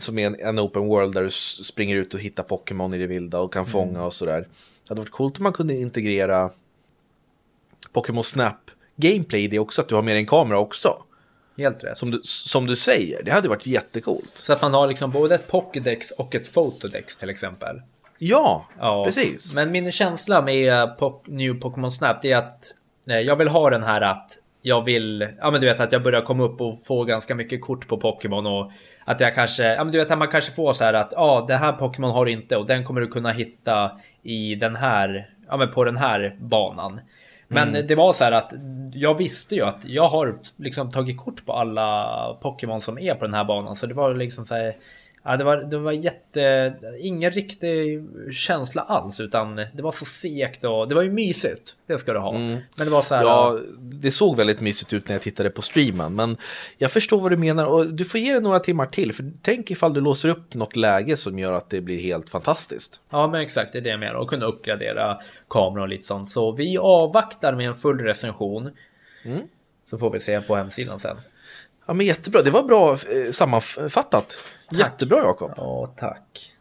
Som 0.00 0.18
är 0.18 0.26
en, 0.26 0.36
en 0.40 0.58
open 0.58 0.86
world 0.86 1.14
där 1.14 1.22
du 1.22 1.30
springer 1.64 1.96
ut 1.96 2.14
och 2.14 2.20
hittar 2.20 2.42
Pokémon 2.42 2.94
i 2.94 2.98
det 2.98 3.06
vilda 3.06 3.40
och 3.40 3.52
kan 3.52 3.66
fånga 3.66 4.04
och 4.04 4.12
sådär 4.12 4.40
Det 4.40 4.88
hade 4.88 5.00
varit 5.00 5.10
coolt 5.10 5.38
om 5.38 5.42
man 5.42 5.52
kunde 5.52 5.74
integrera 5.74 6.50
Pokémon 7.92 8.24
Snap 8.24 8.56
Gameplay 8.96 9.44
i 9.44 9.48
det 9.48 9.58
också, 9.58 9.82
att 9.82 9.88
du 9.88 9.94
har 9.94 10.02
med 10.02 10.14
dig 10.14 10.20
en 10.20 10.26
kamera 10.26 10.58
också 10.58 11.02
helt 11.58 11.84
rätt. 11.84 11.98
som 11.98 12.10
du, 12.10 12.20
som 12.22 12.66
du 12.66 12.76
säger, 12.76 13.22
det 13.22 13.30
hade 13.30 13.48
varit 13.48 13.66
jättecoolt 13.66 14.30
Så 14.34 14.52
att 14.52 14.62
man 14.62 14.74
har 14.74 14.86
liksom 14.86 15.10
både 15.10 15.34
ett 15.34 15.48
Pokédex 15.48 16.10
och 16.10 16.34
ett 16.34 16.54
Photodex 16.54 17.16
till 17.16 17.30
exempel. 17.30 17.82
Ja, 18.18 18.66
Ja, 18.80 19.04
precis 19.04 19.54
Men 19.54 19.70
min 19.72 19.92
känsla 19.92 20.42
med 20.42 20.72
Po- 20.98 21.20
New 21.26 21.60
Pokémon 21.60 21.92
Snap 21.92 22.22
det 22.22 22.32
är 22.32 22.36
att 22.36 22.74
jag 23.04 23.36
vill 23.36 23.48
ha 23.48 23.70
den 23.70 23.82
här 23.82 24.00
att 24.00 24.30
jag 24.62 24.82
vill, 24.84 25.28
ja 25.40 25.50
men 25.50 25.60
du 25.60 25.66
vet 25.66 25.80
att 25.80 25.92
jag 25.92 26.02
börjar 26.02 26.20
komma 26.20 26.44
upp 26.44 26.60
och 26.60 26.84
få 26.84 27.04
ganska 27.04 27.34
mycket 27.34 27.62
kort 27.62 27.88
på 27.88 28.00
Pokémon 28.00 28.46
och 28.46 28.72
att 29.04 29.20
jag 29.20 29.34
kanske, 29.34 29.62
ja 29.62 29.84
men 29.84 29.92
du 29.92 29.98
vet 29.98 30.10
att 30.10 30.18
man 30.18 30.28
kanske 30.28 30.52
får 30.52 30.72
så 30.72 30.84
här 30.84 30.94
att 30.94 31.12
ja, 31.16 31.44
det 31.48 31.56
här 31.56 31.72
Pokémon 31.72 32.10
har 32.10 32.24
du 32.24 32.32
inte 32.32 32.56
och 32.56 32.66
den 32.66 32.84
kommer 32.84 33.00
du 33.00 33.06
kunna 33.06 33.30
hitta 33.30 33.90
i 34.22 34.54
den 34.54 34.76
här, 34.76 35.30
ja 35.48 35.56
men 35.56 35.70
på 35.72 35.84
den 35.84 35.96
här 35.96 36.36
banan. 36.40 37.00
Men 37.48 37.72
det 37.72 37.94
var 37.94 38.12
så 38.12 38.24
här 38.24 38.32
att 38.32 38.52
jag 38.92 39.14
visste 39.14 39.54
ju 39.54 39.62
att 39.62 39.84
jag 39.84 40.08
har 40.08 40.38
liksom 40.56 40.90
tagit 40.90 41.18
kort 41.18 41.46
på 41.46 41.52
alla 41.52 42.38
Pokémon 42.42 42.80
som 42.80 42.98
är 42.98 43.14
på 43.14 43.24
den 43.24 43.34
här 43.34 43.44
banan. 43.44 43.76
Så 43.76 43.86
det 43.86 43.94
var 43.94 44.14
liksom 44.14 44.44
så 44.44 44.54
här 44.54 44.76
Ja, 45.26 45.36
det 45.36 45.44
var, 45.44 45.56
det 45.56 45.78
var 45.78 45.92
jätte, 45.92 46.74
ingen 46.98 47.30
riktig 47.30 48.04
känsla 48.32 48.82
alls 48.82 49.20
utan 49.20 49.56
det 49.56 49.82
var 49.82 49.92
så 49.92 50.04
segt 50.04 50.64
och 50.64 50.88
det 50.88 50.94
var 50.94 51.02
ju 51.02 51.10
mysigt. 51.10 51.76
Det 51.86 51.98
ska 51.98 52.12
du 52.12 52.18
ha. 52.18 52.32
Men 52.32 52.62
det 52.76 52.90
var 52.90 53.02
så 53.02 53.14
här. 53.14 53.22
Ja, 53.22 53.58
det 53.78 54.10
såg 54.10 54.36
väldigt 54.36 54.60
mysigt 54.60 54.92
ut 54.92 55.08
när 55.08 55.14
jag 55.14 55.22
tittade 55.22 55.50
på 55.50 55.62
streamen. 55.62 56.14
Men 56.14 56.36
jag 56.78 56.92
förstår 56.92 57.20
vad 57.20 57.32
du 57.32 57.36
menar 57.36 57.66
och 57.66 57.94
du 57.94 58.04
får 58.04 58.20
ge 58.20 58.32
det 58.32 58.40
några 58.40 58.60
timmar 58.60 58.86
till. 58.86 59.12
För 59.12 59.32
tänk 59.42 59.70
ifall 59.70 59.94
du 59.94 60.00
låser 60.00 60.28
upp 60.28 60.54
något 60.54 60.76
läge 60.76 61.16
som 61.16 61.38
gör 61.38 61.52
att 61.52 61.70
det 61.70 61.80
blir 61.80 62.00
helt 62.00 62.30
fantastiskt. 62.30 63.00
Ja, 63.10 63.26
men 63.26 63.40
exakt, 63.40 63.72
det 63.72 63.78
är 63.78 63.82
det 63.82 63.90
jag 63.90 64.00
menar. 64.00 64.14
Och 64.14 64.28
kunna 64.28 64.46
uppgradera 64.46 65.18
kameran 65.48 65.82
och 65.82 65.88
lite 65.88 66.04
sånt. 66.06 66.30
Så 66.32 66.52
vi 66.52 66.78
avvaktar 66.78 67.54
med 67.54 67.66
en 67.66 67.74
full 67.74 68.00
recension. 68.00 68.70
Så 69.90 69.98
får 69.98 70.10
vi 70.10 70.20
se 70.20 70.40
på 70.40 70.54
hemsidan 70.54 70.98
sen. 70.98 71.16
Ja, 71.86 71.94
men 71.94 72.06
jättebra. 72.06 72.42
Det 72.42 72.50
var 72.50 72.62
bra 72.62 72.92
eh, 72.92 73.30
sammanfattat. 73.30 74.36
Jättebra 74.70 75.18
Jakob. 75.18 75.52
Ja, 75.56 75.94
tack. 75.96 76.52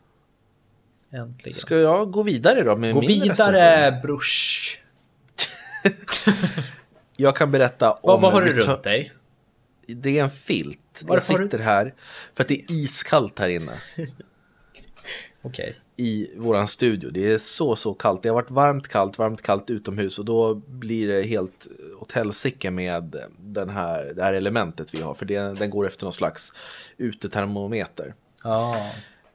Äntligen. 1.13 1.53
Ska 1.53 1.75
jag 1.77 2.11
gå 2.11 2.23
vidare 2.23 2.63
då 2.63 2.75
med 2.75 2.93
Gå 2.93 2.99
min 2.99 3.09
vidare 3.21 3.81
recension? 3.81 4.01
brors. 4.01 4.79
Jag 7.17 7.35
kan 7.35 7.51
berätta 7.51 7.91
om... 7.91 7.99
Vad, 8.03 8.21
vad 8.21 8.33
har 8.33 8.41
du 8.41 8.53
runt 8.53 8.83
dig? 8.83 9.11
Det 9.87 10.19
är 10.19 10.23
en 10.23 10.29
filt. 10.29 10.79
Varför 11.03 11.33
jag 11.33 11.41
du- 11.41 11.45
sitter 11.47 11.59
här 11.59 11.93
för 12.33 12.43
att 12.43 12.47
det 12.47 12.53
är 12.61 12.65
iskallt 12.71 13.39
här 13.39 13.49
inne. 13.49 13.71
Okej. 15.41 15.75
I 15.97 16.29
våran 16.37 16.67
studio. 16.67 17.09
Det 17.09 17.33
är 17.33 17.37
så, 17.37 17.75
så 17.75 17.93
kallt. 17.93 18.23
Det 18.23 18.29
har 18.29 18.35
varit 18.35 18.51
varmt, 18.51 18.87
kallt, 18.87 19.17
varmt, 19.17 19.41
kallt 19.41 19.69
utomhus 19.69 20.19
och 20.19 20.25
då 20.25 20.55
blir 20.55 21.07
det 21.07 21.21
helt 21.21 21.67
åt 21.99 22.11
helsike 22.11 22.71
med 22.71 23.15
den 23.39 23.69
här, 23.69 24.13
det 24.15 24.23
här 24.23 24.33
elementet 24.33 24.93
vi 24.93 25.01
har. 25.01 25.13
För 25.13 25.25
det, 25.25 25.39
den 25.39 25.69
går 25.69 25.87
efter 25.87 26.03
någon 26.03 26.13
slags 26.13 26.53
utetermometer. 26.97 28.13
Ja. 28.43 28.89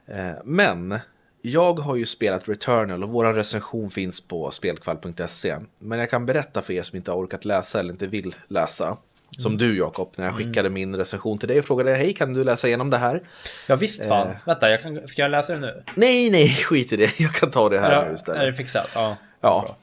Eh, 0.06 0.34
Men 0.44 0.98
jag 1.42 1.78
har 1.78 1.96
ju 1.96 2.06
spelat 2.06 2.48
Returnal 2.48 3.02
och 3.02 3.10
våran 3.10 3.34
recension 3.34 3.90
finns 3.90 4.20
på 4.20 4.50
spelkvall.se. 4.50 5.56
Men 5.78 5.98
jag 5.98 6.10
kan 6.10 6.26
berätta 6.26 6.62
för 6.62 6.72
er 6.72 6.82
som 6.82 6.96
inte 6.96 7.10
har 7.10 7.18
orkat 7.18 7.44
läsa 7.44 7.80
eller 7.80 7.92
inte 7.92 8.06
vill 8.06 8.34
läsa. 8.48 8.96
Som 9.38 9.58
du 9.58 9.78
Jakob, 9.78 10.12
när 10.16 10.24
jag 10.24 10.34
skickade 10.36 10.70
min 10.70 10.96
recension 10.96 11.38
till 11.38 11.48
dig 11.48 11.58
och 11.58 11.64
frågade 11.64 11.94
hej 11.94 12.14
kan 12.14 12.32
du 12.32 12.44
läsa 12.44 12.66
igenom 12.66 12.90
det 12.90 12.98
här? 12.98 13.22
Ja 13.66 13.76
visst 13.76 14.04
fan. 14.08 14.28
Eh. 14.28 14.36
Vänta, 14.44 14.70
jag 14.70 14.82
kan, 14.82 15.08
ska 15.08 15.22
jag 15.22 15.30
läsa 15.30 15.52
det 15.52 15.58
nu? 15.58 15.82
Nej, 15.94 16.30
nej, 16.30 16.48
skit 16.64 16.92
i 16.92 16.96
det. 16.96 17.20
Jag 17.20 17.34
kan 17.34 17.50
ta 17.50 17.68
det 17.68 17.80
här 17.80 18.02
nu 18.02 18.08
Ja, 18.08 18.14
istället. 18.14 18.42
är 18.42 18.46
det 18.46 18.54
fixat? 18.54 18.90
Ja. 18.94 19.16
Ja. 19.40 19.76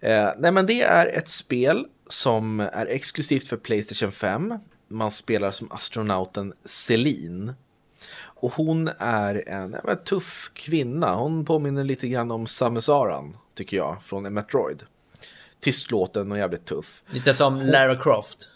Eh, 0.00 0.30
nej 0.38 0.52
men 0.52 0.66
det 0.66 0.82
är 0.82 1.06
ett 1.06 1.28
spel 1.28 1.86
som 2.08 2.60
är 2.60 2.86
exklusivt 2.86 3.48
för 3.48 3.56
Playstation 3.56 4.12
5. 4.12 4.54
Man 4.88 5.10
spelar 5.10 5.50
som 5.50 5.72
astronauten 5.72 6.52
Celine. 6.64 7.52
Och 8.40 8.52
hon 8.52 8.90
är 8.98 9.48
en, 9.48 9.74
en 9.74 10.04
tuff 10.04 10.50
kvinna. 10.54 11.14
Hon 11.14 11.44
påminner 11.44 11.84
lite 11.84 12.08
grann 12.08 12.30
om 12.30 12.46
Samus 12.46 12.88
Aran, 12.88 13.36
tycker 13.54 13.76
jag, 13.76 13.96
från 14.04 14.34
Metroid. 14.34 14.82
Tystlåten 15.60 16.32
och 16.32 16.38
jävligt 16.38 16.64
tuff. 16.64 17.02
Lite 17.10 17.34
som 17.34 17.60
Lara 17.60 17.96
Croft. 18.02 18.48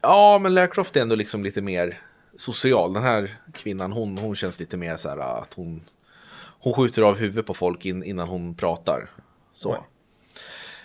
Ja, 0.00 0.38
men 0.38 0.54
Lara 0.54 0.66
Croft 0.66 0.96
är 0.96 1.00
ändå 1.00 1.14
liksom 1.14 1.44
lite 1.44 1.60
mer 1.60 2.00
social. 2.36 2.92
Den 2.92 3.02
här 3.02 3.30
kvinnan, 3.52 3.92
hon, 3.92 4.18
hon 4.18 4.34
känns 4.34 4.60
lite 4.60 4.76
mer 4.76 4.96
så 4.96 5.08
här 5.08 5.18
att 5.18 5.54
hon, 5.54 5.84
hon 6.60 6.72
skjuter 6.72 7.02
av 7.02 7.16
huvudet 7.16 7.46
på 7.46 7.54
folk 7.54 7.86
in, 7.86 8.02
innan 8.02 8.28
hon 8.28 8.54
pratar. 8.54 9.10
Så. 9.52 9.84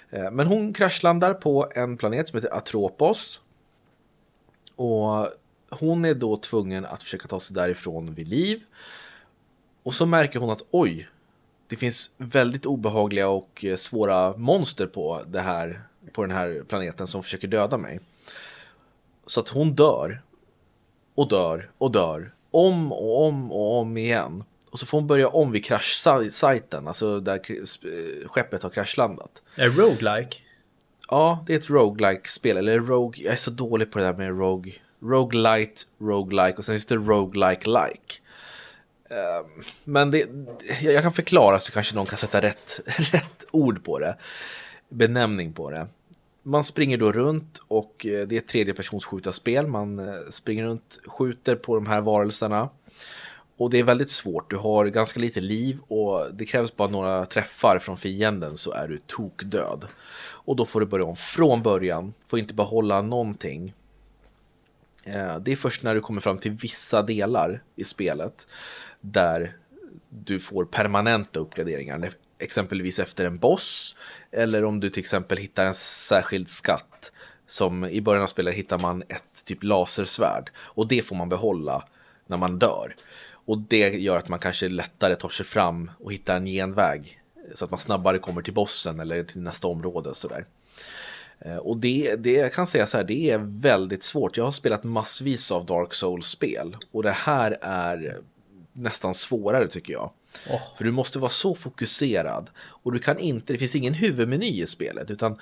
Eh, 0.10 0.32
Men 0.32 0.48
hon 0.48 0.74
kraschlandar 0.74 1.34
på 1.34 1.72
en 1.76 1.98
planet 1.98 2.28
som 2.28 2.38
heter 2.38 2.58
Atropos. 2.58 3.42
Och 4.76 5.30
hon 5.70 6.06
är 6.06 6.14
då 6.14 6.38
tvungen 6.38 6.86
att 6.86 7.04
försöka 7.04 7.28
ta 7.28 7.40
sig 7.40 7.56
därifrån 7.56 8.14
vid 8.14 8.28
liv. 8.28 8.64
Och 9.84 9.94
så 9.94 10.06
märker 10.06 10.40
hon 10.40 10.50
att 10.50 10.66
oj, 10.72 11.10
det 11.68 11.76
finns 11.76 12.12
väldigt 12.18 12.66
obehagliga 12.66 13.28
och 13.28 13.66
eh, 13.66 13.76
svåra 13.76 14.38
monster 14.38 14.88
på, 14.88 15.24
det 15.28 15.42
här, 15.42 15.82
på 16.12 16.22
den 16.22 16.32
här 16.32 16.64
planeten 16.68 17.08
som 17.08 17.24
försöker 17.24 17.48
döda 17.48 17.78
mig. 17.78 18.00
Så 19.26 19.40
att 19.40 19.50
hon 19.50 19.74
dör. 19.76 20.22
Och 21.16 21.30
dör 21.30 21.72
och 21.78 21.92
dör. 21.92 22.34
Om 22.52 22.92
och 22.92 23.26
om 23.26 23.52
och 23.52 23.78
om 23.80 23.98
igen. 23.98 24.44
Och 24.70 24.80
så 24.80 24.86
får 24.86 24.98
hon 24.98 25.08
börja 25.08 25.28
om 25.28 25.52
vid 25.52 25.66
kraschsajten, 25.66 26.88
alltså 26.88 27.20
där 27.20 27.36
eh, 27.36 28.28
skeppet 28.28 28.64
har 28.64 28.70
kraschlandat. 28.70 29.42
Är 29.56 29.70
roguelike? 29.70 30.38
Ja, 31.10 31.44
det 31.48 31.54
är 31.54 31.58
ett 31.58 31.70
roguelike 31.70 32.30
spel 32.30 32.58
eller 32.58 32.80
rogue, 32.80 33.24
jag 33.24 33.34
är 33.34 33.38
så 33.38 33.52
dålig 33.52 33.92
på 33.92 34.00
det 34.00 34.06
där 34.06 34.14
med 34.14 34.40
rogue, 34.40 34.74
roguelite, 35.02 35.82
roguelike 36.00 36.58
och 36.58 36.66
sen 36.66 36.74
finns 36.74 36.86
det 36.86 36.96
roguelike-like. 36.96 38.22
Ehm, 39.10 39.64
Men 39.84 40.12
det, 40.12 40.30
jag 40.82 41.04
kan 41.04 41.14
förklara 41.14 41.60
så 41.60 41.72
kanske 41.72 41.96
någon 41.96 42.06
kan 42.06 42.18
sätta 42.18 42.42
rätt, 42.42 42.80
rätt 42.86 43.46
ord 43.52 43.84
på 43.84 44.00
det. 44.00 44.18
Benämning 44.90 45.54
på 45.54 45.70
det. 45.70 45.88
Man 46.48 46.64
springer 46.64 46.98
då 46.98 47.12
runt 47.12 47.62
och 47.68 48.06
eh, 48.06 48.28
det 48.28 48.36
är 48.36 48.40
ett 48.40 48.48
tredjepersonsskjutarspel. 48.48 49.68
Man 49.68 50.00
eh, 50.00 50.16
springer 50.30 50.64
runt, 50.64 51.00
skjuter 51.06 51.56
på 51.56 51.76
de 51.76 51.86
här 51.86 52.02
varelserna. 52.02 52.70
Och 53.58 53.70
det 53.70 53.80
är 53.80 53.84
väldigt 53.84 54.10
svårt, 54.10 54.50
du 54.50 54.58
har 54.58 54.86
ganska 54.86 55.20
lite 55.20 55.42
liv 55.42 55.80
och 55.88 56.34
det 56.34 56.46
krävs 56.46 56.76
bara 56.76 56.88
några 56.88 57.26
träffar 57.26 57.80
från 57.80 57.98
fienden 57.98 58.58
så 58.58 58.72
är 58.72 58.88
du 58.88 59.00
tokdöd. 59.08 59.86
Och 60.18 60.56
då 60.56 60.66
får 60.66 60.80
du 60.80 60.86
börja 60.86 61.06
om 61.06 61.16
från 61.16 61.64
början, 61.64 62.14
får 62.28 62.40
inte 62.40 62.54
behålla 62.54 63.02
någonting. 63.02 63.74
Eh, 65.04 65.40
det 65.40 65.52
är 65.52 65.56
först 65.56 65.84
när 65.84 65.96
du 65.96 66.02
kommer 66.02 66.22
fram 66.22 66.38
till 66.38 66.52
vissa 66.52 67.02
delar 67.02 67.64
i 67.76 67.84
spelet 67.84 68.48
där 69.02 69.58
du 70.10 70.40
får 70.40 70.66
permanenta 70.66 71.40
uppgraderingar. 71.40 71.98
Exempelvis 72.40 73.00
efter 73.00 73.26
en 73.26 73.38
boss 73.38 73.96
eller 74.32 74.64
om 74.64 74.80
du 74.80 74.90
till 74.90 75.00
exempel 75.00 75.38
hittar 75.38 75.66
en 75.66 75.76
särskild 75.76 76.50
skatt. 76.50 77.12
Som 77.48 77.86
i 77.86 78.02
början 78.02 78.24
av 78.24 78.28
spelet 78.28 78.56
hittar 78.56 78.80
man 78.80 79.02
ett 79.02 79.46
typ 79.46 79.64
lasersvärd 79.64 80.52
och 80.58 80.88
det 80.88 81.06
får 81.06 81.16
man 81.16 81.30
behålla 81.30 81.88
när 82.28 82.38
man 82.38 82.60
dör. 82.60 82.96
Och 83.46 83.58
det 83.58 83.90
gör 83.90 84.18
att 84.18 84.30
man 84.30 84.40
kanske 84.40 84.70
lättare 84.70 85.16
tar 85.16 85.30
sig 85.30 85.46
fram 85.46 85.92
och 86.00 86.14
hittar 86.14 86.36
en 86.36 86.46
genväg 86.46 87.22
så 87.54 87.66
att 87.66 87.72
man 87.72 87.80
snabbare 87.80 88.20
kommer 88.20 88.42
till 88.42 88.54
bossen 88.54 89.00
eller 89.00 89.24
till 89.24 89.42
nästa 89.42 89.68
område 89.68 90.10
och 90.10 90.18
sådär. 90.18 90.46
där. 91.40 91.68
Och 91.68 91.78
det, 91.78 92.16
det 92.16 92.32
jag 92.32 92.54
kan 92.54 92.68
säga 92.68 92.88
så 92.88 92.98
här, 92.98 93.04
det 93.04 93.32
är 93.32 93.38
väldigt 93.38 94.04
svårt. 94.04 94.38
Jag 94.38 94.44
har 94.44 94.52
spelat 94.52 94.84
massvis 94.84 95.52
av 95.52 95.66
Dark 95.66 95.94
Souls-spel 95.94 96.78
och 96.92 97.04
det 97.04 97.12
här 97.12 97.58
är 97.62 98.20
nästan 98.74 99.14
svårare 99.14 99.68
tycker 99.68 99.94
jag. 99.94 100.12
Åh. 100.50 100.62
För 100.78 100.84
du 100.84 100.92
måste 100.92 101.20
vara 101.20 101.30
så 101.30 101.56
fokuserad 101.56 102.50
och 102.58 102.92
du 102.92 103.00
kan 103.00 103.20
inte, 103.20 103.54
det 103.54 103.60
finns 103.60 103.76
ingen 103.76 103.94
huvudmeny 103.94 104.62
i 104.62 104.68
spelet 104.68 105.12
utan 105.12 105.40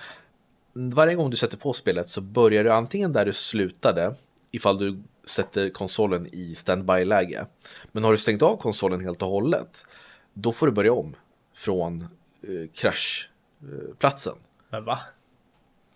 varje 0.74 1.16
gång 1.16 1.30
du 1.30 1.38
sätter 1.38 1.58
på 1.58 1.74
spelet 1.74 2.10
så 2.10 2.22
börjar 2.22 2.64
du 2.64 2.72
antingen 2.72 3.14
där 3.14 3.26
du 3.26 3.34
slutade 3.34 4.16
ifall 4.52 4.80
du 4.80 5.04
sätter 5.24 5.70
konsolen 5.70 6.28
i 6.32 6.56
standby-läge. 6.56 7.46
Men 7.92 8.04
har 8.04 8.12
du 8.12 8.18
stängt 8.18 8.42
av 8.42 8.58
konsolen 8.58 9.02
helt 9.02 9.22
och 9.22 9.28
hållet 9.28 9.86
då 10.34 10.52
får 10.52 10.66
du 10.66 10.72
börja 10.72 10.94
om. 10.94 11.16
från 11.56 12.02
eh, 12.02 12.70
kraschplatsen. 12.74 14.36
Men 14.70 14.86
va? 14.86 15.00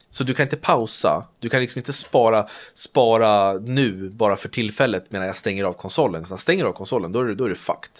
Så 0.09 0.23
du 0.23 0.33
kan 0.33 0.43
inte 0.43 0.57
pausa, 0.57 1.27
du 1.39 1.49
kan 1.49 1.61
liksom 1.61 1.79
inte 1.79 1.93
spara, 1.93 2.47
spara 2.73 3.53
nu 3.53 4.09
bara 4.09 4.35
för 4.35 4.49
tillfället 4.49 5.11
medan 5.11 5.27
jag 5.27 5.37
stänger 5.37 5.63
av 5.63 5.73
konsolen. 5.73 6.23
Utan 6.23 6.37
stänger 6.37 6.65
av 6.65 6.73
konsolen, 6.73 7.11
då 7.11 7.19
är, 7.19 7.25
det, 7.25 7.35
då 7.35 7.45
är 7.45 7.49
det 7.49 7.55
fucked. 7.55 7.91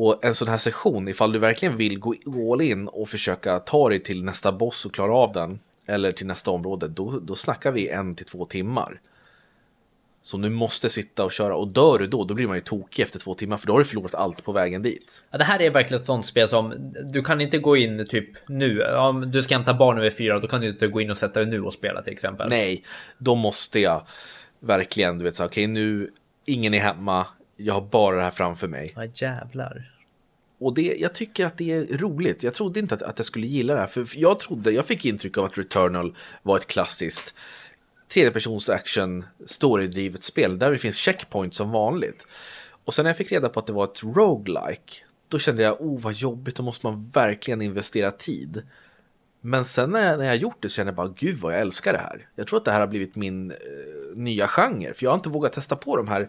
Och 0.00 0.24
en 0.24 0.34
sån 0.34 0.48
här 0.48 0.58
session, 0.58 1.08
ifall 1.08 1.32
du 1.32 1.38
verkligen 1.38 1.76
vill 1.76 1.98
gå 1.98 2.52
all 2.52 2.60
in 2.60 2.88
och 2.88 3.08
försöka 3.08 3.58
ta 3.58 3.88
dig 3.88 4.00
till 4.00 4.24
nästa 4.24 4.52
boss 4.52 4.86
och 4.86 4.94
klara 4.94 5.14
av 5.14 5.32
den, 5.32 5.60
eller 5.86 6.12
till 6.12 6.26
nästa 6.26 6.50
område, 6.50 6.88
då, 6.88 7.18
då 7.22 7.34
snackar 7.34 7.72
vi 7.72 7.88
en 7.88 8.14
till 8.14 8.26
två 8.26 8.44
timmar. 8.44 9.00
Som 10.22 10.42
du 10.42 10.50
måste 10.50 10.88
sitta 10.88 11.24
och 11.24 11.32
köra 11.32 11.56
och 11.56 11.68
dör 11.68 11.98
du 11.98 12.06
då, 12.06 12.24
då 12.24 12.34
blir 12.34 12.46
man 12.46 12.56
ju 12.56 12.60
tokig 12.60 13.02
efter 13.02 13.18
två 13.18 13.34
timmar 13.34 13.56
för 13.56 13.66
då 13.66 13.72
har 13.72 13.78
du 13.78 13.84
förlorat 13.84 14.14
allt 14.14 14.44
på 14.44 14.52
vägen 14.52 14.82
dit. 14.82 15.22
Ja, 15.30 15.38
det 15.38 15.44
här 15.44 15.60
är 15.60 15.70
verkligen 15.70 16.00
ett 16.00 16.06
sånt 16.06 16.26
spel 16.26 16.48
som 16.48 16.92
du 17.04 17.22
kan 17.22 17.40
inte 17.40 17.58
gå 17.58 17.76
in 17.76 18.06
typ 18.06 18.48
nu. 18.48 18.82
Om 18.82 19.30
du 19.30 19.42
ska 19.42 19.54
hämta 19.54 19.74
barn 19.74 19.98
över 19.98 20.10
fyra, 20.10 20.40
då 20.40 20.46
kan 20.46 20.60
du 20.60 20.68
inte 20.68 20.86
gå 20.86 21.00
in 21.00 21.10
och 21.10 21.18
sätta 21.18 21.40
dig 21.40 21.48
nu 21.48 21.60
och 21.60 21.74
spela 21.74 22.02
till 22.02 22.12
exempel. 22.12 22.48
Nej, 22.48 22.84
då 23.18 23.34
måste 23.34 23.80
jag 23.80 24.06
verkligen, 24.60 25.18
du 25.18 25.24
vet 25.24 25.34
så 25.34 25.44
okej 25.44 25.64
okay, 25.64 25.74
nu, 25.74 26.10
ingen 26.44 26.74
är 26.74 26.80
hemma, 26.80 27.26
jag 27.60 27.74
har 27.74 27.80
bara 27.80 28.16
det 28.16 28.22
här 28.22 28.30
framför 28.30 28.68
mig. 28.68 28.92
Ja, 28.96 29.04
jävlar. 29.14 29.92
Och 30.58 30.74
det, 30.74 30.96
jag 31.00 31.14
tycker 31.14 31.46
att 31.46 31.58
det 31.58 31.72
är 31.72 31.98
roligt. 31.98 32.42
Jag 32.42 32.54
trodde 32.54 32.80
inte 32.80 32.94
att, 32.94 33.02
att 33.02 33.18
jag 33.18 33.26
skulle 33.26 33.46
gilla 33.46 33.74
det 33.74 33.80
här. 33.80 33.86
För 33.86 34.08
jag 34.16 34.40
trodde, 34.40 34.70
jag 34.70 34.86
fick 34.86 35.04
intryck 35.04 35.38
av 35.38 35.44
att 35.44 35.58
Returnal 35.58 36.16
var 36.42 36.56
ett 36.56 36.66
klassiskt 36.66 37.34
tredjepersons 38.08 38.68
action 38.68 39.24
storydrivet 39.46 40.22
spel 40.22 40.58
där 40.58 40.70
det 40.70 40.78
finns 40.78 40.96
checkpoint 40.96 41.54
som 41.54 41.70
vanligt. 41.70 42.26
Och 42.84 42.94
sen 42.94 43.02
när 43.02 43.10
jag 43.10 43.16
fick 43.16 43.32
reda 43.32 43.48
på 43.48 43.60
att 43.60 43.66
det 43.66 43.72
var 43.72 43.84
ett 43.84 44.02
roguelike 44.02 45.04
då 45.28 45.38
kände 45.38 45.62
jag, 45.62 45.80
oh 45.80 46.00
vad 46.00 46.12
jobbigt, 46.12 46.56
då 46.56 46.62
måste 46.62 46.86
man 46.86 47.08
verkligen 47.08 47.62
investera 47.62 48.10
tid. 48.10 48.62
Men 49.40 49.64
sen 49.64 49.90
när 49.90 50.10
jag, 50.10 50.18
när 50.18 50.26
jag 50.26 50.36
gjort 50.36 50.62
det 50.62 50.68
så 50.68 50.74
kände 50.74 50.90
jag 50.90 50.96
bara, 50.96 51.14
gud 51.16 51.36
vad 51.36 51.52
jag 51.52 51.60
älskar 51.60 51.92
det 51.92 51.98
här. 51.98 52.28
Jag 52.34 52.46
tror 52.46 52.58
att 52.58 52.64
det 52.64 52.70
här 52.70 52.80
har 52.80 52.86
blivit 52.86 53.16
min 53.16 53.50
eh, 53.50 53.56
nya 54.14 54.48
genre, 54.48 54.94
för 54.94 55.04
jag 55.04 55.10
har 55.10 55.16
inte 55.16 55.28
vågat 55.28 55.52
testa 55.52 55.76
på 55.76 55.96
de 55.96 56.08
här 56.08 56.28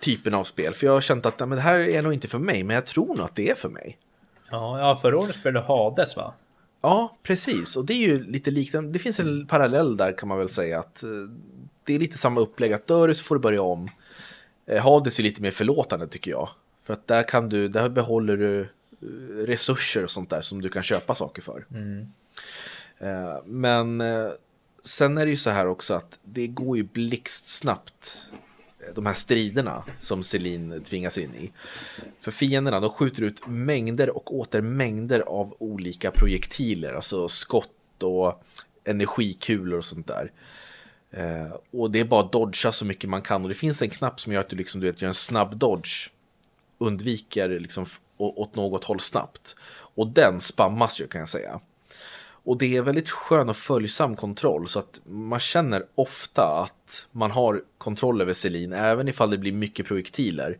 typen 0.00 0.34
av 0.34 0.44
spel. 0.44 0.74
För 0.74 0.86
jag 0.86 0.94
har 0.94 1.00
känt 1.00 1.26
att 1.26 1.38
nej, 1.38 1.48
men 1.48 1.56
det 1.56 1.62
här 1.62 1.78
är 1.78 2.02
nog 2.02 2.12
inte 2.12 2.28
för 2.28 2.38
mig, 2.38 2.64
men 2.64 2.74
jag 2.74 2.86
tror 2.86 3.16
nog 3.16 3.20
att 3.20 3.36
det 3.36 3.50
är 3.50 3.54
för 3.54 3.68
mig. 3.68 3.98
Ja, 4.50 4.78
ja 4.78 4.96
förra 4.96 5.18
året 5.18 5.36
spelade 5.36 5.66
du 5.66 5.66
Hades 5.66 6.16
va? 6.16 6.34
Ja, 6.82 7.16
precis. 7.22 7.76
Och 7.76 7.84
det 7.84 7.92
är 7.92 7.98
ju 7.98 8.24
lite 8.24 8.50
liknande. 8.50 8.92
Det 8.92 8.98
finns 8.98 9.20
en 9.20 9.46
parallell 9.46 9.96
där 9.96 10.18
kan 10.18 10.28
man 10.28 10.38
väl 10.38 10.48
säga. 10.48 10.78
att 10.78 11.02
eh, 11.02 11.10
Det 11.84 11.94
är 11.94 11.98
lite 11.98 12.18
samma 12.18 12.40
upplägg. 12.40 12.72
Att 12.72 12.86
dör 12.86 13.08
du 13.08 13.14
så 13.14 13.24
får 13.24 13.34
du 13.34 13.40
börja 13.40 13.62
om. 13.62 13.88
Eh, 14.66 14.82
Hades 14.82 15.18
är 15.18 15.22
lite 15.22 15.42
mer 15.42 15.50
förlåtande 15.50 16.08
tycker 16.08 16.30
jag. 16.30 16.48
För 16.82 16.92
att 16.92 17.06
där, 17.06 17.28
kan 17.28 17.48
du, 17.48 17.68
där 17.68 17.88
behåller 17.88 18.36
du 18.36 18.60
eh, 18.60 18.66
resurser 19.46 20.04
och 20.04 20.10
sånt 20.10 20.30
där 20.30 20.40
som 20.40 20.62
du 20.62 20.68
kan 20.68 20.82
köpa 20.82 21.14
saker 21.14 21.42
för. 21.42 21.66
Mm. 21.70 22.12
Men 23.44 24.02
sen 24.84 25.18
är 25.18 25.24
det 25.24 25.30
ju 25.30 25.36
så 25.36 25.50
här 25.50 25.66
också 25.66 25.94
att 25.94 26.18
det 26.22 26.46
går 26.46 26.76
ju 26.76 26.82
blixtsnabbt 26.82 28.26
de 28.94 29.06
här 29.06 29.14
striderna 29.14 29.84
som 29.98 30.22
Celine 30.22 30.82
tvingas 30.82 31.18
in 31.18 31.34
i. 31.34 31.52
För 32.20 32.30
fienderna, 32.30 32.80
de 32.80 32.90
skjuter 32.90 33.22
ut 33.22 33.46
mängder 33.46 34.16
och 34.16 34.34
åter 34.38 34.60
mängder 34.60 35.20
av 35.20 35.56
olika 35.58 36.10
projektiler, 36.10 36.92
alltså 36.92 37.28
skott 37.28 38.02
och 38.02 38.42
energikulor 38.84 39.78
och 39.78 39.84
sånt 39.84 40.06
där. 40.06 40.32
Eh, 41.10 41.56
och 41.70 41.90
det 41.90 42.00
är 42.00 42.04
bara 42.04 42.20
att 42.20 42.32
dodga 42.32 42.72
så 42.72 42.84
mycket 42.84 43.10
man 43.10 43.22
kan 43.22 43.42
och 43.42 43.48
det 43.48 43.54
finns 43.54 43.82
en 43.82 43.90
knapp 43.90 44.20
som 44.20 44.32
gör 44.32 44.40
att 44.40 44.48
du 44.48 44.56
liksom, 44.56 44.80
du 44.80 44.86
vet, 44.86 45.02
gör 45.02 45.08
en 45.08 45.14
snabb 45.14 45.56
dodge. 45.56 46.10
Undviker 46.78 47.48
liksom 47.48 47.86
åt 48.16 48.54
något 48.54 48.84
håll 48.84 49.00
snabbt. 49.00 49.56
Och 49.94 50.06
den 50.06 50.40
spammas 50.40 51.00
ju 51.00 51.06
kan 51.06 51.18
jag 51.18 51.28
säga. 51.28 51.60
Och 52.44 52.58
det 52.58 52.76
är 52.76 52.82
väldigt 52.82 53.10
skön 53.10 53.48
och 53.48 53.56
följsam 53.56 54.16
kontroll 54.16 54.68
så 54.68 54.78
att 54.78 55.00
man 55.04 55.40
känner 55.40 55.86
ofta 55.94 56.42
att 56.42 57.06
man 57.10 57.30
har 57.30 57.62
kontroll 57.78 58.20
över 58.20 58.32
Selin 58.32 58.72
även 58.72 59.08
ifall 59.08 59.30
det 59.30 59.38
blir 59.38 59.52
mycket 59.52 59.86
projektiler. 59.86 60.58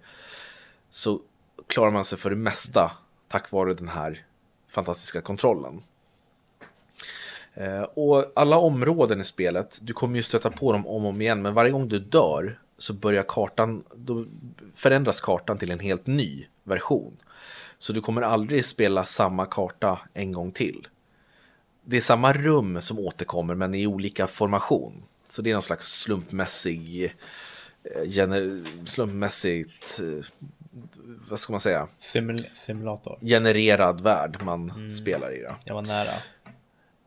Så 0.91 1.21
klarar 1.67 1.91
man 1.91 2.05
sig 2.05 2.19
för 2.19 2.31
det 2.31 2.37
mesta 2.37 2.93
tack 3.29 3.53
vare 3.53 3.75
den 3.75 3.89
här 3.89 4.25
fantastiska 4.69 5.21
kontrollen. 5.21 5.83
Eh, 7.55 7.83
och 7.83 8.33
alla 8.35 8.59
områden 8.59 9.21
i 9.21 9.25
spelet, 9.25 9.79
du 9.83 9.93
kommer 9.93 10.17
ju 10.17 10.23
stöta 10.23 10.51
på 10.51 10.73
dem 10.73 10.87
om 10.87 11.05
och 11.05 11.11
om 11.11 11.21
igen 11.21 11.43
men 11.43 11.55
varje 11.55 11.71
gång 11.71 11.89
du 11.89 11.99
dör 11.99 12.59
så 12.79 12.93
börjar 12.93 13.25
kartan, 13.29 13.85
då 13.95 14.27
förändras 14.75 15.21
kartan 15.21 15.59
till 15.59 15.71
en 15.71 15.81
helt 15.81 16.07
ny 16.07 16.47
version. 16.65 17.17
Så 17.79 17.93
du 17.93 18.01
kommer 18.01 18.23
aldrig 18.23 18.65
spela 18.65 19.05
samma 19.05 19.47
karta 19.47 20.01
en 20.15 20.33
gång 20.33 20.53
till 20.53 20.89
det 21.85 21.97
är 21.97 22.01
samma 22.01 22.33
rum 22.33 22.81
som 22.81 22.99
återkommer 22.99 23.55
men 23.55 23.75
i 23.75 23.87
olika 23.87 24.27
formation. 24.27 25.03
Så 25.29 25.43
det 25.43 25.51
är 25.51 25.55
någon 25.55 25.63
slags 25.63 26.01
slumpmässig, 26.01 27.15
eh, 27.85 28.09
gener, 28.09 28.65
slumpmässigt, 28.87 30.01
eh, 30.01 30.25
vad 31.29 31.39
ska 31.39 31.53
man 31.53 31.61
säga? 31.61 31.89
Simul 31.99 32.47
simulator. 32.55 33.19
Genererad 33.23 34.01
värld 34.01 34.39
man 34.43 34.71
mm. 34.71 34.91
spelar 34.91 35.35
i. 35.35 35.43
Då. 35.43 35.57
Jag 35.65 35.75
var 35.75 35.83
nära. 35.83 36.13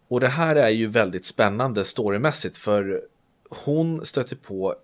Och 0.08 0.20
det 0.20 0.28
här 0.28 0.56
är 0.56 0.70
ju 0.70 0.88
väldigt 0.88 1.26
spännande 1.26 1.86
storymässigt 1.86 2.58
för 2.58 3.02
hon 3.50 4.06
stöter 4.06 4.36
på 4.36 4.76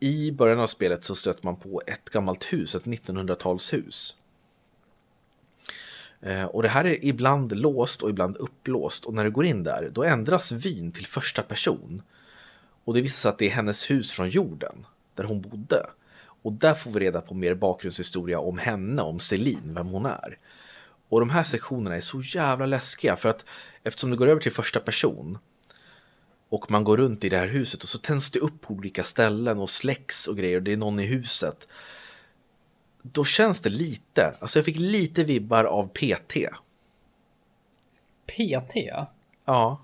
i 0.00 0.32
början 0.32 0.60
av 0.60 0.66
spelet 0.66 1.04
så 1.04 1.14
stöter 1.14 1.44
man 1.44 1.56
på 1.56 1.82
ett 1.86 2.10
gammalt 2.10 2.52
hus, 2.52 2.74
ett 2.74 2.84
1900-talshus. 2.84 4.14
Eh, 6.20 6.44
och 6.44 6.62
det 6.62 6.68
här 6.68 6.84
är 6.84 7.04
ibland 7.04 7.58
låst 7.58 8.02
och 8.02 8.10
ibland 8.10 8.36
upplåst 8.36 9.04
och 9.04 9.14
när 9.14 9.24
du 9.24 9.30
går 9.30 9.46
in 9.46 9.64
där 9.64 9.90
då 9.92 10.04
ändras 10.04 10.52
vyn 10.52 10.92
till 10.92 11.06
första 11.06 11.42
person. 11.42 12.02
Och 12.84 12.94
det 12.94 13.00
visar 13.00 13.16
sig 13.16 13.28
att 13.28 13.38
det 13.38 13.46
är 13.46 13.50
hennes 13.50 13.90
hus 13.90 14.12
från 14.12 14.28
jorden 14.28 14.86
där 15.14 15.24
hon 15.24 15.40
bodde. 15.40 15.86
Och 16.42 16.52
där 16.52 16.74
får 16.74 16.90
vi 16.90 17.00
reda 17.00 17.20
på 17.20 17.34
mer 17.34 17.54
bakgrundshistoria 17.54 18.40
om 18.40 18.58
henne, 18.58 19.02
om 19.02 19.20
Celine, 19.20 19.74
vem 19.74 19.86
hon 19.86 20.06
är. 20.06 20.38
Och 21.08 21.20
de 21.20 21.30
här 21.30 21.44
sektionerna 21.44 21.96
är 21.96 22.00
så 22.00 22.20
jävla 22.20 22.66
läskiga 22.66 23.16
för 23.16 23.28
att 23.28 23.44
eftersom 23.82 24.10
du 24.10 24.16
går 24.16 24.28
över 24.28 24.40
till 24.40 24.52
första 24.52 24.80
person 24.80 25.38
och 26.48 26.70
man 26.70 26.84
går 26.84 26.96
runt 26.96 27.24
i 27.24 27.28
det 27.28 27.36
här 27.36 27.48
huset 27.48 27.82
och 27.82 27.88
så 27.88 27.98
tänds 27.98 28.30
det 28.30 28.38
upp 28.38 28.60
på 28.60 28.74
olika 28.74 29.04
ställen 29.04 29.58
och 29.58 29.70
släcks 29.70 30.26
och 30.26 30.36
grejer 30.36 30.56
och 30.56 30.62
det 30.62 30.72
är 30.72 30.76
någon 30.76 31.00
i 31.00 31.06
huset 31.06 31.68
då 33.12 33.24
känns 33.24 33.60
det 33.60 33.70
lite, 33.70 34.34
alltså 34.40 34.58
jag 34.58 34.64
fick 34.64 34.78
lite 34.78 35.24
vibbar 35.24 35.64
av 35.64 35.88
PT. 35.88 36.36
PT? 38.26 38.76
Ja. 39.44 39.80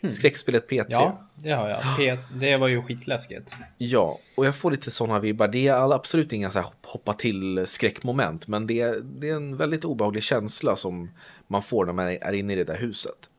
Hmm. 0.00 0.10
Skräckspelet 0.10 0.66
PT. 0.66 0.86
Ja, 0.88 1.28
det 1.34 1.50
har 1.50 1.68
jag. 1.68 1.82
P 1.96 2.18
det 2.34 2.56
var 2.56 2.68
ju 2.68 2.82
skitläskigt. 2.82 3.54
Ja, 3.78 4.18
och 4.34 4.46
jag 4.46 4.56
får 4.56 4.70
lite 4.70 4.90
sådana 4.90 5.18
vibbar. 5.18 5.48
Det 5.48 5.68
är 5.68 5.94
absolut 5.94 6.32
inga 6.32 6.50
så 6.50 6.58
här 6.58 6.68
hoppa 6.82 7.12
till 7.12 7.66
skräckmoment, 7.66 8.48
men 8.48 8.66
det 8.66 8.80
är, 8.80 9.00
det 9.00 9.28
är 9.28 9.34
en 9.34 9.56
väldigt 9.56 9.84
obehaglig 9.84 10.22
känsla 10.22 10.76
som 10.76 11.10
man 11.46 11.62
får 11.62 11.86
när 11.86 11.92
man 11.92 12.06
är 12.06 12.32
inne 12.32 12.52
i 12.52 12.56
det 12.56 12.64
där 12.64 12.78
huset. 12.78 13.30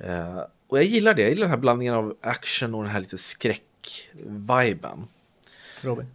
Uh, 0.00 0.42
och 0.66 0.78
jag 0.78 0.84
gillar 0.84 1.14
det, 1.14 1.22
jag 1.22 1.30
gillar 1.30 1.42
den 1.42 1.50
här 1.50 1.58
blandningen 1.58 1.94
av 1.94 2.16
action 2.20 2.74
och 2.74 2.82
den 2.82 2.92
här 2.92 3.00
lite 3.00 3.18
skräck-viben. 3.18 5.06
Robin? 5.80 6.06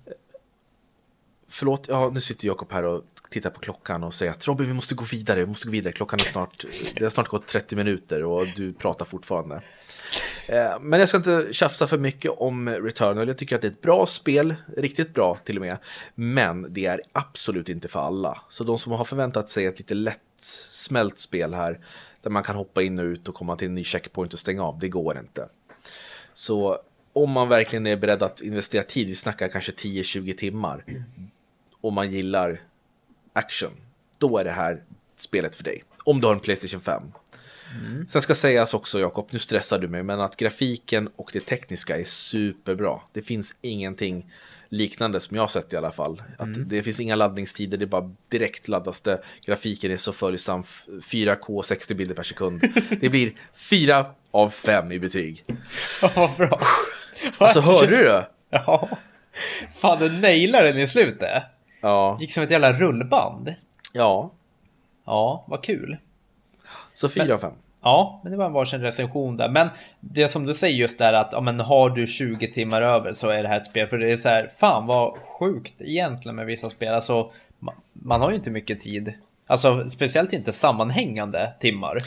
Förlåt, 1.59 1.85
ja 1.87 2.09
nu 2.13 2.21
sitter 2.21 2.47
Jakob 2.47 2.71
här 2.71 2.83
och 2.83 3.03
tittar 3.29 3.49
på 3.49 3.59
klockan 3.59 4.03
och 4.03 4.13
säger 4.13 4.31
att 4.31 4.47
Robin 4.47 4.67
vi 4.67 4.73
måste 4.73 4.95
gå 4.95 5.03
vidare, 5.11 5.39
vi 5.39 5.45
måste 5.45 5.67
gå 5.67 5.71
vidare, 5.71 5.93
klockan 5.93 6.19
är 6.19 6.23
snart, 6.31 6.65
det 6.95 7.03
har 7.03 7.09
snart 7.09 7.27
gått 7.27 7.47
30 7.47 7.75
minuter 7.75 8.23
och 8.23 8.45
du 8.55 8.73
pratar 8.73 9.05
fortfarande. 9.05 9.61
Eh, 10.47 10.79
men 10.81 10.99
jag 10.99 11.09
ska 11.09 11.17
inte 11.17 11.47
tjafsa 11.51 11.87
för 11.87 11.97
mycket 11.97 12.31
om 12.31 12.69
Returnal, 12.69 13.27
jag 13.27 13.37
tycker 13.37 13.55
att 13.55 13.61
det 13.61 13.67
är 13.67 13.71
ett 13.71 13.81
bra 13.81 14.05
spel, 14.05 14.55
riktigt 14.77 15.13
bra 15.13 15.37
till 15.43 15.57
och 15.57 15.61
med. 15.61 15.77
Men 16.15 16.73
det 16.73 16.85
är 16.85 17.01
absolut 17.11 17.69
inte 17.69 17.87
för 17.87 17.99
alla. 17.99 18.41
Så 18.49 18.63
de 18.63 18.79
som 18.79 18.91
har 18.91 19.05
förväntat 19.05 19.49
sig 19.49 19.65
ett 19.65 19.79
lite 19.79 19.93
lätt 19.93 20.19
smält 20.71 21.19
spel 21.19 21.53
här, 21.53 21.79
där 22.21 22.29
man 22.29 22.43
kan 22.43 22.55
hoppa 22.55 22.81
in 22.81 22.99
och 22.99 23.05
ut 23.05 23.29
och 23.29 23.35
komma 23.35 23.55
till 23.55 23.67
en 23.67 23.73
ny 23.73 23.83
checkpoint 23.83 24.33
och 24.33 24.39
stänga 24.39 24.63
av, 24.63 24.79
det 24.79 24.89
går 24.89 25.17
inte. 25.17 25.49
Så 26.33 26.79
om 27.13 27.31
man 27.31 27.49
verkligen 27.49 27.87
är 27.87 27.97
beredd 27.97 28.23
att 28.23 28.41
investera 28.41 28.83
tid, 28.83 29.07
vi 29.07 29.15
snackar 29.15 29.47
kanske 29.47 29.71
10-20 29.71 30.37
timmar, 30.37 30.83
och 31.81 31.93
man 31.93 32.11
gillar 32.11 32.61
action, 33.33 33.71
då 34.17 34.37
är 34.37 34.43
det 34.43 34.51
här 34.51 34.83
spelet 35.17 35.55
för 35.55 35.63
dig. 35.63 35.83
Om 36.03 36.21
du 36.21 36.27
har 36.27 36.33
en 36.33 36.39
Playstation 36.39 36.81
5. 36.81 37.03
Mm. 37.85 38.07
Sen 38.07 38.21
ska 38.21 38.35
sägas 38.35 38.73
också, 38.73 38.99
Jakob, 38.99 39.27
nu 39.31 39.39
stressar 39.39 39.79
du 39.79 39.87
mig, 39.87 40.03
men 40.03 40.21
att 40.21 40.35
grafiken 40.35 41.09
och 41.15 41.29
det 41.33 41.39
tekniska 41.39 41.97
är 41.97 42.03
superbra. 42.03 42.99
Det 43.13 43.21
finns 43.21 43.55
ingenting 43.61 44.31
liknande 44.69 45.19
som 45.19 45.35
jag 45.35 45.43
har 45.43 45.47
sett 45.47 45.73
i 45.73 45.77
alla 45.77 45.91
fall. 45.91 46.21
Att 46.37 46.47
mm. 46.47 46.67
Det 46.67 46.83
finns 46.83 46.99
inga 46.99 47.15
laddningstider, 47.15 47.77
det 47.77 47.85
är 47.85 47.87
bara 47.87 48.11
direkt 48.27 48.67
laddas 48.67 49.01
det. 49.01 49.21
Grafiken 49.45 49.91
är 49.91 49.97
så 49.97 50.13
följsam, 50.13 50.63
4K 50.87 51.61
60 51.61 51.95
bilder 51.95 52.15
per 52.15 52.23
sekund. 52.23 52.61
Det 52.99 53.09
blir 53.09 53.33
4 53.53 54.05
av 54.31 54.49
5 54.49 54.91
i 54.91 54.99
betyg. 54.99 55.45
Vad 56.15 56.35
bra. 56.35 56.61
Alltså 57.37 57.59
hörde 57.59 57.97
du 57.97 58.03
det? 58.03 58.27
Ja. 58.49 58.89
Fan, 59.75 59.99
du 59.99 60.11
nailar 60.11 60.63
den 60.63 60.77
i 60.77 60.87
slutet. 60.87 61.43
Ja. 61.81 62.17
Gick 62.19 62.33
som 62.33 62.43
ett 62.43 62.51
jävla 62.51 62.73
rullband. 62.73 63.55
Ja. 63.93 64.31
Ja, 65.05 65.43
vad 65.47 65.63
kul. 65.63 65.97
Så 66.93 67.09
fyra 67.09 67.33
av 67.33 67.37
fem. 67.37 67.53
Ja, 67.81 68.19
men 68.23 68.31
det 68.31 68.37
var 68.37 68.45
en 68.45 68.53
varsin 68.53 68.81
recension 68.81 69.37
där. 69.37 69.49
Men 69.49 69.69
det 69.99 70.29
som 70.29 70.45
du 70.45 70.55
säger 70.55 70.75
just 70.75 70.97
där 70.97 71.13
att 71.13 71.29
ja, 71.31 71.41
men 71.41 71.59
har 71.59 71.89
du 71.89 72.07
20 72.07 72.53
timmar 72.53 72.81
över 72.81 73.13
så 73.13 73.29
är 73.29 73.43
det 73.43 73.49
här 73.49 73.57
ett 73.57 73.65
spel. 73.65 73.87
För 73.87 73.97
det 73.97 74.11
är 74.11 74.17
så 74.17 74.29
här, 74.29 74.49
fan 74.59 74.87
vad 74.87 75.17
sjukt 75.17 75.81
egentligen 75.81 76.35
med 76.35 76.45
vissa 76.45 76.69
spel. 76.69 76.93
Alltså, 76.93 77.31
man, 77.59 77.75
man 77.93 78.21
har 78.21 78.29
ju 78.29 78.35
inte 78.35 78.51
mycket 78.51 78.79
tid. 78.79 79.13
Alltså, 79.47 79.89
speciellt 79.89 80.33
inte 80.33 80.53
sammanhängande 80.53 81.53
timmar. 81.59 81.97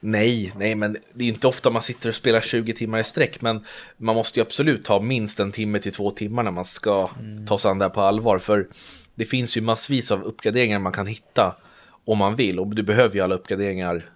Nej, 0.00 0.52
nej, 0.56 0.74
men 0.74 0.96
det 1.12 1.24
är 1.24 1.28
inte 1.28 1.46
ofta 1.46 1.70
man 1.70 1.82
sitter 1.82 2.08
och 2.08 2.14
spelar 2.14 2.40
20 2.40 2.72
timmar 2.72 2.98
i 2.98 3.04
sträck. 3.04 3.40
Men 3.40 3.64
man 3.96 4.16
måste 4.16 4.40
ju 4.40 4.46
absolut 4.46 4.86
ha 4.86 5.00
minst 5.00 5.40
en 5.40 5.52
timme 5.52 5.78
till 5.78 5.92
två 5.92 6.10
timmar 6.10 6.42
när 6.42 6.50
man 6.50 6.64
ska 6.64 7.10
ta 7.46 7.58
sig 7.58 7.70
an 7.70 7.78
det 7.78 7.84
här 7.84 7.90
på 7.90 8.00
allvar. 8.00 8.38
För 8.38 8.68
det 9.14 9.24
finns 9.24 9.56
ju 9.56 9.60
massvis 9.60 10.10
av 10.10 10.22
uppgraderingar 10.22 10.78
man 10.78 10.92
kan 10.92 11.06
hitta 11.06 11.56
om 12.04 12.18
man 12.18 12.36
vill. 12.36 12.58
Och 12.58 12.74
du 12.74 12.82
behöver 12.82 13.14
ju 13.16 13.20
alla 13.20 13.34
uppgraderingar 13.34 14.10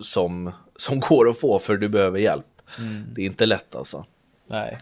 som, 0.00 0.52
som 0.76 1.00
går 1.08 1.30
att 1.30 1.40
få 1.40 1.58
för 1.58 1.76
du 1.76 1.88
behöver 1.88 2.18
hjälp. 2.18 2.46
Det 3.14 3.22
är 3.22 3.26
inte 3.26 3.46
lätt 3.46 3.74
alltså. 3.74 4.06
Nej. 4.46 4.78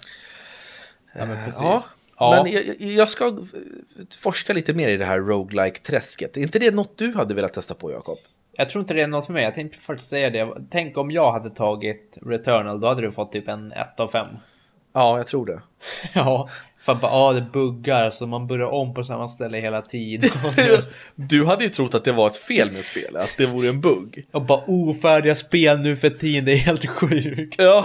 Ja, 1.14 1.27
men 1.27 1.44
precis. 1.44 1.61
Ja, 1.61 1.85
Ja. 2.23 2.42
men 2.44 2.53
jag, 2.53 2.81
jag 2.81 3.09
ska 3.09 3.27
eh, 3.27 3.35
forska 4.18 4.53
lite 4.53 4.75
mer 4.75 4.88
i 4.88 4.96
det 4.96 5.05
här 5.05 5.20
roguelike 5.20 5.81
träsket 5.81 6.37
Är 6.37 6.40
inte 6.40 6.59
det 6.59 6.70
något 6.70 6.99
du 6.99 7.14
hade 7.14 7.35
velat 7.35 7.55
testa 7.55 7.75
på, 7.75 7.92
Jakob? 7.92 8.18
Jag 8.61 8.68
tror 8.68 8.83
inte 8.83 8.94
det 8.94 9.03
är 9.03 9.07
något 9.07 9.27
för 9.27 9.33
mig. 9.33 9.44
Jag 9.44 9.55
tänkte 9.55 9.79
faktiskt 9.79 10.11
säga 10.11 10.31
det. 10.31 10.49
Tänk 10.70 10.99
om 10.99 11.11
jag 11.11 11.33
hade 11.33 11.51
tagit 11.51 12.18
Returnal. 12.23 12.81
Då 12.81 12.88
hade 12.88 13.03
du 13.03 13.12
fått 13.12 13.33
typ 13.33 13.49
en 13.49 13.73
1 13.73 14.01
av 14.01 14.09
5. 14.09 14.27
Ja, 14.94 15.16
jag 15.16 15.27
tror 15.27 15.46
det. 15.46 15.61
Ja, 16.12 16.49
för 16.83 16.94
bara, 16.94 17.12
ja 17.12 17.33
det 17.33 17.53
buggar 17.53 18.11
så 18.11 18.27
man 18.27 18.46
börjar 18.46 18.66
om 18.66 18.94
på 18.94 19.05
samma 19.05 19.29
ställe 19.29 19.59
hela 19.59 19.83
tiden. 19.83 20.31
Du 21.14 21.46
hade 21.46 21.64
ju 21.64 21.70
trott 21.70 21.94
att 21.94 22.05
det 22.05 22.12
var 22.12 22.27
ett 22.27 22.37
fel 22.37 22.73
med 22.73 22.85
spelet, 22.85 23.23
att 23.23 23.35
det 23.38 23.46
vore 23.46 23.68
en 23.68 23.81
bugg. 23.81 24.25
Och 24.33 24.42
bara 24.42 24.62
ofärdiga 24.66 25.35
spel 25.35 25.79
nu 25.79 25.96
för 25.96 26.11
tiden, 26.11 26.44
det 26.44 26.53
är 26.53 26.57
helt 26.57 26.87
sjukt. 26.87 27.57
Ja. 27.59 27.85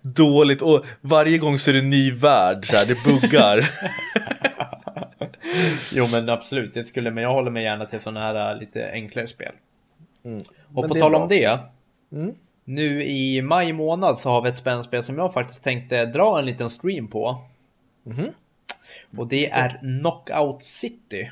Dåligt, 0.00 0.62
och 0.62 0.84
varje 1.00 1.38
gång 1.38 1.58
så 1.58 1.70
är 1.70 1.74
det 1.74 1.80
en 1.80 1.90
ny 1.90 2.10
värld, 2.10 2.66
så 2.66 2.76
här, 2.76 2.86
det 2.86 3.04
buggar. 3.04 3.58
Jo 5.94 6.06
men 6.12 6.28
absolut, 6.28 6.74
det 6.74 6.84
skulle, 6.84 7.10
men 7.10 7.24
jag 7.24 7.32
håller 7.32 7.50
mig 7.50 7.62
gärna 7.62 7.86
till 7.86 8.00
sådana 8.00 8.20
här 8.20 8.52
äh, 8.52 8.58
lite 8.58 8.90
enklare 8.92 9.26
spel. 9.28 9.52
Och 10.22 10.30
Mm. 10.30 10.44
Men 10.68 10.88
på 10.88 10.94
tal 10.94 11.14
om 11.14 11.28
det. 11.28 11.58
Mm. 12.12 12.34
Nu 12.64 13.04
i 13.04 13.42
maj 13.42 13.72
månad 13.72 14.18
så 14.18 14.30
har 14.30 14.42
vi 14.42 14.48
ett 14.48 14.58
spännande 14.58 14.84
spel 14.84 15.04
som 15.04 15.18
jag 15.18 15.32
faktiskt 15.32 15.62
tänkte 15.62 16.06
dra 16.06 16.38
en 16.38 16.46
liten 16.46 16.70
stream 16.70 17.08
på. 17.08 17.38
Mhm. 18.02 18.30
Och 19.16 19.26
det 19.26 19.50
är 19.50 19.78
Knockout 19.78 20.62
City. 20.62 21.30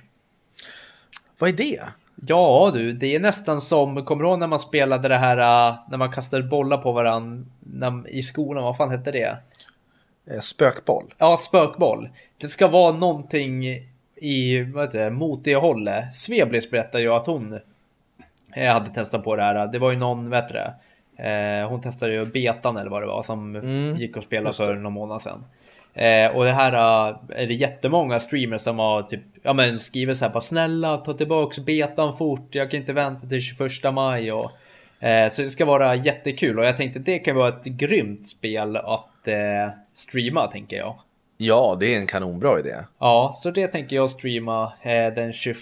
Vad 1.38 1.50
är 1.50 1.54
det? 1.54 1.80
Ja 2.26 2.70
du, 2.74 2.92
det 2.92 3.14
är 3.14 3.20
nästan 3.20 3.60
som, 3.60 4.04
kommer 4.04 4.24
du 4.24 4.30
ihåg 4.30 4.38
när 4.38 4.46
man 4.46 4.60
spelade 4.60 5.08
det 5.08 5.18
här, 5.18 5.68
äh, 5.68 5.78
när 5.90 5.98
man 5.98 6.12
kastade 6.12 6.42
bollar 6.42 6.78
på 6.78 6.92
varandra 6.92 8.04
i 8.08 8.22
skolan, 8.22 8.64
vad 8.64 8.76
fan 8.76 8.90
hette 8.90 9.10
det? 9.10 9.38
Eh, 10.30 10.40
Spökboll? 10.40 11.14
Ja, 11.18 11.36
spökboll. 11.36 12.08
Det 12.38 12.48
ska 12.48 12.68
vara 12.68 12.92
någonting 12.92 13.64
i, 14.20 14.62
vad 14.62 14.84
heter 14.84 15.04
det, 15.04 15.10
mot 15.10 15.44
det 15.44 15.56
hållet. 15.56 16.14
Sveblis 16.14 16.70
berättade 16.70 17.02
ju 17.02 17.10
att 17.10 17.26
hon 17.26 17.58
eh, 18.56 18.72
hade 18.72 18.90
testat 18.90 19.24
på 19.24 19.36
det 19.36 19.42
här. 19.42 19.66
Det 19.66 19.78
var 19.78 19.90
ju 19.90 19.96
någon, 19.96 20.30
vad 20.30 20.42
heter 20.42 20.54
det, 20.54 20.74
eh, 21.28 21.68
hon 21.68 21.80
testade 21.80 22.12
ju 22.12 22.24
betan 22.24 22.76
eller 22.76 22.90
vad 22.90 23.02
det 23.02 23.06
var 23.06 23.22
som 23.22 23.56
Mm, 23.56 23.96
gick 23.96 24.16
och 24.16 24.24
spelade 24.24 24.56
för 24.56 24.74
någon 24.74 24.92
månad 24.92 25.22
sedan. 25.22 25.44
Eh, 25.94 26.36
och 26.36 26.44
det 26.44 26.52
här 26.52 26.72
eh, 26.72 27.16
är 27.42 27.46
det 27.46 27.54
jättemånga 27.54 28.20
streamers 28.20 28.62
som 28.62 28.78
har 28.78 29.02
typ, 29.02 29.20
ja 29.42 29.52
men 29.52 29.80
skriver 29.80 30.14
så 30.14 30.24
här 30.24 30.32
bara 30.32 30.40
snälla 30.40 30.96
ta 30.96 31.12
tillbaks 31.12 31.58
betan 31.58 32.12
fort, 32.12 32.54
jag 32.54 32.70
kan 32.70 32.80
inte 32.80 32.92
vänta 32.92 33.26
till 33.26 33.40
21 33.40 33.94
maj 33.94 34.32
och 34.32 34.50
eh, 35.04 35.30
så 35.30 35.42
det 35.42 35.50
ska 35.50 35.64
vara 35.64 35.94
jättekul 35.94 36.58
och 36.58 36.64
jag 36.64 36.76
tänkte 36.76 36.98
det 36.98 37.18
kan 37.18 37.36
vara 37.36 37.48
ett 37.48 37.64
grymt 37.64 38.28
spel 38.28 38.76
att 38.76 39.28
eh, 39.28 39.68
streama 39.94 40.46
tänker 40.46 40.76
jag. 40.76 40.98
Ja, 41.42 41.76
det 41.80 41.94
är 41.94 41.98
en 41.98 42.06
kanonbra 42.06 42.58
idé. 42.58 42.74
Ja, 42.98 43.32
så 43.36 43.50
det 43.50 43.68
tänker 43.68 43.96
jag 43.96 44.10
streama 44.10 44.72
eh, 44.82 45.14
den 45.14 45.32
21 45.32 45.58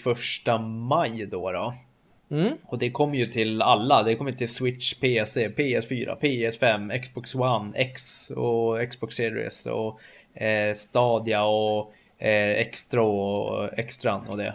maj 0.89 1.27
då. 1.27 1.53
då. 1.53 1.73
Mm. 2.31 2.53
Och 2.65 2.79
det 2.79 2.91
kommer 2.91 3.17
ju 3.17 3.27
till 3.27 3.63
alla. 3.63 4.03
Det 4.03 4.15
kommer 4.15 4.33
till 4.33 4.55
Switch, 4.55 4.95
PC, 4.95 5.49
PS4, 5.49 6.19
PS5, 6.21 6.99
Xbox 6.99 7.35
One, 7.35 7.73
X 7.75 8.31
och 8.31 8.91
Xbox 8.91 9.15
Series 9.15 9.67
och 9.67 10.01
eh, 10.43 10.75
Stadia 10.75 11.45
och 11.45 11.93
eh, 12.19 12.51
Extra 12.51 13.03
och 13.03 13.79
Extran 13.79 14.29
och 14.29 14.37
det. 14.37 14.55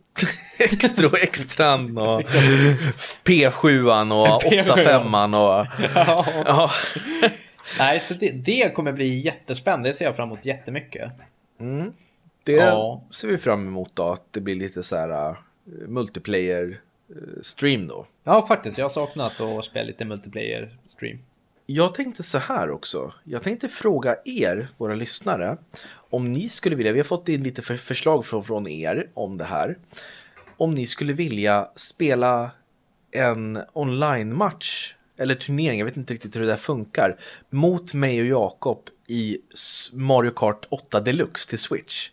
Extra 0.58 1.06
och 1.06 1.18
extran 1.22 1.98
och 1.98 2.20
P7an 3.24 4.24
och 4.24 4.42
P7. 4.42 4.66
85an 4.66 5.34
och... 5.34 5.66
Ja. 6.46 6.70
Nej, 7.78 8.00
så 8.00 8.14
det, 8.14 8.30
det 8.30 8.74
kommer 8.74 8.92
bli 8.92 9.18
jättespännande. 9.18 9.88
Det 9.88 9.94
ser 9.94 10.04
jag 10.04 10.16
fram 10.16 10.28
emot 10.28 10.44
jättemycket. 10.44 11.12
Mm. 11.60 11.92
Det 12.44 12.52
Ja. 12.52 13.02
ser 13.10 13.28
vi 13.28 13.38
fram 13.38 13.66
emot 13.66 13.96
då, 13.96 14.08
att 14.12 14.32
det 14.32 14.40
blir 14.40 14.54
lite 14.54 14.82
så 14.82 14.96
här 14.96 15.30
uh, 15.30 15.36
multiplayer 15.88 16.80
uh, 17.10 17.42
stream 17.42 17.88
då. 17.88 18.06
Ja, 18.24 18.46
faktiskt. 18.46 18.78
Jag 18.78 18.84
har 18.84 18.90
saknat 18.90 19.40
att 19.40 19.64
spela 19.64 19.86
lite 19.86 20.04
multiplayer 20.04 20.76
stream. 20.88 21.18
Jag 21.66 21.94
tänkte 21.94 22.22
så 22.22 22.38
här 22.38 22.70
också. 22.70 23.12
Jag 23.24 23.42
tänkte 23.42 23.68
fråga 23.68 24.16
er, 24.24 24.68
våra 24.76 24.94
lyssnare, 24.94 25.56
om 25.90 26.32
ni 26.32 26.48
skulle 26.48 26.76
vilja, 26.76 26.92
vi 26.92 26.98
har 26.98 27.04
fått 27.04 27.28
in 27.28 27.42
lite 27.42 27.62
för 27.62 27.76
förslag 27.76 28.24
från, 28.26 28.44
från 28.44 28.68
er 28.68 29.08
om 29.14 29.38
det 29.38 29.44
här. 29.44 29.78
Om 30.56 30.70
ni 30.70 30.86
skulle 30.86 31.12
vilja 31.12 31.68
spela 31.76 32.50
en 33.10 33.58
online-match 33.72 34.94
eller 35.18 35.34
turnering, 35.34 35.78
jag 35.78 35.86
vet 35.86 35.96
inte 35.96 36.14
riktigt 36.14 36.36
hur 36.36 36.40
det 36.40 36.46
där 36.46 36.56
funkar, 36.56 37.16
mot 37.50 37.94
mig 37.94 38.20
och 38.20 38.26
Jakob 38.26 38.88
i 39.06 39.38
Mario 39.92 40.30
Kart 40.30 40.66
8 40.68 41.00
Deluxe 41.00 41.48
till 41.48 41.58
Switch. 41.58 42.10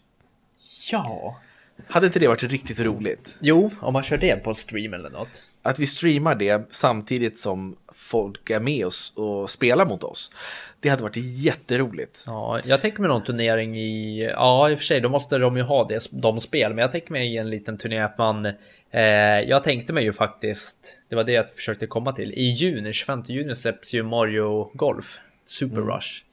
Ja. 0.91 1.39
Hade 1.87 2.07
inte 2.07 2.19
det 2.19 2.27
varit 2.27 2.43
riktigt 2.43 2.79
roligt? 2.79 3.35
Jo, 3.39 3.71
om 3.79 3.93
man 3.93 4.03
kör 4.03 4.17
det 4.17 4.35
på 4.35 4.53
stream 4.53 4.93
eller 4.93 5.09
något. 5.09 5.51
Att 5.61 5.79
vi 5.79 5.87
streamar 5.87 6.35
det 6.35 6.67
samtidigt 6.71 7.37
som 7.37 7.75
folk 8.05 8.49
är 8.49 8.59
med 8.59 8.85
oss 8.85 9.13
och 9.15 9.49
spelar 9.49 9.85
mot 9.85 10.03
oss. 10.03 10.31
Det 10.79 10.89
hade 10.89 11.03
varit 11.03 11.17
jätteroligt. 11.17 12.23
Ja, 12.27 12.59
jag 12.65 12.81
tänker 12.81 13.01
mig 13.01 13.09
någon 13.09 13.23
turnering 13.23 13.77
i, 13.77 14.23
ja 14.23 14.69
i 14.69 14.75
och 14.75 14.79
för 14.79 14.85
sig 14.85 15.01
då 15.01 15.09
måste 15.09 15.37
de 15.37 15.57
ju 15.57 15.63
ha 15.63 15.87
det, 15.87 16.07
de 16.11 16.41
spel, 16.41 16.73
men 16.73 16.81
jag 16.81 16.91
tänker 16.91 17.11
mig 17.11 17.37
en 17.37 17.49
liten 17.49 17.77
turné 17.77 17.99
att 17.99 18.17
man, 18.17 18.45
eh, 18.91 19.03
jag 19.47 19.63
tänkte 19.63 19.93
mig 19.93 20.03
ju 20.03 20.13
faktiskt, 20.13 20.77
det 21.09 21.15
var 21.15 21.23
det 21.23 21.31
jag 21.31 21.51
försökte 21.51 21.87
komma 21.87 22.11
till, 22.11 22.33
i 22.33 22.43
juni, 22.43 22.93
25 22.93 23.23
juni 23.27 23.55
släpps 23.55 23.93
ju 23.93 24.03
Mario 24.03 24.71
Golf, 24.73 25.17
Super 25.45 25.81
Rush. 25.81 26.23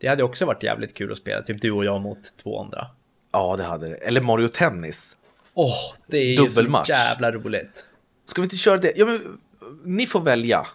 Det 0.00 0.08
hade 0.08 0.22
också 0.22 0.44
varit 0.44 0.62
jävligt 0.62 0.94
kul 0.94 1.12
att 1.12 1.18
spela, 1.18 1.42
typ 1.42 1.60
du 1.60 1.70
och 1.70 1.84
jag 1.84 2.00
mot 2.00 2.36
två 2.42 2.60
andra. 2.60 2.86
Ja, 3.32 3.56
det 3.56 3.64
hade 3.64 3.88
det. 3.88 3.94
Eller 3.94 4.20
Mario 4.20 4.48
Tennis. 4.48 5.16
Åh, 5.54 5.94
det 6.06 6.18
är 6.18 6.24
ju 6.24 6.36
Dubbelmatch. 6.36 6.86
så 6.86 6.92
jävla 6.92 7.32
roligt. 7.32 7.84
Ska 8.26 8.40
vi 8.40 8.44
inte 8.44 8.56
köra 8.56 8.76
det? 8.76 8.92
Ja, 8.96 9.06
men 9.06 9.38
ni 9.84 10.06
får 10.06 10.20
välja. 10.20 10.66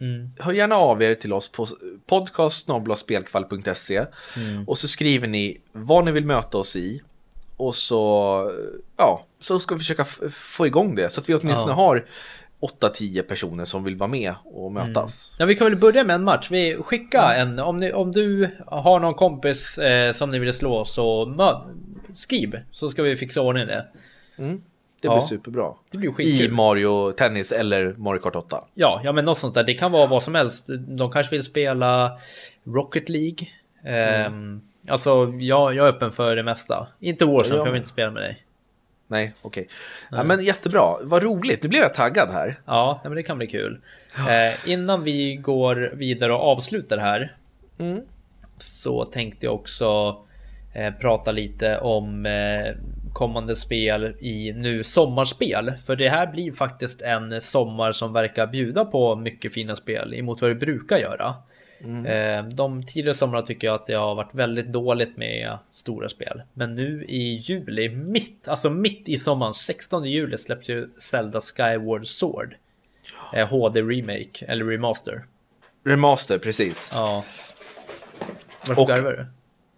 Mm. 0.00 0.30
Hör 0.38 0.52
gärna 0.52 0.74
av 0.76 1.02
er 1.02 1.14
till 1.14 1.32
oss 1.32 1.48
på 1.48 1.66
podcast 2.06 2.68
spelkvall.se 2.96 4.04
Mm. 4.36 4.68
och 4.68 4.78
så 4.78 4.88
skriver 4.88 5.28
ni 5.28 5.60
vad 5.72 6.04
ni 6.04 6.12
vill 6.12 6.24
möta 6.26 6.58
oss 6.58 6.76
i 6.76 7.02
och 7.56 7.74
så, 7.74 8.52
ja, 8.96 9.24
så 9.40 9.58
ska 9.58 9.74
vi 9.74 9.78
försöka 9.78 10.04
få 10.30 10.66
igång 10.66 10.94
det 10.94 11.10
så 11.12 11.20
att 11.20 11.28
vi 11.28 11.34
åtminstone 11.34 11.70
Ja. 11.72 11.74
har 11.74 12.04
8-10 12.60 13.22
personer 13.22 13.64
som 13.64 13.84
vill 13.84 13.96
vara 13.96 14.08
med 14.10 14.34
och 14.44 14.72
mötas. 14.72 15.36
Ja, 15.38 15.46
vi 15.46 15.54
kan 15.54 15.66
väl 15.66 15.76
börja 15.76 16.04
med 16.04 16.14
en 16.14 16.24
match. 16.24 16.48
Vi 16.50 16.76
skickar 16.84 17.34
en, 17.34 17.58
om, 17.58 17.76
ni, 17.76 17.92
om 17.92 18.12
du 18.12 18.48
har 18.66 19.00
någon 19.00 19.14
kompis 19.14 19.78
eh, 19.78 20.12
som 20.12 20.30
ni 20.30 20.38
vill 20.38 20.52
slå 20.52 20.84
så 20.84 21.24
skriv 22.14 22.60
så 22.72 22.90
ska 22.90 23.02
vi 23.02 23.16
fixa 23.16 23.40
ordning 23.40 23.66
det. 23.66 23.86
Mm. 24.38 24.62
Det 25.02 25.08
Ja. 25.08 25.14
blir 25.14 25.20
superbra. 25.20 25.72
Det 25.90 25.98
blir 25.98 26.20
I. 26.20 26.48
Mario 26.50 27.12
Tennis 27.12 27.52
eller 27.52 27.94
Mario 27.96 28.18
Kart 28.20 28.36
8. 28.36 28.64
Ja, 28.74 29.00
ja, 29.04 29.12
men 29.12 29.24
något 29.24 29.38
sånt 29.38 29.54
där. 29.54 29.64
Det 29.64 29.74
kan 29.74 29.92
vara 29.92 30.06
vad 30.06 30.22
som 30.22 30.34
helst. 30.34 30.66
De 30.78 31.12
kanske 31.12 31.30
vill 31.36 31.42
spela 31.44 32.18
Rocket 32.64 33.08
League. 33.08 33.48
Ehm, 33.84 34.60
Alltså, 34.88 35.32
jag, 35.40 35.74
jag 35.74 35.86
är 35.86 35.90
öppen 35.90 36.10
för 36.10 36.36
det 36.36 36.42
mesta. 36.42 36.86
Inte 37.00 37.24
Warzone, 37.24 37.56
Ja. 37.56 37.62
för 37.62 37.66
jag 37.68 37.72
vill 37.72 37.76
inte 37.76 37.88
spela 37.88 38.10
med 38.10 38.22
dig. 38.22 38.42
Nej, 39.08 39.32
okej. 39.42 39.68
Ja, 40.10 40.24
men 40.24 40.44
jättebra. 40.44 40.96
Vad 41.02 41.22
roligt. 41.22 41.62
Nu 41.62 41.68
blev 41.68 41.82
jag 41.82 41.94
taggad 41.94 42.28
här. 42.32 42.60
Ja, 42.64 43.00
nej, 43.04 43.08
men 43.10 43.16
det 43.16 43.22
kan 43.22 43.38
bli 43.38 43.46
kul. 43.46 43.80
Eh, 44.18 44.70
innan 44.70 45.02
vi 45.02 45.36
går 45.36 45.92
vidare 45.94 46.32
och 46.32 46.40
avslutar 46.40 46.98
här 46.98 47.36
Mm. 47.78 48.00
så 48.58 49.04
tänkte 49.04 49.46
jag 49.46 49.54
också 49.54 50.18
eh, 50.74 50.94
prata 50.94 51.32
lite 51.32 51.78
om 51.78 52.26
eh, 52.26 52.74
kommande 53.16 53.54
spel 53.54 54.16
i 54.20 54.52
nu 54.52 54.84
sommarspel. 54.84 55.72
För 55.86 55.96
det 55.96 56.08
här 56.08 56.26
blir 56.26 56.52
faktiskt 56.52 57.02
en 57.02 57.40
sommar 57.40 57.92
som 57.92 58.12
verkar 58.12 58.46
bjuda 58.46 58.84
på 58.84 59.16
mycket 59.16 59.52
fina 59.52 59.76
spel 59.76 60.14
emot 60.14 60.40
vad 60.42 60.50
det 60.50 60.54
brukar 60.54 60.98
göra. 60.98 61.34
Eh, 62.06 62.44
De 62.48 62.86
tidigare 62.86 63.14
somrarna 63.14 63.46
tycker 63.46 63.66
jag 63.66 63.74
att 63.74 63.86
det 63.86 63.94
har 63.94 64.14
varit 64.14 64.34
väldigt 64.34 64.66
dåligt 64.72 65.16
med 65.16 65.58
stora 65.70 66.08
spel. 66.08 66.42
Men 66.54 66.74
nu 66.74 67.04
i 67.08 67.34
juli, 67.36 67.88
mitt, 67.88 68.48
alltså 68.48 68.70
mitt 68.70 69.08
i 69.08 69.18
sommaren, 69.18 69.54
16 69.54 70.04
juli 70.04 70.38
släpps 70.38 70.68
ju 70.68 70.88
Zelda 70.98 71.40
Skyward 71.40 72.06
Sword. 72.06 72.54
Eh, 73.34 73.48
HD 73.48 73.80
Remake, 73.82 74.44
eller 74.48 74.64
Remaster. 74.64 75.24
Remaster, 75.84 76.38
precis. 76.38 76.90
Ja. 76.94 77.24
Varför 78.68 78.82
Och- 78.82 78.88
garvar 78.88 79.12
du? 79.12 79.26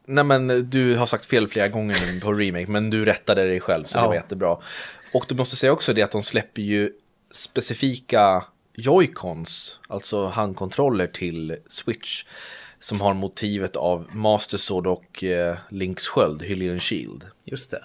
Nej 0.09 0.25
men 0.25 0.71
du 0.71 0.97
har 0.97 1.07
sagt 1.07 1.27
fel 1.27 1.49
flera 1.49 1.69
gånger 1.69 2.13
nu 2.13 2.21
på 2.21 2.33
remake, 2.33 2.67
men 2.71 2.91
du 2.91 3.05
rättade 3.05 3.47
dig 3.47 3.61
själv 3.61 3.85
så 3.85 3.99
det 3.99 4.03
Ja. 4.05 4.09
var 4.09 4.15
jättebra. 4.15 4.59
Och 5.15 5.25
du 5.29 5.35
måste 5.35 5.57
säga 5.57 5.73
också 5.73 5.93
det 5.95 6.03
att 6.03 6.11
de 6.11 6.23
släpper 6.23 6.63
ju 6.63 6.93
specifika 7.31 8.45
Joy-Cons, 8.77 9.79
alltså 9.89 10.27
handkontroller 10.27 11.07
till 11.07 11.57
Switch, 11.67 12.25
som 12.79 13.01
har 13.01 13.15
motivet 13.15 13.77
av 13.77 14.09
Master 14.13 14.59
Sword 14.59 14.87
och 14.87 15.25
eh, 15.25 15.57
Links 15.71 16.07
sköld, 16.09 16.43
Hylian 16.43 16.81
Shield. 16.81 17.25
Just 17.45 17.71
det. 17.71 17.85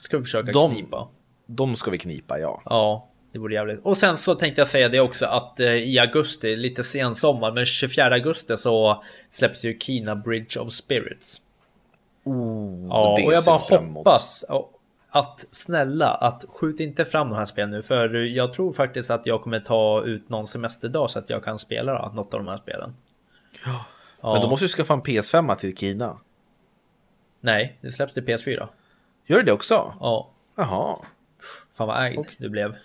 Ska 0.00 0.16
vi 0.18 0.22
försöka 0.22 0.52
De- 0.52 0.72
knipa. 0.74 1.08
De 1.46 1.76
ska 1.76 1.90
vi 1.90 1.98
knipa, 1.98 2.38
ja. 2.38 2.62
Ja, 2.64 3.08
det 3.32 3.38
vore 3.38 3.54
jävligt. 3.54 3.80
Och 3.82 3.96
sen 3.96 4.18
så 4.18 4.34
tänkte 4.34 4.60
jag 4.60 4.68
säga 4.68 4.88
det 4.88 5.00
också 5.00 5.26
att 5.26 5.60
eh, 5.60 5.66
i 5.68 5.98
augusti, 5.98 6.56
lite 6.56 6.82
sen 6.82 7.14
sommar, 7.14 7.52
men 7.52 7.64
24 7.64 8.04
augusti 8.06 8.56
så 8.56 9.04
släpps 9.30 9.64
ju 9.64 9.78
Kina 9.78 10.16
Bridge 10.16 10.60
of 10.60 10.72
Spirits. 10.72 11.42
Oh, 12.24 12.86
Ja, 12.88 13.18
och 13.26 13.32
jag 13.32 13.44
bara 13.44 13.58
hoppas 13.58 14.44
att 15.10 15.46
snälla 15.50 16.08
att 16.08 16.44
skjut 16.48 16.80
inte 16.80 17.04
fram 17.04 17.28
de 17.28 17.36
här 17.36 17.44
spelen 17.44 17.70
nu, 17.70 17.82
för 17.82 18.14
jag 18.14 18.52
tror 18.52 18.72
faktiskt 18.72 19.10
att 19.10 19.26
jag 19.26 19.42
kommer 19.42 19.60
ta 19.60 20.02
ut 20.04 20.28
någon 20.28 20.48
semesterdag 20.48 21.10
så 21.10 21.18
att 21.18 21.30
jag 21.30 21.44
kan 21.44 21.58
spela 21.58 22.02
då, 22.02 22.12
något 22.14 22.34
av 22.34 22.40
de 22.44 22.48
här 22.48 22.58
spelen. 22.58 22.92
Ja. 23.64 23.84
Men 24.32 24.40
då 24.40 24.48
måste 24.48 24.64
du 24.64 24.68
skaffa 24.68 24.94
en 24.94 25.02
PS5 25.02 25.56
till 25.56 25.76
Kina. 25.76 26.18
Nej, 27.40 27.78
det 27.80 27.92
släpps 27.92 28.14
till 28.14 28.24
PS4. 28.24 28.68
Gör 29.26 29.42
det 29.42 29.52
också? 29.52 29.94
Ja, 30.00 30.30
Jaha. 30.54 30.96
fan 31.74 31.88
vad 31.88 32.06
ägd 32.06 32.26
du 32.38 32.48
blev. 32.48 32.76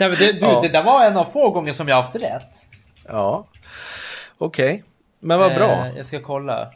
Nej, 0.00 0.08
men 0.08 0.18
det, 0.18 0.32
du, 0.32 0.38
Ja. 0.46 0.60
det 0.60 0.68
där 0.68 0.82
var 0.82 1.04
en 1.04 1.16
av 1.16 1.24
få 1.24 1.50
gånger 1.50 1.72
som 1.72 1.88
jag 1.88 1.96
haft 2.02 2.16
rätt. 2.16 2.66
Ja. 3.08 3.46
Okej. 4.38 4.84
Men 5.20 5.38
vad 5.38 5.54
bra. 5.54 5.86
Eh, 5.86 5.96
jag 5.96 6.06
ska 6.06 6.22
kolla. 6.22 6.72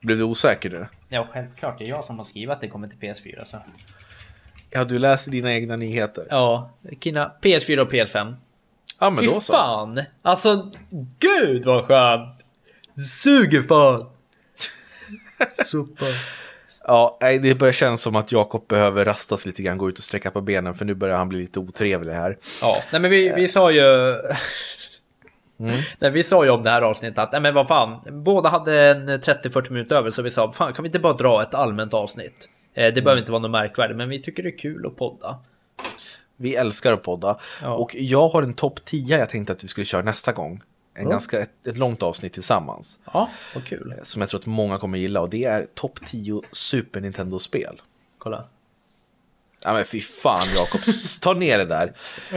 Blev 0.00 0.18
du 0.18 0.24
osäker 0.24 0.70
nu? 0.70 0.86
Ja, 1.08 1.28
självklart. 1.32 1.78
Det 1.78 1.84
är 1.84 1.88
jag 1.88 2.04
som 2.04 2.18
har 2.18 2.24
skrivit 2.24 2.50
att 2.50 2.60
det 2.60 2.68
kommer 2.68 2.88
till 2.88 2.98
PS4. 2.98 3.44
Så. 3.46 3.56
Ja, 4.70 4.84
du 4.84 4.98
läser 4.98 5.30
dina 5.30 5.52
egna 5.52 5.76
nyheter. 5.76 6.26
Ja, 6.30 6.70
Kina 7.00 7.32
PS4 7.42 7.78
och 7.78 7.92
PS5. 7.92 8.34
Ja, 9.00 9.10
men 9.10 9.18
Fy 9.18 9.26
då 9.26 9.40
så. 9.40 9.52
fan! 9.52 10.00
Alltså, 10.22 10.70
gud 11.18 11.64
vad 11.64 11.84
skönt! 11.84 12.40
Suger 13.08 13.62
fan! 13.62 14.10
Super. 15.66 16.06
Ja, 16.90 17.18
det 17.20 17.58
börjar 17.58 17.72
kännas 17.72 18.00
som 18.00 18.16
att 18.16 18.32
Jakob 18.32 18.68
behöver 18.68 19.04
rastas 19.04 19.46
lite 19.46 19.62
grann, 19.62 19.78
gå 19.78 19.88
ut 19.88 19.98
och 19.98 20.04
sträcka 20.04 20.30
på 20.30 20.40
benen, 20.40 20.74
för 20.74 20.84
nu 20.84 20.94
börjar 20.94 21.16
han 21.16 21.28
bli 21.28 21.38
lite 21.38 21.58
otrevlig 21.58 22.12
här. 22.12 22.38
Ja, 22.62 22.76
nej 22.92 23.00
men 23.00 23.10
vi, 23.10 23.32
vi 23.36 23.48
sa 23.48 23.70
ju... 23.70 23.82
Nej, 25.98 26.10
vi 26.10 26.22
sa 26.22 26.44
ju 26.44 26.50
om 26.50 26.62
det 26.62 26.70
här 26.70 26.82
avsnittet 26.82 27.18
att, 27.18 27.32
nej 27.32 27.40
men 27.40 27.54
vad 27.54 27.68
fan, 27.68 28.00
båda 28.10 28.48
hade 28.48 28.80
en 28.80 29.08
30-40 29.08 29.72
minuter 29.72 29.96
över 29.96 30.10
så 30.10 30.22
vi 30.22 30.30
sa, 30.30 30.52
fan 30.52 30.72
kan 30.72 30.82
vi 30.82 30.88
inte 30.88 30.98
bara 30.98 31.12
dra 31.12 31.42
ett 31.42 31.54
allmänt 31.54 31.94
avsnitt? 31.94 32.48
Eh, 32.74 32.94
det 32.94 33.02
behöver 33.02 33.18
inte 33.18 33.32
vara 33.32 33.42
något 33.42 33.50
märkvärdigt, 33.50 33.96
men 33.96 34.08
vi 34.08 34.22
tycker 34.22 34.42
det 34.42 34.48
är 34.48 34.58
kul 34.58 34.86
att 34.86 34.96
podda. 34.96 35.38
Vi 36.36 36.54
älskar 36.54 36.92
att 36.92 37.02
podda. 37.02 37.38
Ja. 37.62 37.74
Och 37.74 37.96
jag 37.98 38.28
har 38.28 38.42
en 38.42 38.54
topp 38.54 38.84
10 38.84 39.18
jag 39.18 39.28
tänkte 39.28 39.52
att 39.52 39.64
vi 39.64 39.68
skulle 39.68 39.84
köra 39.84 40.02
nästa 40.02 40.32
gång. 40.32 40.62
En 41.00 41.04
Ja. 41.06 41.10
ganska, 41.10 41.40
ett, 41.40 41.66
ett 41.66 41.76
långt 41.76 42.02
avsnitt 42.02 42.32
tillsammans. 42.32 43.00
Ja, 43.12 43.28
vad 43.54 43.64
kul. 43.64 43.94
Som 44.02 44.20
jag 44.22 44.28
tror 44.28 44.40
att 44.40 44.46
många 44.46 44.78
kommer 44.78 44.98
gilla. 44.98 45.20
Och 45.20 45.30
det 45.30 45.44
är 45.44 45.66
topp 45.74 45.98
10 46.06 46.42
Super 46.52 47.00
Nintendo-spel. 47.00 47.82
Kolla. 48.18 48.44
Ja 49.64 49.72
men 49.72 49.84
fy 49.84 50.00
fan 50.00 50.46
Jakob, 50.54 50.80
ta 51.20 51.32
ner 51.32 51.58
det 51.58 51.64
där. 51.64 51.92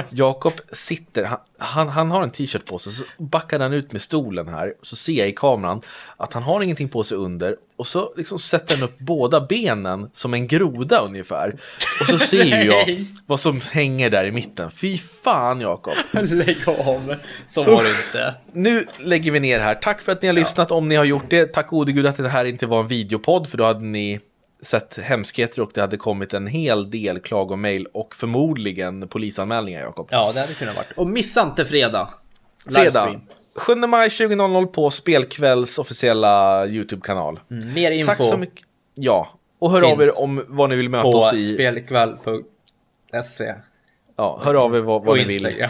Jakob 0.10 0.54
sitter, 0.72 1.24
han, 1.24 1.40
han, 1.58 1.90
han 1.90 2.12
har 2.12 2.24
en 2.24 2.32
t-shirt 2.32 2.66
på 2.66 2.80
sig, 2.80 2.94
så 2.94 3.04
backar 3.18 3.60
han 3.60 3.74
ut 3.74 3.92
med 3.92 4.02
stolen 4.02 4.48
här. 4.48 4.74
Så 4.82 4.96
ser 4.96 5.14
jag 5.14 5.28
i 5.28 5.32
kameran 5.32 5.82
att 6.18 6.34
han 6.34 6.44
har 6.44 6.62
ingenting 6.62 6.90
på 6.90 7.04
sig 7.04 7.18
under. 7.18 7.56
Och 7.76 7.88
så 7.88 8.14
liksom 8.18 8.40
sätter 8.40 8.76
han 8.76 8.84
upp 8.84 9.00
båda 9.00 9.42
benen 9.42 10.10
som 10.14 10.34
en 10.34 10.48
groda 10.48 11.00
ungefär. 11.00 11.60
Och 12.00 12.06
så 12.06 12.18
ser 12.18 12.66
jag 12.66 13.06
vad 13.26 13.40
som 13.40 13.62
hänger 13.72 14.10
där 14.10 14.26
i 14.26 14.32
mitten. 14.32 14.72
Fy 14.72 14.98
fan 14.98 15.62
Jakob. 15.62 15.94
Lägg 16.14 16.58
av. 16.68 17.16
Så 17.50 17.64
var 17.64 17.84
det 17.84 17.90
inte. 17.90 18.36
Nu 18.54 18.88
lägger 19.00 19.32
vi 19.32 19.40
ner 19.40 19.60
här. 19.60 19.76
Tack 19.76 20.02
för 20.02 20.12
att 20.12 20.22
ni 20.22 20.28
har 20.28 20.34
lyssnat 20.34 20.72
om 20.72 20.90
ni 20.90 20.96
har 20.96 21.06
gjort 21.06 21.30
det. 21.30 21.46
Tack 21.46 21.68
gode 21.68 21.92
gud 21.92 22.06
att 22.06 22.18
det 22.18 22.30
här 22.30 22.46
inte 22.46 22.68
var 22.68 22.80
en 22.80 22.88
videopodd 22.88 23.48
för 23.48 23.58
då 23.58 23.64
hade 23.64 23.86
ni 23.86 24.20
sett 24.64 24.98
hemskheter 24.98 25.62
och 25.62 25.72
det 25.74 25.82
hade 25.82 25.98
kommit 25.98 26.34
en 26.34 26.48
hel 26.48 26.90
del 26.90 27.20
klagomail 27.20 27.88
och 27.94 28.16
förmodligen 28.16 29.08
polisanmälningar 29.08 29.82
Jakob. 29.82 30.08
Ja, 30.12 30.32
det 30.34 30.40
hade 30.40 30.54
kunnat 30.54 30.76
varit. 30.76 30.88
Och 30.96 31.08
missa 31.08 31.42
inte 31.42 31.66
fredag. 31.66 32.10
Fredag 32.66 32.80
Livestream. 32.80 33.22
7 33.56 33.76
maj 33.76 34.10
20.00 34.10 34.66
på 34.66 34.90
Spelkvälls 34.90 35.80
officiella 35.80 36.66
YouTube-kanal. 36.68 37.40
Mm, 37.52 37.74
mer 37.74 37.92
info 37.92 38.12
Tack 38.12 38.24
så 38.24 38.38
mycket. 38.38 38.66
Ja, 38.96 39.28
och 39.60 39.72
hör 39.72 39.92
av 39.92 40.02
er 40.02 40.22
om 40.22 40.44
vad 40.48 40.70
ni 40.70 40.76
vill 40.76 40.90
möta 40.90 41.04
på 41.04 41.18
oss 41.18 41.34
i. 41.34 41.54
spelkväll.se. 41.54 43.54
Ja, 44.18 44.42
hör 44.44 44.54
av 44.54 44.76
er 44.76 44.80
vad, 44.80 45.06
vad 45.06 45.18
ni 45.18 45.26
vill. 45.26 45.68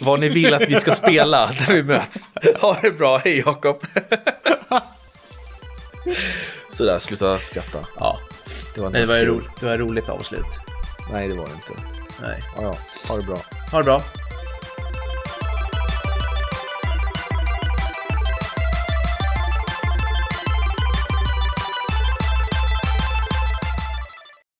Vad 0.00 0.20
ni 0.20 0.28
vill 0.28 0.54
att 0.54 0.68
vi 0.68 0.74
ska 0.74 0.92
spela 0.92 1.46
när 1.68 1.74
vi 1.74 1.82
möts. 1.82 2.28
Ha 2.60 2.78
det 2.82 2.90
bra, 2.90 3.18
hej 3.18 3.42
Jakob. 3.46 3.82
Sådär, 6.72 6.98
sluta 6.98 7.38
skratta. 7.40 7.78
Ja, 7.98 8.18
Det 8.74 8.80
var, 8.80 8.90
det 8.90 9.00
inte 9.00 9.12
var, 9.12 9.20
roligt. 9.24 9.50
det 9.60 9.66
var 9.66 9.78
roligt 9.78 10.08
avslut. 10.08 10.46
Nej, 11.12 11.28
det 11.28 11.34
var 11.34 11.44
det 11.46 11.52
inte. 11.52 11.82
Nej. 12.22 12.42
Ja, 12.56 12.62
ja. 12.62 12.74
Ha 13.08 13.16
det 13.16 13.22
bra. 13.26 13.38
Ha 13.72 13.78
det 13.78 13.84
bra. 13.84 14.02